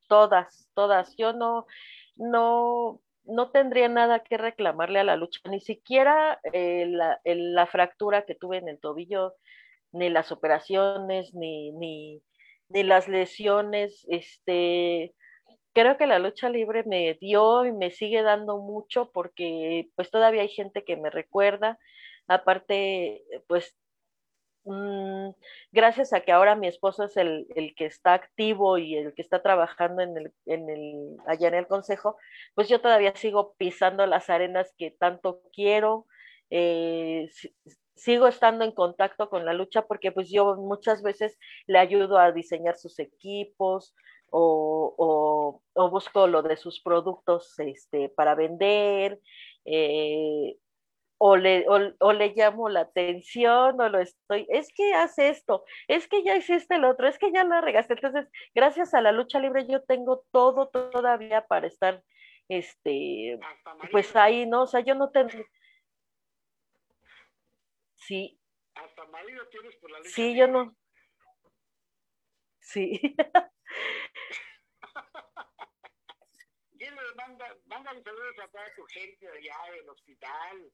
Todas, 0.08 0.68
todas. 0.74 1.16
Yo 1.16 1.32
no, 1.32 1.66
no, 2.16 3.00
no 3.24 3.50
tendría 3.50 3.88
nada 3.88 4.22
que 4.22 4.36
reclamarle 4.36 5.00
a 5.00 5.04
la 5.04 5.16
lucha, 5.16 5.40
ni 5.48 5.60
siquiera 5.60 6.38
eh, 6.52 6.86
la, 6.86 7.20
el, 7.24 7.54
la, 7.54 7.66
fractura 7.66 8.26
que 8.26 8.34
tuve 8.34 8.58
en 8.58 8.68
el 8.68 8.78
tobillo, 8.78 9.34
ni 9.92 10.10
las 10.10 10.32
operaciones, 10.32 11.34
ni, 11.34 11.72
ni, 11.72 12.22
ni 12.68 12.82
las 12.82 13.08
lesiones. 13.08 14.04
Este, 14.08 15.14
creo 15.72 15.96
que 15.96 16.06
la 16.06 16.18
lucha 16.18 16.48
libre 16.48 16.84
me 16.84 17.14
dio 17.14 17.64
y 17.64 17.72
me 17.72 17.90
sigue 17.90 18.22
dando 18.22 18.58
mucho 18.58 19.10
porque 19.12 19.90
pues 19.96 20.10
todavía 20.10 20.42
hay 20.42 20.48
gente 20.48 20.84
que 20.84 20.96
me 20.96 21.10
recuerda. 21.10 21.78
Aparte, 22.28 23.24
pues 23.48 23.76
mmm, 24.64 25.30
gracias 25.72 26.12
a 26.12 26.20
que 26.20 26.32
ahora 26.32 26.56
mi 26.56 26.68
esposo 26.68 27.04
es 27.04 27.16
el, 27.16 27.46
el, 27.54 27.74
que 27.74 27.86
está 27.86 28.14
activo 28.14 28.78
y 28.78 28.96
el 28.96 29.14
que 29.14 29.22
está 29.22 29.42
trabajando 29.42 30.02
en 30.02 30.16
el, 30.16 30.32
en 30.46 30.68
el, 30.70 31.16
allá 31.26 31.48
en 31.48 31.54
el 31.54 31.66
consejo, 31.66 32.16
pues 32.54 32.68
yo 32.68 32.80
todavía 32.80 33.14
sigo 33.16 33.54
pisando 33.56 34.06
las 34.06 34.30
arenas 34.30 34.72
que 34.78 34.90
tanto 34.90 35.42
quiero. 35.52 36.06
Eh, 36.50 37.30
sigo 38.02 38.26
estando 38.26 38.64
en 38.64 38.72
contacto 38.72 39.30
con 39.30 39.44
la 39.46 39.52
lucha 39.52 39.82
porque 39.82 40.10
pues 40.10 40.28
yo 40.28 40.56
muchas 40.56 41.02
veces 41.02 41.38
le 41.66 41.78
ayudo 41.78 42.18
a 42.18 42.32
diseñar 42.32 42.76
sus 42.76 42.98
equipos 42.98 43.94
o, 44.30 44.94
o, 44.98 45.62
o 45.74 45.90
busco 45.90 46.26
lo 46.26 46.42
de 46.42 46.56
sus 46.56 46.80
productos 46.80 47.56
este, 47.60 48.08
para 48.08 48.34
vender. 48.34 49.20
Eh, 49.64 50.56
o 51.24 51.36
le, 51.36 51.64
o, 51.68 52.12
le, 52.12 52.32
llamo 52.34 52.68
la 52.68 52.80
atención 52.80 53.80
o 53.80 53.88
lo 53.88 54.00
estoy, 54.00 54.44
es 54.48 54.72
que 54.74 54.92
hace 54.92 55.28
esto, 55.28 55.64
es 55.86 56.08
que 56.08 56.24
ya 56.24 56.34
hiciste 56.34 56.74
el 56.74 56.84
otro, 56.84 57.06
es 57.06 57.16
que 57.16 57.30
ya 57.30 57.44
lo 57.44 57.60
regaste. 57.60 57.94
Entonces, 57.94 58.28
gracias 58.56 58.92
a 58.92 59.00
la 59.00 59.12
lucha 59.12 59.38
libre 59.38 59.64
yo 59.68 59.84
tengo 59.84 60.24
todo 60.32 60.66
todavía 60.68 61.46
para 61.46 61.68
estar, 61.68 62.02
este, 62.48 63.38
pues 63.92 64.16
ahí, 64.16 64.46
¿no? 64.46 64.62
O 64.62 64.66
sea, 64.66 64.80
yo 64.80 64.96
no 64.96 65.10
tengo... 65.10 65.30
Sí. 68.06 68.38
Hasta 68.74 69.04
marido 69.06 69.46
tienes 69.48 69.76
por 69.76 69.90
la 69.90 69.98
lucha 69.98 70.10
Sí, 70.10 70.36
yo 70.36 70.48
no. 70.48 70.76
Sí. 72.60 73.00
Dile, 76.72 77.00
manda, 77.16 77.56
mándale 77.66 78.02
saludos 78.02 78.38
a 78.42 78.48
toda 78.48 78.74
tu 78.74 78.84
gente 78.86 79.28
allá 79.28 79.56
del 79.72 79.88
hospital. 79.88 80.72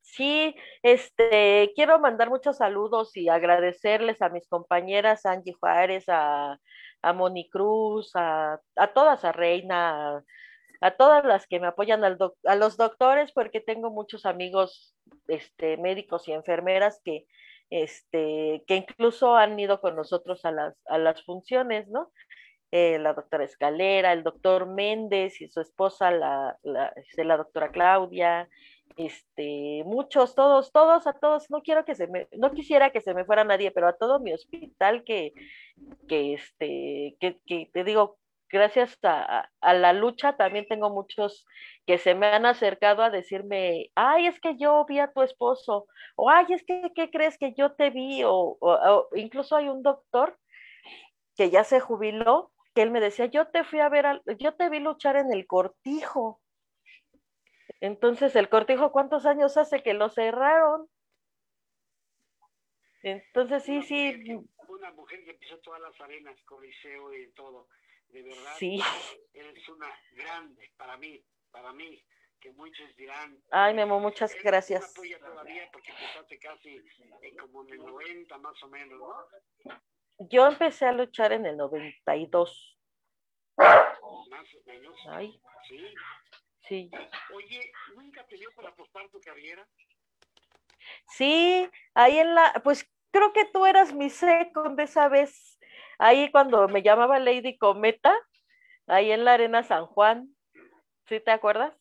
Sí, 0.00 0.54
este, 0.82 1.72
quiero 1.74 1.98
mandar 1.98 2.30
muchos 2.30 2.56
saludos 2.56 3.16
y 3.16 3.28
agradecerles 3.28 4.22
a 4.22 4.28
mis 4.28 4.48
compañeras 4.48 5.26
Angie 5.26 5.52
Juárez, 5.52 6.04
a, 6.08 6.58
a 7.02 7.12
Moni 7.12 7.48
Cruz, 7.50 8.12
a, 8.14 8.60
a 8.76 8.92
todas, 8.92 9.24
a 9.24 9.32
Reina, 9.32 10.16
a, 10.16 10.24
a 10.80 10.92
todas 10.92 11.24
las 11.24 11.46
que 11.46 11.60
me 11.60 11.66
apoyan, 11.66 12.04
al 12.04 12.16
doc, 12.16 12.36
a 12.44 12.56
los 12.56 12.76
doctores, 12.76 13.32
porque 13.32 13.60
tengo 13.60 13.90
muchos 13.90 14.26
amigos 14.26 14.94
este, 15.28 15.76
médicos 15.76 16.26
y 16.28 16.32
enfermeras 16.32 17.00
que, 17.04 17.26
este, 17.70 18.64
que 18.66 18.76
incluso 18.76 19.36
han 19.36 19.58
ido 19.58 19.80
con 19.80 19.96
nosotros 19.96 20.44
a 20.44 20.52
las, 20.52 20.74
a 20.86 20.98
las 20.98 21.24
funciones, 21.24 21.88
¿no? 21.88 22.10
Eh, 22.72 22.98
la 23.00 23.14
doctora 23.14 23.44
Escalera, 23.44 24.12
el 24.12 24.22
doctor 24.22 24.66
Méndez 24.66 25.40
y 25.40 25.48
su 25.48 25.60
esposa, 25.60 26.12
la, 26.12 26.56
la, 26.62 26.92
este, 26.96 27.24
la 27.24 27.36
doctora 27.36 27.70
Claudia, 27.72 28.48
este, 28.96 29.82
muchos, 29.84 30.34
todos, 30.34 30.72
todos, 30.72 31.06
a 31.06 31.12
todos, 31.14 31.50
no 31.50 31.62
quiero 31.62 31.84
que 31.84 31.94
se 31.94 32.06
me, 32.06 32.28
no 32.36 32.52
quisiera 32.52 32.90
que 32.90 33.00
se 33.00 33.12
me 33.14 33.24
fuera 33.24 33.44
nadie, 33.44 33.70
pero 33.72 33.88
a 33.88 33.96
todo 33.96 34.20
mi 34.20 34.32
hospital 34.32 35.04
que, 35.04 35.32
que 36.08 36.34
este, 36.34 37.16
que, 37.18 37.40
que 37.46 37.70
te 37.72 37.84
digo, 37.84 38.18
gracias 38.50 38.98
a, 39.02 39.48
a, 39.60 39.74
la 39.74 39.92
lucha 39.92 40.36
también 40.36 40.66
tengo 40.66 40.90
muchos 40.90 41.46
que 41.86 41.98
se 41.98 42.14
me 42.14 42.26
han 42.26 42.46
acercado 42.46 43.02
a 43.02 43.10
decirme, 43.10 43.90
ay, 43.94 44.26
es 44.26 44.40
que 44.40 44.56
yo 44.56 44.84
vi 44.86 44.98
a 44.98 45.12
tu 45.12 45.22
esposo, 45.22 45.86
o 46.16 46.30
ay, 46.30 46.46
es 46.50 46.64
que, 46.64 46.92
¿qué 46.94 47.10
crees 47.10 47.38
que 47.38 47.54
yo 47.54 47.72
te 47.72 47.90
vi? 47.90 48.24
O, 48.24 48.58
o, 48.60 48.70
o 48.70 49.08
incluso 49.16 49.56
hay 49.56 49.68
un 49.68 49.82
doctor 49.82 50.38
que 51.36 51.50
ya 51.50 51.64
se 51.64 51.80
jubiló, 51.80 52.52
que 52.74 52.82
él 52.82 52.90
me 52.90 53.00
decía, 53.00 53.26
yo 53.26 53.48
te 53.48 53.64
fui 53.64 53.80
a 53.80 53.88
ver, 53.88 54.06
al, 54.06 54.22
yo 54.38 54.54
te 54.54 54.68
vi 54.68 54.80
luchar 54.80 55.16
en 55.16 55.32
el 55.32 55.46
cortijo. 55.46 56.40
Entonces, 57.80 58.36
el 58.36 58.48
cortijo, 58.48 58.92
¿cuántos 58.92 59.26
años 59.26 59.56
hace 59.56 59.82
que 59.82 59.94
lo 59.94 60.10
cerraron? 60.10 60.88
Entonces, 63.02 63.62
sí, 63.62 63.82
sí. 63.82 64.38
Una 64.68 64.92
mujer 64.92 65.24
que 65.24 65.34
pisó 65.34 65.58
todas 65.58 65.80
las 65.80 65.98
arenas, 66.00 66.36
Coliseo 66.44 67.14
y 67.14 67.30
todo. 67.32 67.68
De 68.12 68.22
verdad, 68.22 68.56
Sí. 68.58 68.80
eres 69.32 69.68
una 69.68 69.88
grande 70.12 70.70
para 70.76 70.96
mí, 70.96 71.24
para 71.50 71.72
mí, 71.72 72.02
que 72.40 72.50
muchos 72.52 72.94
dirán. 72.96 73.40
Ay, 73.50 73.74
Memo, 73.74 74.00
muchas 74.00 74.32
"Eres 74.32 74.44
gracias. 74.44 74.94
polla 74.94 75.18
todavía 75.20 75.68
porque 75.72 75.90
empezaste 75.92 76.38
casi 76.38 76.76
eh, 77.22 77.36
como 77.38 77.62
en 77.64 77.70
el 77.74 77.78
90 77.78 78.38
más 78.38 78.60
o 78.62 78.68
menos, 78.68 78.98
¿no? 78.98 79.76
Yo 80.28 80.46
empecé 80.46 80.86
a 80.86 80.92
luchar 80.92 81.32
en 81.32 81.46
el 81.46 81.56
92. 81.56 82.76
Más 83.56 83.98
o 84.02 84.26
menos. 84.66 84.96
Ay, 85.08 85.40
Sí. 85.68 85.94
sí. 86.68 86.90
Oye, 87.34 87.72
¿nunca 87.94 88.26
te 88.26 88.36
dio 88.36 88.50
por 88.54 88.66
apostar 88.66 89.08
tu 89.10 89.20
carrera? 89.20 89.66
Sí, 91.08 91.68
ahí 91.94 92.18
en 92.18 92.34
la, 92.34 92.60
pues 92.64 92.90
creo 93.12 93.32
que 93.32 93.44
tú 93.46 93.66
eras 93.66 93.92
mi 93.94 94.10
second 94.10 94.76
de 94.76 94.84
esa 94.84 95.08
vez. 95.08 95.49
Ahí 96.02 96.30
cuando 96.30 96.66
me 96.66 96.82
llamaba 96.82 97.18
Lady 97.18 97.58
Cometa, 97.58 98.16
ahí 98.86 99.12
en 99.12 99.26
la 99.26 99.34
Arena 99.34 99.62
San 99.62 99.84
Juan. 99.84 100.34
¿Sí 101.06 101.20
te 101.20 101.30
acuerdas? 101.30 101.76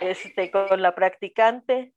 Este, 0.00 0.50
con 0.50 0.82
la 0.82 0.92
practicante. 0.96 1.94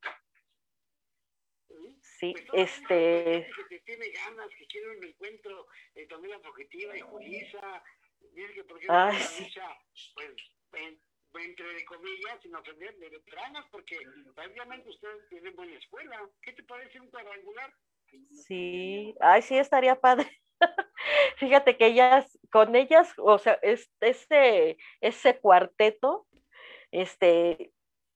Sí. 2.01 2.35
Pues 2.47 2.71
este, 2.71 3.49
que 3.69 3.79
tiene 3.79 4.07
ganas, 4.11 4.47
que 4.55 4.67
quiere 4.67 4.95
un 4.97 5.03
encuentro, 5.03 5.65
eh, 5.95 6.05
también 6.07 6.39
la 6.39 6.47
fugitiva 6.47 6.95
y 6.95 7.01
Julisa, 7.01 7.83
dice 8.35 8.53
que 8.53 8.63
por 8.63 8.79
qué 8.79 8.85
no 8.87 8.93
Ay, 8.93 9.17
la 9.17 9.23
sí. 9.23 9.51
pues, 10.13 10.29
en- 10.73 11.01
entre 11.33 11.85
comillas, 11.85 12.39
sin 12.43 12.55
ofender, 12.55 12.95
de 12.97 13.09
veteranas, 13.09 13.65
porque 13.71 13.97
prácticamente 14.35 14.89
ustedes 14.89 15.27
tienen 15.29 15.55
buena 15.55 15.75
escuela. 15.79 16.29
¿Qué 16.43 16.53
te 16.53 16.61
parece 16.63 16.99
un 16.99 17.09
cuadrangular? 17.09 17.73
sí, 18.29 19.15
ay, 19.21 19.41
sí, 19.41 19.57
estaría 19.57 19.99
padre. 19.99 20.29
Fíjate 21.37 21.77
que 21.77 21.87
ellas, 21.87 22.39
con 22.51 22.75
ellas, 22.75 23.13
o 23.17 23.37
sea, 23.37 23.57
es, 23.61 23.91
ese, 23.99 24.77
ese 25.01 25.39
cuarteto, 25.39 26.27
este, 26.91 27.71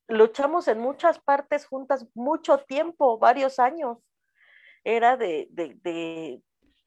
luchamos 0.07 0.67
en 0.67 0.79
muchas 0.79 1.19
partes 1.19 1.65
juntas 1.65 2.05
mucho 2.13 2.59
tiempo, 2.59 3.17
varios 3.17 3.59
años. 3.59 3.97
Era 4.83 5.17
de, 5.17 5.47
de, 5.49 5.75
de, 5.81 6.41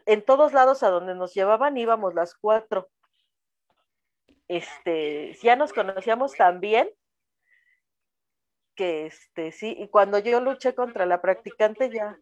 en 0.07 0.25
todos 0.25 0.53
lados 0.53 0.83
a 0.83 0.91
donde 0.91 1.15
nos 1.15 1.35
llevaban 1.35 1.77
íbamos 1.77 2.15
las 2.15 2.35
cuatro. 2.35 2.89
Este, 4.47 5.35
ya 5.43 5.57
nos 5.57 5.73
conocíamos 5.73 6.35
tan 6.35 6.61
bien 6.61 6.91
que 8.75 9.07
este, 9.07 9.51
sí, 9.51 9.75
y 9.77 9.89
cuando 9.89 10.21
yo 10.21 10.41
luché 10.41 10.73
contra 10.75 11.05
la 11.05 11.21
practicante 11.21 11.91
ya. 11.91 12.17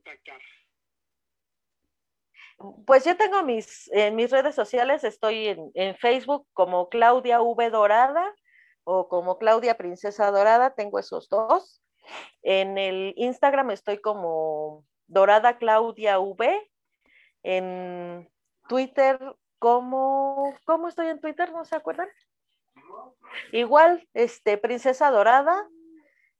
Pues 2.87 3.05
yo 3.05 3.17
tengo 3.17 3.43
mis, 3.43 3.91
en 3.93 4.17
mis 4.17 4.31
redes 4.31 4.55
sociales, 4.55 5.05
estoy 5.05 5.49
en, 5.49 5.71
en 5.75 5.95
Facebook 5.97 6.47
como 6.55 6.89
Claudia 6.89 7.43
V 7.43 7.71
Dorada 7.71 8.35
o 8.85 9.09
como 9.09 9.39
Claudia 9.39 9.77
Princesa 9.77 10.31
Dorada, 10.31 10.75
tengo 10.75 10.99
esos 10.99 11.29
dos. 11.29 11.83
En 12.43 12.79
el 12.79 13.13
Instagram 13.17 13.71
estoy 13.71 13.99
como 13.99 14.85
Dorada 15.07 15.59
Claudia 15.59 16.19
V. 16.19 16.71
En 17.43 18.31
Twitter, 18.69 19.19
como, 19.59 20.55
¿cómo 20.65 20.89
estoy 20.89 21.09
en 21.09 21.21
Twitter? 21.21 21.53
¿No 21.53 21.65
se 21.65 21.77
acuerdan? 21.77 22.09
Igual, 23.53 24.09
este, 24.15 24.59
Princesa 24.59 25.11
Dorada. 25.11 25.69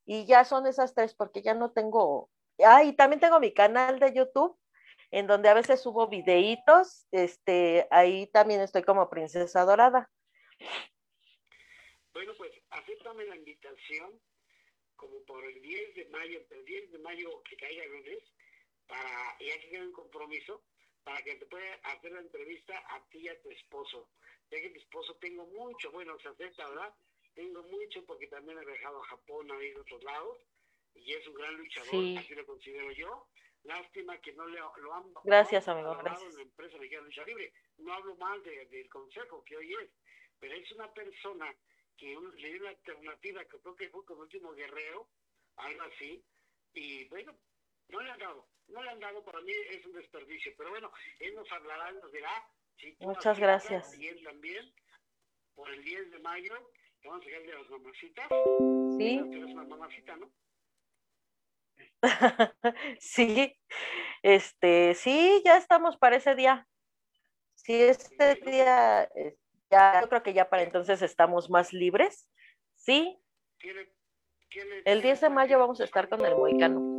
Y 0.05 0.25
ya 0.25 0.45
son 0.45 0.67
esas 0.67 0.93
tres, 0.93 1.13
porque 1.13 1.41
ya 1.41 1.53
no 1.53 1.71
tengo. 1.71 2.29
Ah, 2.65 2.83
y 2.83 2.93
también 2.93 3.19
tengo 3.19 3.39
mi 3.39 3.53
canal 3.53 3.99
de 3.99 4.13
YouTube 4.13 4.57
en 5.11 5.27
donde 5.27 5.49
a 5.49 5.53
veces 5.53 5.81
subo 5.81 6.07
videitos, 6.07 7.07
este, 7.11 7.87
ahí 7.91 8.27
también 8.27 8.61
estoy 8.61 8.83
como 8.83 9.09
princesa 9.09 9.63
dorada. 9.63 10.09
Bueno, 12.13 12.33
pues 12.37 12.51
acéptame 12.69 13.25
la 13.25 13.35
invitación 13.35 14.19
como 14.95 15.21
por 15.25 15.43
el 15.45 15.61
10 15.61 15.95
de 15.95 16.05
mayo, 16.09 16.41
el 16.49 16.65
10 16.65 16.91
de 16.91 16.99
mayo 16.99 17.43
que 17.43 17.55
caiga 17.55 17.85
lunes, 17.85 18.23
para, 18.87 19.37
ya 19.39 19.59
que 19.59 19.79
un 19.79 19.91
compromiso, 19.91 20.63
para 21.03 21.21
que 21.21 21.35
te 21.35 21.45
pueda 21.45 21.75
hacer 21.83 22.11
la 22.11 22.21
entrevista 22.21 22.75
a 22.89 23.05
ti 23.09 23.19
y 23.19 23.29
a 23.29 23.39
tu 23.41 23.51
esposo. 23.51 24.09
Ya 24.49 24.59
que 24.59 24.69
mi 24.69 24.79
esposo 24.79 25.15
tengo 25.17 25.45
mucho, 25.45 25.91
bueno, 25.91 26.17
se 26.19 26.29
acepta, 26.29 26.67
¿verdad? 26.69 26.93
Tengo 27.35 27.61
mucho 27.63 28.03
porque 28.05 28.27
también 28.27 28.57
he 28.57 28.65
viajado 28.65 29.01
a 29.03 29.07
Japón, 29.07 29.51
a 29.51 29.63
ir 29.63 29.77
a 29.77 29.81
otros 29.81 30.03
lados, 30.03 30.37
y 30.95 31.13
es 31.13 31.27
un 31.27 31.35
gran 31.35 31.55
luchador, 31.55 31.91
Sí. 31.91 32.17
así 32.17 32.33
lo 32.33 32.45
considero 32.45 32.91
yo. 32.93 33.27
Lástima 33.67 34.17
que 34.21 34.31
no 34.31 34.47
le, 34.47 34.59
lo 34.77 34.93
han 34.93 35.13
Gracias, 35.25 35.67
amigo, 35.67 35.93
gracias. 35.97 36.33
la 36.35 36.41
empresa 36.41 36.77
de 36.77 36.87
lucha 37.01 37.25
libre. 37.25 37.51
No 37.79 37.93
hablo 37.93 38.15
mal 38.15 38.41
de- 38.43 38.65
del 38.67 38.87
consejo 38.89 39.43
que 39.43 39.57
hoy 39.57 39.73
es, 39.73 39.89
pero 40.39 40.55
es 40.55 40.71
una 40.71 40.91
persona 40.93 41.53
que 41.97 42.15
un- 42.17 42.33
le 42.41 42.47
dio 42.53 42.61
una 42.61 42.69
alternativa 42.69 43.43
que 43.43 43.59
creo 43.59 43.75
que 43.75 43.89
fue 43.89 44.05
como 44.05 44.21
último 44.21 44.53
guerrero, 44.53 45.09
algo 45.57 45.81
así, 45.81 46.23
y 46.73 47.05
bueno, 47.09 47.37
no 47.89 47.99
le 47.99 48.09
han 48.11 48.19
dado, 48.19 48.47
no 48.69 48.81
le 48.83 48.89
han 48.89 48.99
dado, 49.01 49.21
para 49.25 49.41
mí 49.41 49.51
es 49.69 49.85
un 49.85 49.93
desperdicio, 49.93 50.53
pero 50.57 50.69
bueno, 50.69 50.89
él 51.19 51.35
nos 51.35 51.51
hablará, 51.51 51.91
nos 51.91 52.11
dirá, 52.13 52.49
si 52.77 52.95
Muchas 53.01 53.37
gracias. 53.37 53.97
y 53.99 54.07
él 54.07 54.23
también, 54.23 54.73
por 55.55 55.69
el 55.71 55.83
10 55.83 56.09
de 56.11 56.19
mayo, 56.19 56.53
vamos 57.03 57.21
a 57.25 57.25
dejar 57.29 57.43
de 57.43 57.53
las 57.53 57.69
mamacitas, 57.69 58.31
Sí, 58.95 59.19
tú 59.31 59.37
eres 59.37 59.53
una 59.53 59.65
mamacita, 59.65 60.15
¿no? 60.15 60.31
sí, 62.99 63.59
este, 64.23 64.93
sí, 64.95 65.41
ya 65.45 65.57
estamos 65.57 65.97
para 65.97 66.15
ese 66.17 66.35
día. 66.35 66.67
Sí, 67.55 67.81
este 67.81 68.35
día, 68.35 69.03
eh, 69.15 69.37
ya, 69.69 70.01
yo 70.01 70.09
creo 70.09 70.23
que 70.23 70.33
ya 70.33 70.49
para 70.49 70.63
entonces 70.63 71.01
estamos 71.01 71.49
más 71.49 71.73
libres. 71.73 72.29
Sí, 72.75 73.19
¿Qué 73.59 73.73
le- 73.73 73.93
qué 74.49 74.63
le- 74.63 74.83
el 74.85 75.01
10 75.01 75.19
de 75.21 75.29
mayo 75.29 75.59
vamos 75.59 75.81
a 75.81 75.83
estar 75.83 76.07
con 76.07 76.25
el 76.25 76.35
Moicano. 76.35 76.96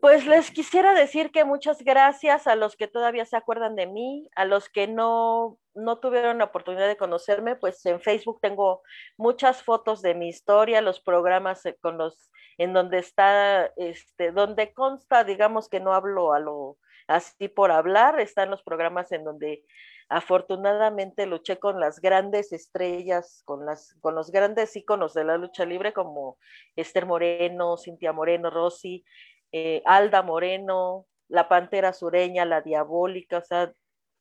Pues 0.00 0.26
les 0.26 0.50
quisiera 0.50 0.94
decir 0.94 1.30
que 1.30 1.44
muchas 1.44 1.82
gracias 1.82 2.46
a 2.46 2.54
los 2.54 2.76
que 2.76 2.86
todavía 2.86 3.24
se 3.24 3.36
acuerdan 3.36 3.76
de 3.76 3.86
mí, 3.86 4.28
a 4.36 4.44
los 4.44 4.68
que 4.68 4.86
no, 4.86 5.58
no 5.74 5.98
tuvieron 5.98 6.38
la 6.38 6.44
oportunidad 6.44 6.88
de 6.88 6.96
conocerme, 6.96 7.56
pues 7.56 7.84
en 7.86 8.00
Facebook 8.00 8.38
tengo 8.40 8.82
muchas 9.16 9.62
fotos 9.62 10.02
de 10.02 10.14
mi 10.14 10.28
historia, 10.28 10.80
los 10.80 11.00
programas 11.00 11.64
eh, 11.66 11.76
con 11.80 11.98
los 11.98 12.30
en 12.58 12.72
donde 12.72 12.98
está, 12.98 13.66
este, 13.76 14.32
donde 14.32 14.72
consta, 14.72 15.24
digamos 15.24 15.68
que 15.68 15.80
no 15.80 15.92
hablo 15.92 16.32
a 16.32 16.40
lo 16.40 16.78
así 17.06 17.48
por 17.48 17.70
hablar, 17.70 18.18
están 18.18 18.50
los 18.50 18.62
programas 18.62 19.12
en 19.12 19.24
donde 19.24 19.64
afortunadamente 20.08 21.26
luché 21.26 21.58
con 21.58 21.80
las 21.80 22.00
grandes 22.00 22.52
estrellas, 22.52 23.42
con 23.44 23.66
las, 23.66 23.94
con 24.00 24.14
los 24.14 24.30
grandes 24.30 24.74
íconos 24.76 25.14
de 25.14 25.24
la 25.24 25.36
lucha 25.36 25.64
libre 25.64 25.92
como 25.92 26.38
Esther 26.76 27.06
Moreno, 27.06 27.76
Cintia 27.76 28.12
Moreno, 28.12 28.50
Rosy, 28.50 29.04
eh, 29.52 29.82
Alda 29.84 30.22
Moreno, 30.22 31.06
la 31.28 31.48
Pantera 31.48 31.92
Sureña, 31.92 32.44
la 32.44 32.60
Diabólica, 32.60 33.38
o 33.38 33.42
sea, 33.42 33.72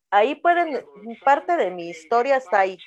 ahí 0.09 0.35
pueden, 0.35 0.85
parte 1.23 1.55
de 1.57 1.71
mi 1.71 1.89
historia 1.89 2.37
está 2.37 2.61
ahí. 2.61 2.77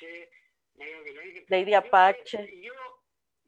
Lady 1.47 1.73
Apache. 1.73 2.61
Yo, 2.61 2.73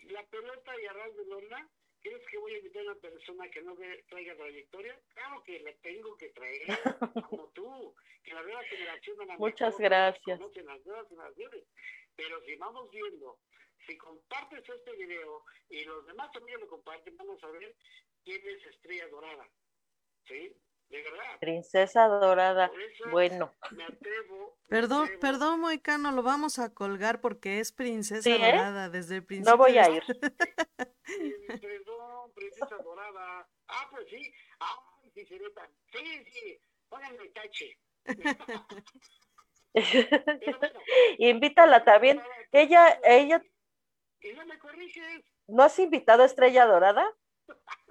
la 0.10 0.24
pelota 0.28 0.72
y 0.82 0.86
arras 0.88 1.16
de 1.16 1.26
lona, 1.26 1.70
¿crees 2.02 2.26
que 2.30 2.38
voy 2.38 2.56
a 2.56 2.58
invitar 2.58 2.82
a 2.82 2.92
una 2.92 2.96
persona 2.96 3.50
que 3.50 3.62
no 3.62 3.76
traiga 4.10 4.36
trayectoria? 4.36 5.00
Claro 5.14 5.44
que 5.44 5.60
la 5.60 5.74
tengo 5.82 6.16
que 6.18 6.30
traer, 6.30 6.62
como 7.30 7.48
tú, 7.50 7.96
que 8.24 8.34
la 8.34 8.42
nueva 8.42 8.64
generación 8.64 9.22
a 9.22 9.26
la 9.26 9.38
Muchas 9.38 9.74
mejor 9.80 9.84
gracias. 9.84 10.40
conocen 10.40 10.66
las 10.66 10.86
nuevas 10.86 11.08
generaciones. 11.08 11.64
Pero 12.16 12.42
si 12.44 12.56
vamos 12.56 12.90
viendo, 12.92 13.40
si 13.88 13.98
compartes 13.98 14.68
este 14.68 14.92
video 14.96 15.44
y 15.70 15.84
los 15.86 16.06
demás 16.06 16.32
también 16.32 16.60
lo 16.60 16.68
comparten, 16.68 17.16
vamos 17.18 17.44
a 17.44 17.48
ver 17.52 17.76
quién 18.24 18.42
es 18.48 18.66
Estrella 18.68 19.08
Dorada. 19.10 19.48
¿Sí? 20.28 20.56
De 20.90 21.02
verdad. 21.04 21.40
Princesa 21.40 22.06
Dorada. 22.08 22.70
Bueno, 23.12 23.54
me 23.72 23.86
atrevo. 23.86 24.58
me 24.64 24.70
Perdón, 24.70 25.04
atrevo. 25.06 25.20
perdón, 25.22 25.60
Moicano, 25.62 26.12
lo 26.12 26.22
vamos 26.22 26.60
a 26.60 26.74
colgar 26.74 27.22
porque 27.22 27.60
es 27.60 27.72
princesa 27.72 28.22
Sí, 28.24 28.32
¿eh? 28.32 28.38
dorada 28.52 28.90
desde 28.90 29.16
el 29.18 29.26
principio. 29.26 29.52
no 29.52 29.58
voy 29.58 29.78
a 29.78 29.90
ir. 29.90 30.04
Eh, 30.78 31.60
Perdón, 31.62 32.32
Princesa 32.36 32.76
Dorada. 32.84 33.48
Ah, 33.68 33.88
pues 33.92 34.06
sí. 34.10 34.34
Ah, 34.60 34.76
sí. 35.16 35.26
Sí, 35.26 35.40
sí. 36.32 36.60
Pónganme 36.90 37.30
tache. 37.30 37.78
Invítala 41.18 41.84
también. 41.84 42.22
Ella, 42.52 43.00
ella, 43.04 43.42
Y 44.22 44.34
no 44.34 44.46
me 44.46 44.58
corriges. 44.60 45.24
¿no 45.48 45.64
has 45.64 45.78
invitado 45.80 46.24
a 46.24 46.26
Estrella 46.26 46.66
Dorada? 46.66 47.06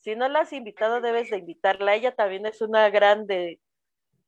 Si 0.00 0.16
no 0.16 0.28
la 0.28 0.40
has 0.40 0.52
invitado, 0.52 1.00
debes 1.00 1.30
de 1.30 1.38
invitarla. 1.38 1.94
Ella 1.94 2.14
también 2.14 2.46
es 2.46 2.60
una 2.62 2.88
grande, 2.90 3.60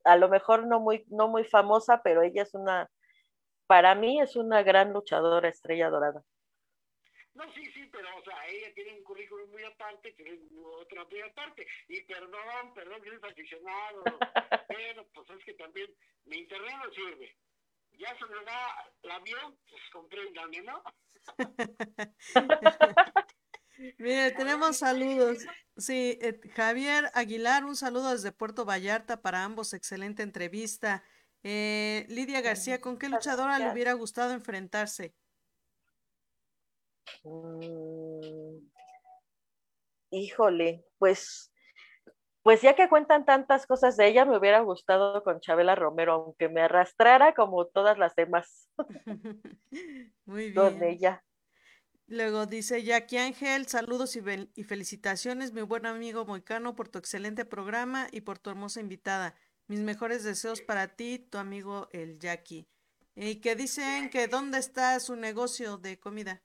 a 0.05 0.17
lo 0.17 0.29
mejor 0.29 0.67
no 0.67 0.81
muy, 0.81 1.05
no 1.09 1.29
muy 1.29 1.45
famosa, 1.45 2.03
pero 2.03 2.23
ella 2.23 2.43
es 2.43 2.55
una, 2.55 2.91
para 3.67 3.95
mí 3.95 4.21
es 4.21 4.37
una 4.37 4.63
gran 4.63 4.93
luchadora, 4.93 5.49
Estrella 5.49 5.89
Dorada. 5.89 6.23
No, 7.35 7.51
sí, 7.55 7.65
sí, 7.73 7.89
pero, 7.91 8.07
o 8.19 8.23
sea, 8.23 8.47
ella 8.47 8.75
tiene 8.75 8.99
un 8.99 9.05
currículum 9.05 9.51
muy 9.51 9.65
aparte, 9.65 10.13
tiene 10.13 10.39
otra 10.63 11.07
muy 11.07 11.23
aparte. 11.23 11.67
Y 11.89 12.03
perdón, 12.03 12.75
perdón 12.75 13.01
que 13.01 13.09
eres 13.09 13.25
aficionado. 13.25 14.03
pero, 14.69 15.07
pues 15.15 15.31
es 15.31 15.45
que 15.45 15.55
también 15.55 15.91
mi 16.27 16.37
internet 16.37 16.75
no 16.85 16.93
sirve. 16.93 17.35
Ya 17.93 18.15
se 18.19 18.27
me 18.27 18.45
da 18.45 18.93
el 19.03 19.11
avión, 19.11 19.59
pues 19.71 19.83
compréndame, 19.91 20.61
¿no? 20.63 20.83
Mire, 23.99 24.31
tenemos 24.33 24.77
saludos. 24.77 25.39
Sí, 25.77 26.19
eh, 26.21 26.39
Javier 26.55 27.11
Aguilar, 27.15 27.65
un 27.65 27.77
saludo 27.77 28.11
desde 28.11 28.33
Puerto 28.33 28.65
Vallarta 28.65 29.23
para 29.23 29.45
ambos, 29.45 29.73
excelente 29.73 30.23
entrevista. 30.23 31.03
Eh, 31.43 32.07
Lidia 32.09 32.41
García, 32.41 32.81
¿con 32.81 32.99
qué 32.99 33.09
luchadora 33.09 33.59
le 33.59 33.73
hubiera 33.73 33.93
gustado 33.95 34.33
enfrentarse? 34.33 35.15
Mm, 37.25 38.59
Híjole, 40.15 40.85
pues, 40.99 41.51
pues 42.43 42.61
ya 42.61 42.75
que 42.77 42.89
cuentan 42.89 43.25
tantas 43.25 43.67
cosas 43.67 43.97
de 43.97 44.09
ella, 44.09 44.27
me 44.27 44.37
hubiera 44.37 44.61
gustado 44.61 45.25
con 45.25 45.41
Chabela 45.41 45.75
Romero, 45.75 46.13
aunque 46.13 46.51
me 46.51 46.61
arrastrara 46.61 47.33
como 47.33 47.67
todas 47.67 47.99
las 47.99 48.15
demás 48.15 48.69
Muy 50.27 50.53
con 50.53 50.79
bien. 50.79 50.83
ella. 50.83 51.25
Luego 52.07 52.47
dice 52.47 52.83
Jackie 52.83 53.19
Ángel, 53.19 53.67
saludos 53.67 54.17
y, 54.17 54.21
fel- 54.21 54.51
y 54.55 54.65
felicitaciones, 54.65 55.53
mi 55.53 55.63
buen 55.63 55.87
amigo 55.87 56.27
Moicano, 56.27 56.75
por 56.77 56.89
tu 56.89 56.99
excelente 56.99 57.45
programa 57.45 58.09
y 58.13 58.21
por 58.23 58.39
tu 58.39 58.51
hermosa 58.51 58.81
invitada. 58.81 59.35
Mis 59.67 59.81
mejores 59.81 60.23
deseos 60.23 60.61
para 60.61 60.89
ti, 60.89 61.19
tu 61.19 61.39
amigo 61.39 61.89
el 61.93 62.19
Jackie. 62.19 62.67
Y 63.15 63.41
que 63.41 63.55
dicen 63.57 64.11
que 64.11 64.27
dónde 64.27 64.59
está 64.59 64.99
su 65.01 65.17
negocio 65.17 65.79
de 65.79 65.99
comida. 65.99 66.43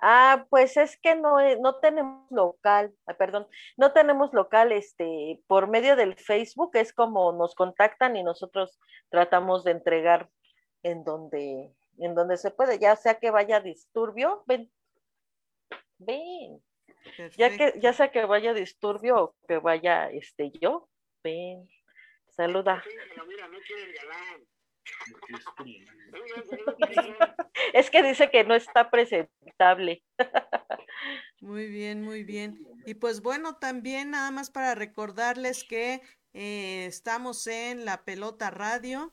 Ah, 0.00 0.46
pues 0.48 0.76
es 0.76 0.96
que 0.98 1.14
no, 1.14 1.40
eh, 1.40 1.58
no 1.60 1.78
tenemos 1.80 2.30
local, 2.30 2.94
perdón, 3.18 3.46
no 3.76 3.92
tenemos 3.92 4.32
local, 4.32 4.72
este, 4.72 5.42
por 5.46 5.68
medio 5.68 5.94
del 5.94 6.14
Facebook 6.16 6.70
es 6.74 6.94
como 6.94 7.32
nos 7.32 7.54
contactan 7.54 8.16
y 8.16 8.22
nosotros 8.22 8.78
tratamos 9.10 9.62
de 9.62 9.72
entregar 9.72 10.30
en 10.82 11.04
donde, 11.04 11.74
en 12.00 12.14
donde 12.14 12.36
se 12.36 12.50
puede, 12.50 12.78
ya 12.78 12.96
sea 12.96 13.18
que 13.18 13.30
vaya 13.30 13.56
a 13.56 13.60
disturbio, 13.60 14.42
ven, 14.46 14.70
ven, 15.98 16.62
ya 17.36 17.56
que, 17.56 17.74
ya 17.80 17.92
sea 17.92 18.10
que 18.10 18.24
vaya 18.24 18.50
a 18.50 18.54
disturbio 18.54 19.16
o 19.16 19.34
que 19.46 19.58
vaya, 19.58 20.10
este, 20.10 20.50
yo, 20.60 20.88
ven, 21.22 21.68
saluda. 22.28 22.82
Sí, 22.84 22.90
pero 23.10 23.26
mira, 23.26 23.48
no 23.48 23.58
quiere 23.60 23.84
el 23.84 23.94
galán. 23.94 24.46
Es 27.74 27.90
que 27.90 28.02
dice 28.02 28.30
que 28.30 28.44
no 28.44 28.54
está 28.54 28.90
presentable. 28.90 30.02
Muy 31.40 31.68
bien, 31.68 32.02
muy 32.02 32.24
bien. 32.24 32.58
Y 32.84 32.94
pues 32.94 33.22
bueno, 33.22 33.56
también 33.56 34.10
nada 34.10 34.30
más 34.30 34.50
para 34.50 34.74
recordarles 34.74 35.64
que 35.64 36.02
eh, 36.32 36.86
estamos 36.86 37.46
en 37.46 37.84
La 37.84 38.04
Pelota 38.04 38.50
Radio. 38.50 39.12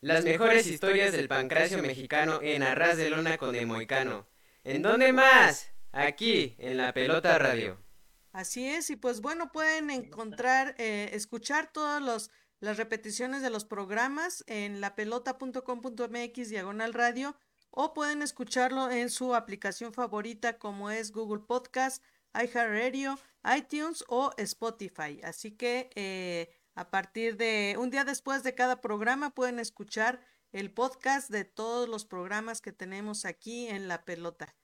Las 0.00 0.22
mejores 0.22 0.68
historias 0.68 1.10
del 1.10 1.26
pancracio 1.26 1.82
mexicano 1.82 2.38
en 2.40 2.62
Arras 2.62 2.96
de 2.96 3.10
Lona 3.10 3.36
con 3.36 3.56
el 3.56 3.66
Moicano. 3.66 4.28
¿En 4.62 4.80
dónde 4.80 5.12
más? 5.12 5.72
Aquí, 5.90 6.54
en 6.58 6.76
La 6.76 6.92
Pelota 6.92 7.36
Radio. 7.36 7.82
Así 8.30 8.68
es, 8.68 8.90
y 8.90 8.96
pues 8.96 9.20
bueno, 9.20 9.50
pueden 9.50 9.90
encontrar, 9.90 10.76
eh, 10.78 11.10
escuchar 11.14 11.72
todas 11.72 12.00
los, 12.00 12.30
las 12.60 12.76
repeticiones 12.76 13.42
de 13.42 13.50
los 13.50 13.64
programas 13.64 14.44
en 14.46 14.80
lapelota.com.mx 14.80 16.48
diagonal 16.48 16.94
radio 16.94 17.36
o 17.70 17.92
pueden 17.92 18.22
escucharlo 18.22 18.92
en 18.92 19.10
su 19.10 19.34
aplicación 19.34 19.92
favorita 19.92 20.58
como 20.58 20.92
es 20.92 21.10
Google 21.10 21.42
Podcast, 21.44 22.04
iHeartRadio, 22.34 23.18
iTunes 23.56 24.04
o 24.06 24.30
Spotify. 24.36 25.20
Así 25.24 25.52
que 25.56 25.90
eh, 25.96 26.50
a 26.78 26.90
partir 26.92 27.36
de 27.36 27.74
un 27.76 27.90
día 27.90 28.04
después 28.04 28.44
de 28.44 28.54
cada 28.54 28.80
programa 28.80 29.34
pueden 29.34 29.58
escuchar 29.58 30.24
el 30.52 30.72
podcast 30.72 31.28
de 31.28 31.44
todos 31.44 31.88
los 31.88 32.06
programas 32.06 32.60
que 32.60 32.70
tenemos 32.70 33.24
aquí 33.24 33.66
en 33.66 33.88
La 33.88 34.04
Pelota. 34.04 34.54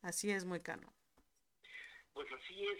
Así 0.00 0.30
es, 0.30 0.44
muy 0.44 0.60
cano. 0.60 0.94
Pues 2.12 2.28
así 2.30 2.64
es. 2.64 2.78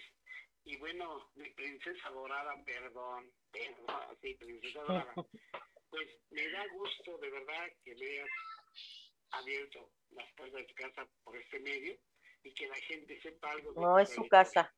Y 0.63 0.77
bueno, 0.77 1.29
mi 1.35 1.51
princesa 1.51 2.09
dorada, 2.11 2.55
perdón, 2.65 3.33
perdón, 3.51 4.17
sí, 4.23 4.35
princesa 4.35 4.81
dorada. 4.83 5.15
Pues 5.91 6.09
me 6.31 6.49
da 6.51 6.67
gusto 6.75 7.19
de 7.19 7.31
verdad 7.31 7.69
que 7.85 7.95
me 7.95 8.05
hayas 8.05 8.29
abierto 9.31 9.93
las 10.11 10.33
puertas 10.35 10.61
de 10.61 10.67
tu 10.67 10.75
casa 10.75 11.09
por 11.23 11.37
este 11.37 11.61
medio 11.61 11.97
y 12.43 12.53
que 12.53 12.67
la 12.67 12.75
gente 12.77 13.21
sepa 13.23 13.53
algo. 13.53 13.73
de 13.73 13.81
No 13.81 13.99
es 14.01 14.13
su 14.13 14.27
casa. 14.27 14.75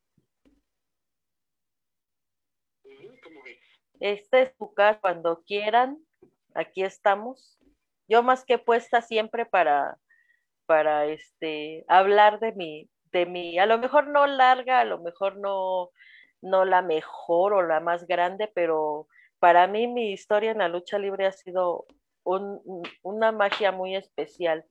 ¿Cómo 3.23 3.43
ves? 3.45 3.76
Esta 4.01 4.41
es 4.41 4.55
su 4.59 4.73
casa 4.75 5.01
cuando 5.01 5.43
quieran. 5.45 5.99
Aquí 6.55 6.83
estamos. 6.83 7.59
Yo 8.09 8.23
más 8.23 8.45
que 8.45 8.59
puesta 8.59 9.03
siempre 9.03 9.47
para, 9.47 9.99
para 10.67 11.07
este, 11.07 11.85
hablar 11.89 12.39
de 12.41 12.53
mi, 12.53 12.89
de 13.13 13.27
mi, 13.27 13.59
a 13.59 13.67
lo 13.67 13.79
mejor 13.79 14.07
no 14.09 14.27
larga, 14.27 14.81
a 14.81 14.85
lo 14.85 14.99
mejor 14.99 15.39
no, 15.39 15.91
no 16.41 16.65
la 16.65 16.83
mejor 16.83 17.53
o 17.53 17.63
la 17.63 17.81
más 17.81 18.07
grande, 18.07 18.51
pero 18.55 19.09
para 19.39 19.67
mí 19.67 19.87
mi 19.89 20.13
historia 20.13 20.53
en 20.53 20.59
la 20.59 20.69
lucha 20.69 20.99
libre 20.99 21.27
ha 21.27 21.33
sido 21.33 21.87
un- 22.25 22.61
un- 22.65 22.83
una 23.03 23.33
magia 23.33 23.73
muy 23.73 23.97
especial. 23.97 24.65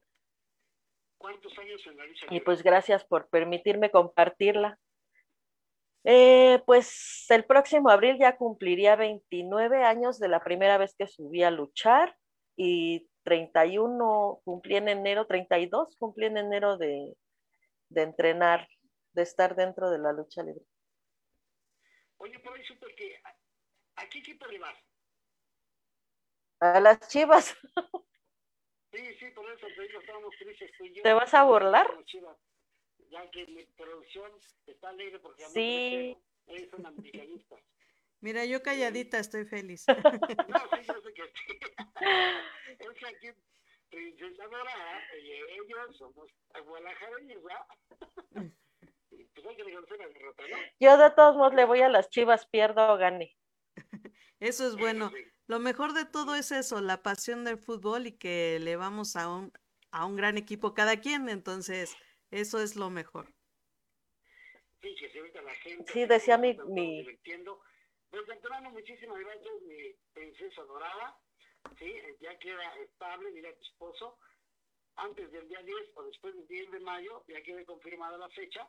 ¿Cuántos 1.17 1.57
años 1.57 1.82
en 1.88 1.97
la 1.97 2.05
lucha 2.05 2.26
Y 2.28 2.30
libre? 2.32 2.45
pues 2.45 2.63
gracias 2.63 3.03
por 3.05 3.28
permitirme 3.30 3.89
compartirla. 3.91 4.80
Eh, 6.08 6.62
pues 6.68 7.26
el 7.30 7.45
próximo 7.45 7.89
abril 7.89 8.18
ya 8.20 8.38
cumpliría 8.38 8.95
29 8.95 9.84
años 9.84 10.20
de 10.20 10.28
la 10.28 10.43
primera 10.43 10.78
vez 10.78 10.93
que 10.95 11.08
subí 11.08 11.41
a 11.41 11.49
luchar 11.49 12.16
y 12.56 13.10
31 13.24 14.39
cumplí 14.45 14.76
en 14.76 14.88
enero, 14.88 15.26
32 15.26 15.95
cumplí 15.97 16.28
en 16.28 16.38
enero 16.38 16.78
de, 16.78 17.18
de 17.89 18.01
entrenar, 18.03 18.68
de 19.14 19.24
estar 19.24 19.56
dentro 19.56 19.89
de 19.89 19.97
la 19.97 20.14
lucha 20.14 20.43
libre. 20.43 20.64
Oye, 22.18 22.38
por 22.39 22.53
ahí 22.53 22.64
supe 22.66 22.86
que... 22.95 23.20
¿A, 23.95 24.08
qué 24.08 24.20
equipo 24.20 24.45
le 24.45 24.60
vas? 24.60 24.78
A 26.60 26.80
las 26.80 26.99
chivas, 27.08 27.58
Sí, 28.95 29.14
sí, 29.20 29.26
por 29.32 29.45
eso 29.51 29.68
te 29.76 29.82
digo, 29.82 29.99
estábamos 29.99 30.34
tristes 30.39 30.72
tú 30.78 30.86
y 30.86 30.93
yo. 30.93 31.03
¿te 31.03 31.14
vas 31.14 31.34
a 31.34 31.43
burlar? 31.43 31.86
Las 31.95 32.06
Chivas, 32.06 32.38
Ya 33.12 33.30
que 33.32 33.45
mi 33.47 33.64
producción 33.78 34.32
está 34.66 34.89
alegre 34.89 35.20
porque 35.20 35.43
a 35.45 35.47
mí 35.49 35.53
Sí. 35.53 36.18
me 36.47 36.56
es 36.56 36.74
un 36.74 36.86
americanista. 36.86 37.56
Mira, 38.22 38.45
yo 38.45 38.62
calladita 38.64 39.20
estoy 39.20 39.45
feliz. 39.45 39.86
No, 39.88 40.60
sí, 40.72 40.88
yo 40.88 41.01
sé 41.03 41.14
que 41.14 41.24
sí. 41.24 41.60
Es 42.80 43.03
aquí, 43.06 43.30
Princesa 43.89 44.43
Dorada, 44.45 45.01
y 45.22 45.32
ellos 45.32 45.97
somos 45.97 46.30
guadalajareños, 46.66 47.43
¿verdad? 47.43 47.66
Pues 49.34 49.47
hay 49.47 49.56
que 49.56 49.64
reconocer 49.64 49.97
la 49.99 50.08
derrota, 50.08 50.43
¿no? 50.49 50.58
Yo 50.80 50.97
de 50.97 51.12
todos 51.12 51.36
modos 51.36 51.53
le 51.53 51.66
voy 51.66 51.82
a 51.82 51.89
las 51.89 52.10
chivas, 52.10 52.45
pierdo 52.47 52.93
o 52.93 52.97
gane. 52.97 53.36
Eso 54.39 54.68
es 54.68 54.76
bueno. 54.76 55.10
Sí. 55.12 55.24
Lo 55.47 55.60
mejor 55.60 55.93
de 55.93 56.06
todo 56.06 56.36
es 56.36 56.51
eso, 56.51 56.82
la 56.82 57.03
pasión 57.03 57.43
del 57.43 57.58
fútbol 57.60 58.08
y 58.08 58.18
que 58.18 58.60
le 58.60 58.76
vamos 58.76 59.16
a 59.16 59.30
un, 59.30 59.51
a 59.91 60.06
un 60.06 60.16
gran 60.16 60.38
equipo 60.38 60.74
cada 60.74 60.99
quien. 60.99 61.30
Entonces, 61.30 61.95
eso 62.39 62.59
es 62.59 62.75
lo 62.75 62.89
mejor. 62.89 63.27
Sí, 64.81 64.93
que 64.99 65.09
se 65.09 65.19
ahorita 65.19 65.41
la 65.41 65.55
gente. 65.55 65.91
Sí, 65.91 66.05
decía 66.05 66.38
mi- 66.38 66.57
mi- 66.67 66.99
divirtiendo. 66.99 67.61
Pues 68.09 68.25
de 68.27 68.33
antemano, 68.33 68.69
muchísimas 68.71 69.19
gracias, 69.19 69.53
mi 69.63 69.93
princesa 70.13 70.61
dorada. 70.63 71.17
Sí, 71.79 71.93
ya 72.21 72.38
queda 72.39 72.75
estable, 72.79 73.31
mira 73.31 73.53
tu 73.55 73.63
esposo. 73.63 74.17
antes 74.97 75.29
del 75.29 75.45
día 75.49 75.61
10 75.61 75.91
o 75.95 76.03
después 76.03 76.33
del 76.36 76.47
10 76.47 76.71
de 76.71 76.79
mayo, 76.79 77.25
ya 77.27 77.41
quede 77.43 77.65
confirmada 77.65 78.17
la 78.17 78.29
fecha, 78.29 78.65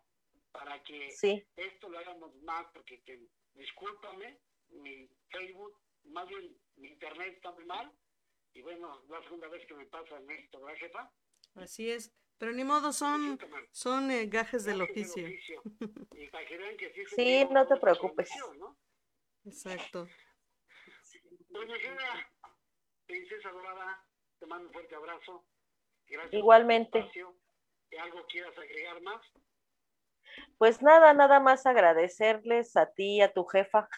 para 0.51 0.83
que 0.83 1.09
Sí, 1.13 1.47
esto 1.55 1.89
lo 1.89 1.99
hagamos 2.01 2.35
más, 2.43 2.67
porque 2.75 3.01
que, 3.03 3.21
discúlpame, 3.55 4.37
mi 4.71 5.09
Facebook, 5.31 5.79
más 6.03 6.27
bien 6.29 6.59
mi 6.79 6.89
internet 6.89 7.33
está 7.37 7.53
muy 7.53 7.65
mal, 7.67 7.93
y 8.55 8.61
bueno, 8.63 9.01
es 9.05 9.09
la 9.09 9.23
segunda 9.23 9.47
vez 9.47 9.65
que 9.69 9.75
me 9.75 9.87
pasa 9.87 10.17
en 10.19 10.29
esto, 10.33 10.61
¿verdad, 10.61 10.81
jefa? 10.81 11.13
Así 11.55 11.91
es. 11.93 12.13
Pero 12.39 12.53
ni 12.53 12.65
modo, 12.65 12.93
son, 12.93 13.39
son 13.73 14.11
eh, 14.11 14.27
gajes 14.27 14.65
del 14.65 14.83
oficio. 14.83 15.27
Y 16.17 16.77
que 16.77 17.07
sí, 17.15 17.47
no 17.51 17.67
te 17.67 17.77
preocupes. 17.77 18.31
Exacto. 19.45 20.07
Doña 21.49 21.77
Gina, 21.77 22.33
princesa 23.07 23.51
dorada, 23.51 24.05
te 24.39 24.47
mando 24.47 24.69
un 24.69 24.73
fuerte 24.73 24.95
abrazo. 24.95 25.47
Gracias 26.07 26.35
Igualmente. 26.35 26.91
por 26.91 27.01
el 27.01 27.07
espacio. 27.07 27.37
¿Y 27.91 27.97
¿Algo 27.97 28.27
quieras 28.27 28.59
agregar 28.59 29.01
más? 29.01 29.23
pues 30.59 30.83
nada, 30.83 31.13
nada 31.13 31.41
más 31.41 31.67
agradecerles 31.67 32.77
a 32.77 32.87
ti, 32.87 33.21
a 33.21 33.33
tu 33.33 33.45
jefa, 33.45 33.89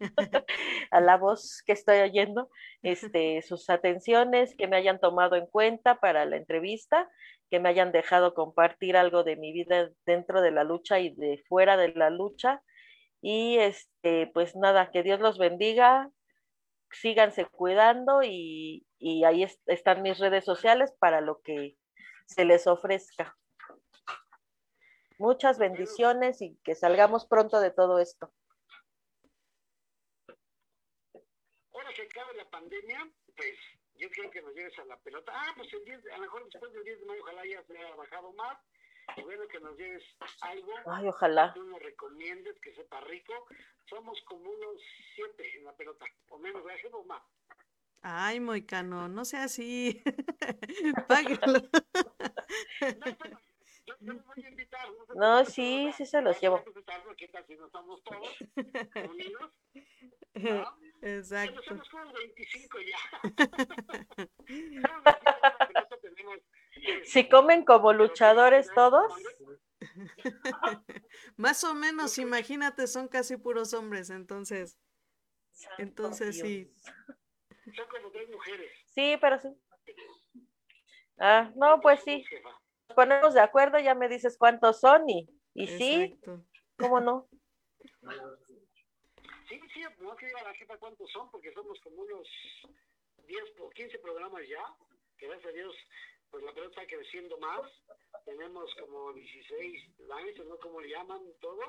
a 0.90 1.00
la 1.00 1.16
voz 1.16 1.62
que 1.66 1.72
estoy 1.72 1.98
oyendo, 2.00 2.50
este, 2.82 3.42
sus 3.42 3.70
atenciones, 3.70 4.54
que 4.56 4.68
me 4.68 4.76
hayan 4.76 5.00
tomado 5.00 5.36
en 5.36 5.46
cuenta 5.46 6.00
para 6.00 6.24
la 6.26 6.36
entrevista, 6.36 7.10
que 7.54 7.60
me 7.60 7.68
hayan 7.68 7.92
dejado 7.92 8.34
compartir 8.34 8.96
algo 8.96 9.22
de 9.22 9.36
mi 9.36 9.52
vida 9.52 9.88
dentro 10.04 10.42
de 10.42 10.50
la 10.50 10.64
lucha 10.64 10.98
y 10.98 11.14
de 11.14 11.40
fuera 11.48 11.76
de 11.76 11.90
la 11.94 12.10
lucha. 12.10 12.64
Y 13.22 13.58
este, 13.58 14.26
pues 14.34 14.56
nada, 14.56 14.90
que 14.90 15.04
Dios 15.04 15.20
los 15.20 15.38
bendiga, 15.38 16.10
síganse 16.90 17.44
cuidando 17.46 18.24
y, 18.24 18.88
y 18.98 19.22
ahí 19.22 19.44
es- 19.44 19.60
están 19.66 20.02
mis 20.02 20.18
redes 20.18 20.44
sociales 20.44 20.92
para 20.98 21.20
lo 21.20 21.42
que 21.42 21.76
se 22.26 22.44
les 22.44 22.66
ofrezca. 22.66 23.36
Muchas 25.16 25.56
bendiciones 25.60 26.42
y 26.42 26.58
que 26.64 26.74
salgamos 26.74 27.24
pronto 27.24 27.60
de 27.60 27.70
todo 27.70 28.00
esto. 28.00 28.32
Ahora 31.72 31.90
que 31.94 32.02
acabe 32.02 32.34
la 32.36 32.50
pandemia, 32.50 33.08
pues 33.36 33.56
yo 33.96 34.10
quiero 34.10 34.30
que 34.30 34.42
nos 34.42 34.54
lleves 34.54 34.78
a 34.78 34.84
la 34.84 34.98
pelota. 34.98 35.32
Ah, 35.34 35.52
pues 35.56 35.72
el 35.72 35.84
10, 35.84 36.06
a 36.12 36.16
lo 36.16 36.22
mejor 36.22 36.44
después 36.50 36.72
del 36.72 36.84
10 36.84 37.00
de 37.00 37.06
mayo, 37.06 37.22
ojalá 37.22 37.46
ya 37.46 37.62
se 37.64 37.78
haya 37.78 37.94
bajado 37.94 38.32
más. 38.32 38.58
Y 39.16 39.22
bueno, 39.22 39.46
que 39.48 39.60
nos 39.60 39.76
lleves 39.76 40.02
algo. 40.40 40.72
Ay, 40.86 41.08
ojalá. 41.08 41.52
Tú 41.54 41.62
nos 41.64 41.82
recomiendes 41.82 42.58
que 42.60 42.74
sepa 42.74 43.00
rico. 43.02 43.32
Somos 43.88 44.20
como 44.22 44.50
unos 44.50 44.80
siete 45.14 45.58
en 45.58 45.64
la 45.64 45.76
pelota, 45.76 46.06
o 46.28 46.38
menos, 46.38 46.64
¿verdad, 46.64 46.80
jefa, 46.80 46.96
o 46.96 47.04
más? 47.04 47.22
Ay, 48.02 48.40
Moicano, 48.40 49.08
no 49.08 49.24
sea 49.24 49.44
así. 49.44 50.02
Páguelo. 51.08 51.60
No, 51.62 53.18
pero 53.18 53.38
yo, 53.86 53.94
yo 54.00 54.12
los 54.14 54.24
voy 54.26 54.44
a 54.44 54.48
invitar. 54.48 54.88
No, 55.14 55.44
sí, 55.44 55.90
sí 55.96 56.06
se 56.06 56.22
los 56.22 56.40
llevo. 56.40 56.58
que 56.58 56.64
respetarlo, 56.66 57.14
¿Qué 57.16 57.28
tal 57.28 57.44
si 57.46 57.56
no 57.56 57.66
estamos 57.66 58.02
todos 58.02 58.28
unidos? 59.10 59.52
¿no? 60.34 60.78
Exacto. 61.02 61.52
Bueno, 61.54 61.84
somos 61.84 61.88
como 61.90 62.12
25 62.12 62.78
ya. 62.80 62.98
Somos 63.22 63.36
25 64.46 64.48
en 64.48 64.82
la 64.82 65.66
pelota, 65.68 65.96
tenemos, 66.00 66.38
Si 67.04 67.28
comen 67.28 67.64
como 67.64 67.92
luchadores 67.92 68.72
todos, 68.74 69.12
Más 71.36 71.62
o 71.64 71.74
menos, 71.74 72.18
imagínate, 72.18 72.86
son 72.86 73.08
casi 73.08 73.36
puros 73.36 73.74
hombres, 73.74 74.10
entonces, 74.10 74.78
entonces 75.78 76.34
Dios. 76.34 76.46
sí. 76.48 76.72
Son 77.74 77.86
como 77.88 78.10
tres 78.10 78.28
mujeres. 78.30 78.70
Sí, 78.94 79.16
pero 79.20 79.38
sí. 79.40 79.48
Ah, 81.18 81.52
no, 81.54 81.80
pues 81.80 82.02
sí. 82.02 82.24
Ponemos 82.94 83.34
de 83.34 83.40
acuerdo, 83.40 83.78
ya 83.78 83.94
me 83.94 84.08
dices 84.08 84.36
cuántos 84.38 84.80
son 84.80 85.08
y, 85.08 85.28
y 85.54 85.66
sí. 85.66 86.18
¿cómo 86.78 87.00
no? 87.00 87.28
Sí, 89.48 89.60
sí, 89.72 89.82
no 90.00 90.16
que 90.16 90.26
diga 90.26 90.42
la 90.42 90.54
jefa 90.54 90.76
cuántos 90.78 91.10
son, 91.12 91.30
porque 91.30 91.52
somos 91.52 91.78
como 91.80 92.02
unos 92.02 92.26
10 93.26 93.42
o 93.60 93.70
15 93.70 93.98
programas 93.98 94.42
ya, 94.48 94.62
que 95.18 95.26
gracias 95.28 95.50
a 95.50 95.56
Dios, 95.56 95.74
pues 96.30 96.42
la 96.44 96.52
pelota 96.52 96.80
está 96.82 96.96
creciendo 96.96 97.38
más. 97.38 97.62
Tenemos 98.24 98.74
como 98.80 99.12
16 99.12 99.98
lines, 99.98 100.46
¿no? 100.46 100.56
Como 100.58 100.80
le 100.80 100.88
llaman 100.88 101.20
todo. 101.40 101.60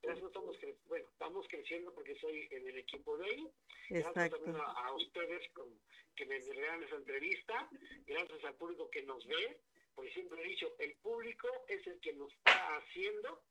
Gracias 0.00 0.26
estamos, 0.26 0.56
cre- 0.58 0.76
bueno, 0.86 1.06
estamos 1.10 1.46
creciendo 1.48 1.92
porque 1.92 2.18
soy 2.20 2.48
en 2.50 2.66
el 2.68 2.78
equipo 2.78 3.16
de 3.18 3.24
ahí. 3.26 3.50
Gracias 3.90 4.30
también 4.30 4.56
a, 4.56 4.64
a 4.86 4.94
ustedes 4.94 5.48
con- 5.52 5.78
que 6.16 6.24
me 6.26 6.38
regalan 6.38 6.82
esa 6.84 6.96
entrevista. 6.96 7.68
Gracias 8.06 8.44
al 8.44 8.54
público 8.54 8.88
que 8.90 9.02
nos 9.02 9.26
ve. 9.26 9.60
Porque 9.98 10.12
siempre 10.12 10.40
he 10.40 10.48
dicho, 10.50 10.72
el 10.78 10.94
público 10.98 11.48
es 11.66 11.84
el 11.88 11.98
que 11.98 12.12
nos 12.12 12.32
está 12.32 12.76
haciendo 12.76 13.42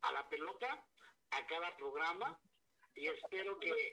a 0.00 0.12
la 0.12 0.26
pelota, 0.30 0.82
a 1.30 1.46
cada 1.46 1.76
programa. 1.76 2.40
Y 2.94 3.06
espero 3.06 3.60
que 3.60 3.92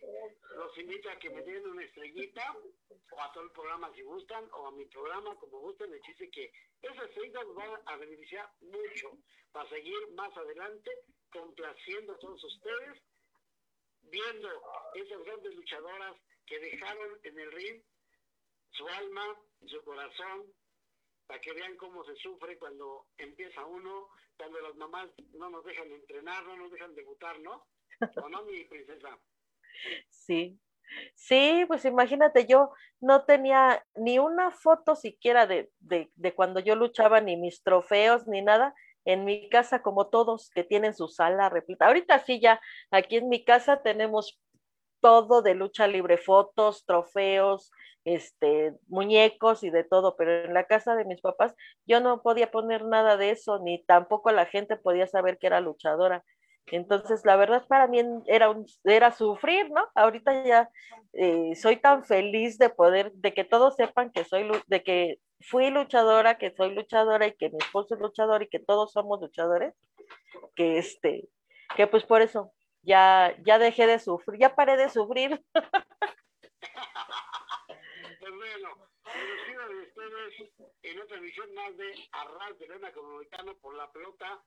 los 0.55 0.77
invito 0.77 1.09
a 1.09 1.19
que 1.19 1.29
me 1.29 1.41
den 1.41 1.67
una 1.67 1.83
estrellita, 1.83 2.55
o 3.11 3.21
a 3.21 3.33
todo 3.33 3.43
el 3.43 3.51
programa 3.51 3.91
si 3.93 4.03
gustan, 4.03 4.47
o 4.53 4.67
a 4.67 4.71
mi 4.71 4.85
programa 4.85 5.35
como 5.35 5.59
gusten. 5.59 5.91
El 5.93 5.99
chiste 6.03 6.31
que 6.31 6.53
esas 6.81 7.09
estrellitas 7.09 7.45
nos 7.45 7.55
van 7.55 7.81
a 7.85 7.97
beneficiar 7.97 8.49
mucho 8.61 9.17
para 9.51 9.67
seguir 9.67 10.11
más 10.15 10.31
adelante, 10.37 10.91
complaciendo 11.29 12.13
a 12.13 12.19
todos 12.19 12.41
ustedes, 12.41 13.03
viendo 14.03 14.49
esas 14.93 15.23
grandes 15.25 15.55
luchadoras 15.55 16.15
que 16.45 16.57
dejaron 16.57 17.19
en 17.23 17.37
el 17.37 17.51
ring 17.51 17.83
su 18.69 18.87
alma, 18.87 19.37
su 19.67 19.83
corazón, 19.83 20.53
para 21.32 21.39
que 21.39 21.53
vean 21.53 21.77
cómo 21.77 22.03
se 22.03 22.13
sufre 22.17 22.59
cuando 22.59 23.05
empieza 23.17 23.63
uno, 23.63 24.09
cuando 24.36 24.59
las 24.59 24.75
mamás 24.75 25.09
no 25.32 25.49
nos 25.49 25.63
dejan 25.63 25.89
entrenar, 25.89 26.43
no 26.43 26.57
nos 26.57 26.69
dejan 26.69 26.93
debutar, 26.93 27.39
¿no? 27.39 27.65
¿O 28.21 28.27
no, 28.27 28.43
mi 28.43 28.65
princesa? 28.65 29.17
Sí. 30.09 30.59
Sí, 31.15 31.63
pues 31.69 31.86
imagínate, 31.86 32.47
yo 32.47 32.73
no 32.99 33.23
tenía 33.23 33.82
ni 33.95 34.19
una 34.19 34.51
foto 34.51 34.97
siquiera 34.97 35.47
de, 35.47 35.71
de, 35.79 36.11
de 36.15 36.36
cuando 36.36 36.59
yo 36.59 36.75
luchaba, 36.75 37.21
ni 37.21 37.38
mis 37.38 37.63
trofeos, 37.63 38.27
ni 38.27 38.41
nada, 38.41 38.75
en 39.05 39.23
mi 39.23 39.47
casa, 39.47 39.82
como 39.82 40.09
todos 40.09 40.49
que 40.49 40.65
tienen 40.65 40.93
su 40.93 41.07
sala 41.07 41.47
repleta. 41.47 41.88
Ahorita 41.88 42.19
sí, 42.19 42.41
ya 42.41 42.59
aquí 42.89 43.15
en 43.15 43.29
mi 43.29 43.45
casa 43.45 43.82
tenemos 43.82 44.38
todo 45.01 45.41
de 45.41 45.55
lucha 45.55 45.87
libre, 45.87 46.17
fotos, 46.17 46.85
trofeos, 46.85 47.71
este, 48.05 48.73
muñecos 48.87 49.63
y 49.63 49.69
de 49.69 49.83
todo, 49.83 50.15
pero 50.15 50.45
en 50.45 50.53
la 50.53 50.65
casa 50.65 50.95
de 50.95 51.05
mis 51.05 51.21
papás 51.21 51.53
yo 51.85 51.99
no 51.99 52.21
podía 52.21 52.51
poner 52.51 52.85
nada 52.85 53.17
de 53.17 53.31
eso, 53.31 53.59
ni 53.59 53.83
tampoco 53.83 54.31
la 54.31 54.45
gente 54.45 54.77
podía 54.77 55.07
saber 55.07 55.37
que 55.37 55.47
era 55.47 55.61
luchadora. 55.61 56.23
Entonces, 56.67 57.25
la 57.25 57.35
verdad 57.35 57.65
para 57.67 57.87
mí 57.87 58.01
era, 58.27 58.49
un, 58.49 58.65
era 58.83 59.11
sufrir, 59.11 59.69
¿no? 59.71 59.87
Ahorita 59.95 60.43
ya 60.45 60.69
eh, 61.13 61.55
soy 61.55 61.77
tan 61.77 62.05
feliz 62.05 62.57
de 62.57 62.69
poder, 62.69 63.11
de 63.13 63.33
que 63.33 63.43
todos 63.43 63.75
sepan 63.75 64.11
que 64.11 64.23
soy, 64.23 64.49
de 64.67 64.83
que 64.83 65.19
fui 65.41 65.69
luchadora, 65.69 66.37
que 66.37 66.51
soy 66.51 66.73
luchadora 66.73 67.27
y 67.27 67.33
que 67.33 67.49
mi 67.49 67.57
esposo 67.57 67.95
es 67.95 68.01
luchador 68.01 68.43
y 68.43 68.47
que 68.47 68.59
todos 68.59 68.93
somos 68.93 69.19
luchadores, 69.19 69.73
que 70.55 70.77
este, 70.77 71.27
que 71.75 71.87
pues 71.87 72.03
por 72.03 72.21
eso 72.21 72.53
ya, 72.84 73.36
ya 73.45 73.59
dejé 73.59 73.88
de 73.88 73.99
sufrir, 73.99 74.39
ya 74.39 74.55
paré 74.55 74.77
de 74.77 74.89
sufrir. 74.89 75.41
Pues 78.19 78.36
bueno, 78.36 78.88
despido 79.03 79.67
de 79.67 79.82
ustedes 79.82 80.51
en 80.84 80.99
otra 80.99 81.17
emisión 81.17 81.53
más 81.55 81.75
de 81.75 81.93
Arras 82.11 82.59
de 82.59 82.67
Lena 82.67 82.91
Comunicano 82.93 83.55
por 83.57 83.75
la 83.75 83.91
pelota. 83.91 84.43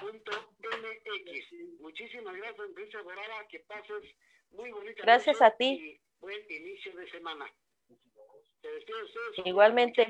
Punto 0.00 0.32
MX. 0.58 1.80
Muchísimas 1.80 2.34
gracias, 2.36 2.68
Princesa 2.74 3.02
Dorada, 3.02 3.46
que 3.48 3.60
pases 3.60 4.02
muy 4.50 4.70
bonita 4.72 5.02
Gracias 5.02 5.40
a 5.40 5.50
ti. 5.52 5.72
y 5.72 6.00
buen 6.18 6.40
inicio 6.50 6.96
de 6.96 7.10
semana. 7.10 7.46
Te 8.60 8.72
despido 8.72 8.98
de 8.98 9.04
ustedes. 9.04 9.46
Igualmente. 9.46 10.02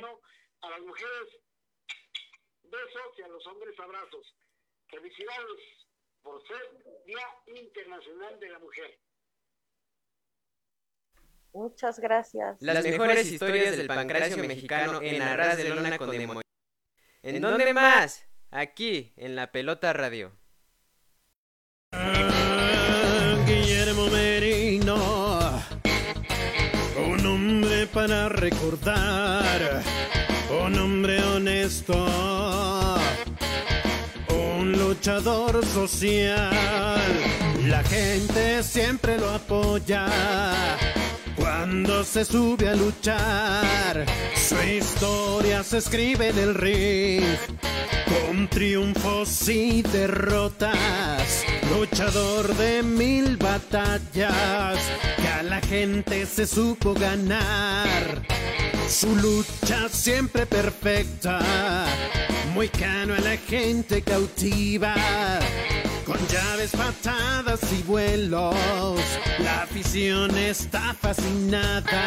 A 0.63 0.71
las 0.71 0.81
mujeres, 0.81 1.29
besos 2.63 3.19
y 3.19 3.23
a 3.23 3.29
los 3.29 3.47
hombres, 3.47 3.79
abrazos. 3.79 4.35
Felicidades 4.89 5.70
Internacional 8.01 8.41
de 8.41 8.49
la 8.49 8.59
Mujer. 8.59 8.99
Muchas 11.53 11.99
gracias. 11.99 12.57
Las 12.61 12.85
mejores 12.85 13.31
historias 13.31 13.77
del 13.77 13.89
pancracio 13.89 14.37
mexicano 14.39 15.01
en 15.03 15.21
Arras 15.21 15.57
de 15.57 15.69
Lona 15.69 15.99
con 15.99 16.11
Demo. 16.11 16.41
¿En 17.23 17.43
dónde 17.43 17.75
más? 17.75 18.27
Aquí, 18.51 19.13
en 19.17 19.37
la 19.37 19.53
Pelota 19.53 19.93
Radio. 19.93 20.33
Guillermo 23.47 24.07
Merino, 24.07 25.63
un 26.97 27.27
hombre 27.27 27.87
para 27.87 28.29
recordar, 28.29 29.83
un 30.65 30.79
hombre 30.79 31.23
honesto, 31.23 31.95
luchador 35.01 35.65
social. 35.65 36.51
La 37.67 37.83
gente 37.85 38.63
siempre 38.63 39.17
lo 39.17 39.31
apoya 39.31 40.07
Cuando 41.37 42.05
se 42.05 42.23
sube 42.23 42.69
a 42.69 42.75
luchar, 42.75 44.05
su 44.37 44.57
historia 44.63 45.63
se 45.63 45.79
escribe 45.79 46.29
en 46.29 46.39
el 46.39 46.55
ring. 46.55 47.25
Con 48.05 48.47
triunfos 48.49 49.49
y 49.49 49.81
derrotas, 49.81 51.47
luchador 51.75 52.55
de 52.57 52.83
mil 52.83 53.39
batallas, 53.39 54.79
que 55.17 55.29
a 55.29 55.43
la 55.43 55.63
gente 55.63 56.27
se 56.27 56.47
supo 56.47 56.93
ganar. 56.93 58.23
Su 58.87 59.17
lucha 59.17 59.89
siempre 59.89 60.45
perfecta, 60.45 61.41
muy 62.55 62.69
cano 62.69 63.15
a 63.15 63.21
la 63.21 63.37
gente 63.37 64.03
cautiva. 64.03 64.95
Con 66.05 66.19
llaves, 66.29 66.73
patadas 66.73 67.61
y 67.73 67.83
vuelos, 67.83 68.57
la 69.39 69.63
afición 69.63 70.37
está 70.37 70.95
fascinada. 70.95 72.05